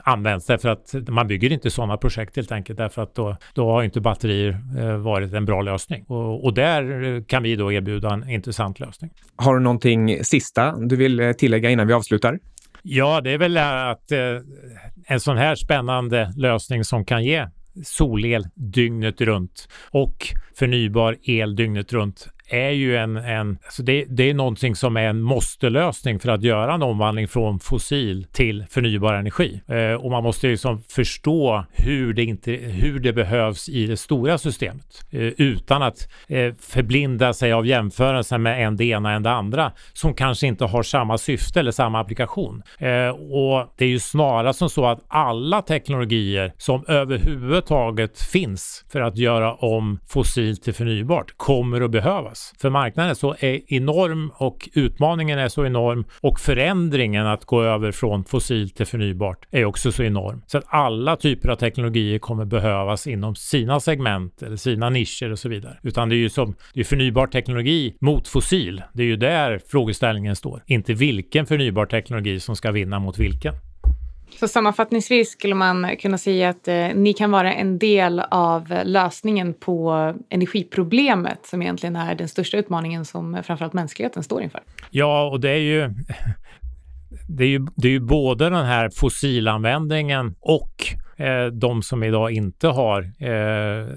används. 0.05 0.47
Därför 0.47 0.69
att 0.69 0.95
man 1.09 1.27
bygger 1.27 1.53
inte 1.53 1.71
sådana 1.71 1.97
projekt 1.97 2.37
helt 2.37 2.53
enkelt, 2.53 2.79
därför 2.79 3.03
att 3.03 3.15
då, 3.15 3.37
då 3.55 3.71
har 3.71 3.83
inte 3.83 4.01
batterier 4.01 4.59
eh, 4.79 4.97
varit 4.97 5.33
en 5.33 5.45
bra 5.45 5.63
lösning. 5.63 6.05
Och, 6.09 6.45
och, 6.45 6.55
där 6.55 7.25
kan 7.29 7.43
vi 7.43 7.57
då 7.57 7.73
erbjuda 7.73 8.11
en 8.13 8.31
intressant 8.31 8.81
lösning. 8.81 9.11
Har 9.37 9.55
du 9.55 9.61
någonting 9.61 10.25
sista 10.25 10.77
du 10.77 10.97
vill 10.97 11.21
eh, 11.21 11.33
tillägga 11.33 11.71
innan 11.71 11.87
vi 11.87 11.93
avslutar? 11.93 12.39
Ja, 12.83 13.21
det 13.21 13.31
är 13.31 13.39
väl 13.39 13.57
att 13.59 14.13
eh, 14.13 14.19
en 15.07 15.21
sån 15.21 15.37
här 15.37 15.55
spännande 15.55 16.33
lösning 16.37 16.85
som 16.85 17.05
kan 17.05 17.25
ge 17.25 17.47
solel 17.85 18.45
dygnet 18.55 19.21
runt 19.21 19.69
och 19.91 20.27
förnybar 20.59 21.17
el 21.23 21.57
dygnet 21.57 21.93
runt 21.93 22.29
är 22.53 22.71
ju 22.71 22.97
en, 22.97 23.17
en 23.17 23.59
alltså 23.65 23.83
det, 23.83 24.05
det 24.09 24.31
är 24.31 24.35
någonting 24.35 24.77
som 24.77 24.97
är 24.97 25.03
en 25.03 25.21
måste-lösning 25.21 26.21
för 26.21 26.29
att 26.29 26.43
göra 26.43 26.75
en 26.75 26.83
omvandling 26.83 27.29
från 27.29 27.61
fossil 27.61 28.27
till 28.33 28.65
förnybar 28.71 29.15
energi. 29.15 29.63
Eh, 29.69 29.95
och 29.95 30.11
man 30.11 30.23
måste 30.23 30.47
liksom 30.47 30.83
förstå 30.83 31.65
hur 31.73 32.13
det, 32.13 32.25
inte, 32.25 32.51
hur 32.53 33.01
det 33.01 33.13
behövs 33.13 33.69
i 33.69 33.87
det 33.87 33.97
stora 33.97 34.39
systemet 34.39 35.05
eh, 35.11 35.21
utan 35.21 35.83
att 35.83 36.09
eh, 36.29 36.55
förblinda 36.61 37.33
sig 37.33 37.53
av 37.53 37.67
jämförelser 37.67 38.39
med 38.39 38.67
en 38.67 38.77
det 38.77 38.85
ena 38.85 39.13
än 39.13 39.23
det 39.23 39.31
andra 39.31 39.73
som 39.93 40.15
kanske 40.15 40.47
inte 40.47 40.65
har 40.65 40.83
samma 40.83 41.19
syfte 41.19 41.61
eller 41.61 41.71
samma 41.71 42.01
applikation. 42.01 42.63
Eh, 42.79 43.09
och 43.09 43.75
det 43.77 43.85
är 43.85 43.89
ju 43.89 43.99
snarare 43.99 44.55
som 44.55 44.71
så 44.71 44.87
att 44.87 45.05
alla 45.09 45.63
teknologier 45.63 46.53
som 46.59 46.85
överhuvudtaget 46.89 48.23
finns 48.23 48.85
för 48.93 49.01
att 49.01 49.17
göra 49.17 49.55
om 49.55 49.99
fossilt 50.09 50.63
till 50.63 50.75
förnybart 50.75 51.35
kommer 51.37 51.81
att 51.81 51.91
behövas. 51.91 52.42
För 52.61 52.71
marknaden 52.71 53.11
är 53.11 53.15
så 53.15 53.35
enorm 53.69 54.33
och 54.35 54.69
utmaningen 54.75 55.39
är 55.39 55.49
så 55.49 55.67
enorm 55.67 56.05
och 56.21 56.41
förändringen 56.41 57.27
att 57.27 57.45
gå 57.45 57.63
över 57.63 57.93
från 57.93 58.25
fossilt 58.25 58.77
till 58.77 58.87
förnybart 58.87 59.47
är 59.51 59.65
också 59.65 59.93
så 59.93 60.03
enorm. 60.03 60.43
Så 60.47 60.59
att 60.59 60.65
alla 60.67 61.17
typer 61.17 61.49
av 61.49 61.57
teknologier 61.57 62.19
kommer 62.19 62.45
behövas 62.45 63.07
inom 63.07 63.35
sina 63.35 63.81
segment 63.81 64.43
eller 64.43 64.57
sina 64.57 64.91
nischer 64.91 65.33
och 65.33 65.39
så 65.39 65.49
vidare. 65.49 65.79
Utan 65.83 66.09
det 66.09 66.15
är 66.15 66.19
ju 66.19 66.29
som 66.29 66.55
det 66.75 66.81
är 66.81 66.85
förnybar 66.85 67.27
teknologi 67.27 67.97
mot 68.01 68.29
fossil. 68.29 68.83
Det 68.93 69.03
är 69.03 69.07
ju 69.07 69.17
där 69.17 69.61
frågeställningen 69.67 70.37
står. 70.37 70.63
Inte 70.67 70.95
vilken 70.95 71.47
förnybar 71.47 71.87
teknologi 71.87 72.41
som 72.41 72.57
ska 72.57 72.71
vinna 72.71 72.99
mot 72.99 73.19
vilken. 73.19 73.55
Så 74.41 74.49
sammanfattningsvis 74.49 75.31
skulle 75.31 75.55
man 75.55 75.97
kunna 75.97 76.19
säga 76.19 76.49
att 76.49 76.69
eh, 76.69 76.89
ni 76.95 77.13
kan 77.13 77.31
vara 77.31 77.53
en 77.53 77.79
del 77.79 78.21
av 78.31 78.75
lösningen 78.85 79.55
på 79.55 80.15
energiproblemet 80.29 81.47
som 81.47 81.63
egentligen 81.63 81.97
är 81.97 82.15
den 82.15 82.29
största 82.29 82.57
utmaningen 82.57 83.05
som 83.05 83.43
framförallt 83.45 83.73
mänskligheten 83.73 84.23
står 84.23 84.43
inför. 84.43 84.61
Ja, 84.91 85.31
och 85.31 85.41
det 85.41 85.51
är 85.51 85.57
ju 85.57 85.95
det 87.29 87.45
är 87.45 87.49
ju, 87.49 87.67
det 87.77 87.89
är 87.89 87.93
ju 87.93 88.01
både 88.01 88.51
den 88.51 88.67
här 88.67 88.91
fossilanvändningen 88.91 90.35
och 90.41 90.87
eh, 91.17 91.47
de 91.47 91.83
som 91.83 92.03
idag 92.03 92.33
inte 92.33 92.69
har 92.69 93.03
eh, 93.03 93.89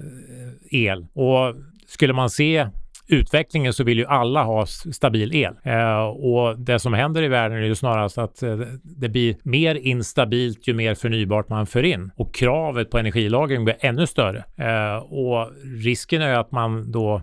el. 0.70 1.06
Och 1.12 1.54
skulle 1.86 2.12
man 2.12 2.30
se 2.30 2.66
utvecklingen 3.08 3.72
så 3.72 3.84
vill 3.84 3.98
ju 3.98 4.06
alla 4.06 4.42
ha 4.42 4.66
stabil 4.66 5.34
el. 5.34 5.54
Eh, 5.62 6.06
och 6.06 6.58
det 6.58 6.78
som 6.78 6.94
händer 6.94 7.22
i 7.22 7.28
världen 7.28 7.58
är 7.58 7.62
ju 7.62 7.74
snarast 7.74 8.18
att 8.18 8.42
eh, 8.42 8.58
det 8.82 9.08
blir 9.08 9.36
mer 9.42 9.74
instabilt 9.74 10.68
ju 10.68 10.74
mer 10.74 10.94
förnybart 10.94 11.48
man 11.48 11.66
för 11.66 11.82
in. 11.82 12.10
Och 12.16 12.34
kravet 12.34 12.90
på 12.90 12.98
energilagring 12.98 13.64
blir 13.64 13.76
ännu 13.80 14.06
större. 14.06 14.44
Eh, 14.56 14.96
och 14.96 15.50
risken 15.84 16.22
är 16.22 16.34
att 16.34 16.52
man 16.52 16.92
då 16.92 17.22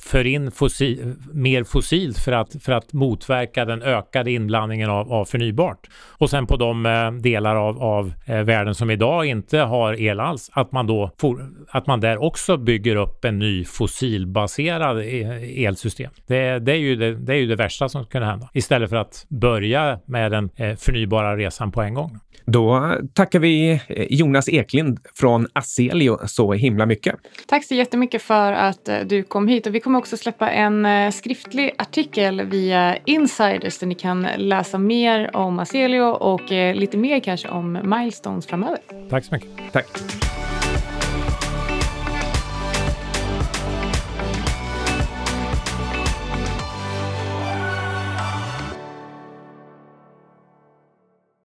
för 0.00 0.26
in 0.26 0.50
fossil, 0.50 1.14
mer 1.32 1.64
fossilt 1.64 2.18
för 2.18 2.32
att, 2.32 2.62
för 2.62 2.72
att 2.72 2.92
motverka 2.92 3.64
den 3.64 3.82
ökade 3.82 4.30
inblandningen 4.30 4.90
av, 4.90 5.12
av 5.12 5.24
förnybart. 5.24 5.88
Och 6.18 6.30
sen 6.30 6.46
på 6.46 6.56
de 6.56 6.86
eh, 6.86 7.12
delar 7.12 7.56
av, 7.56 7.82
av 7.82 8.12
eh, 8.26 8.42
världen 8.42 8.74
som 8.74 8.90
idag 8.90 9.26
inte 9.26 9.58
har 9.58 10.00
el 10.00 10.20
alls, 10.20 10.50
att 10.52 10.72
man 10.72 10.86
då 10.86 11.10
for, 11.18 11.50
att 11.68 11.86
man 11.86 12.00
där 12.00 12.22
också 12.22 12.56
bygger 12.56 12.96
upp 12.96 13.24
en 13.24 13.38
ny 13.38 13.64
fossilbaserad 13.64 14.98
e, 14.98 15.64
elsystem. 15.64 16.10
Det, 16.26 16.58
det, 16.58 16.72
är 16.72 16.76
ju 16.76 16.96
det, 16.96 17.14
det 17.14 17.32
är 17.32 17.36
ju 17.38 17.46
det 17.46 17.56
värsta 17.56 17.88
som 17.88 18.06
kan 18.06 18.22
hända. 18.22 18.48
Istället 18.52 18.90
för 18.90 18.96
att 18.96 19.26
börja 19.28 19.98
med 20.06 20.30
den 20.30 20.50
eh, 20.56 20.76
förnybara 20.76 21.36
resan 21.36 21.72
på 21.72 21.82
en 21.82 21.94
gång. 21.94 22.20
Då 22.44 22.96
tackar 23.14 23.38
vi 23.38 23.70
eh, 23.70 24.06
Jonas 24.10 24.48
Eklind 24.48 24.98
från 25.14 25.46
Aselio 25.52 26.18
så 26.26 26.52
himla 26.52 26.86
mycket. 26.86 27.14
Tack 27.46 27.64
så 27.64 27.74
jättemycket 27.74 28.22
för 28.22 28.52
att 28.52 28.88
eh, 28.88 28.98
du 29.06 29.22
kom 29.22 29.48
hit. 29.48 29.66
Vi 29.72 29.80
kommer 29.80 29.98
också 29.98 30.16
släppa 30.16 30.50
en 30.50 30.86
eh, 30.86 31.10
skriftlig 31.10 31.74
artikel 31.78 32.42
via 32.42 32.96
Insiders 33.04 33.78
där 33.78 33.86
ni 33.86 33.94
kan 33.94 34.26
läsa 34.36 34.78
mer 34.78 35.36
om 35.36 35.58
Aselio 35.58 36.02
och 36.02 36.52
eh, 36.52 36.74
lite 36.74 36.96
mer 36.96 37.20
kanske 37.20 37.48
om 37.48 37.78
Milestones 37.82 38.46
framöver. 38.46 38.78
Tack 39.10 39.24
så 39.24 39.34
mycket. 39.34 39.72
Tack. 39.72 39.86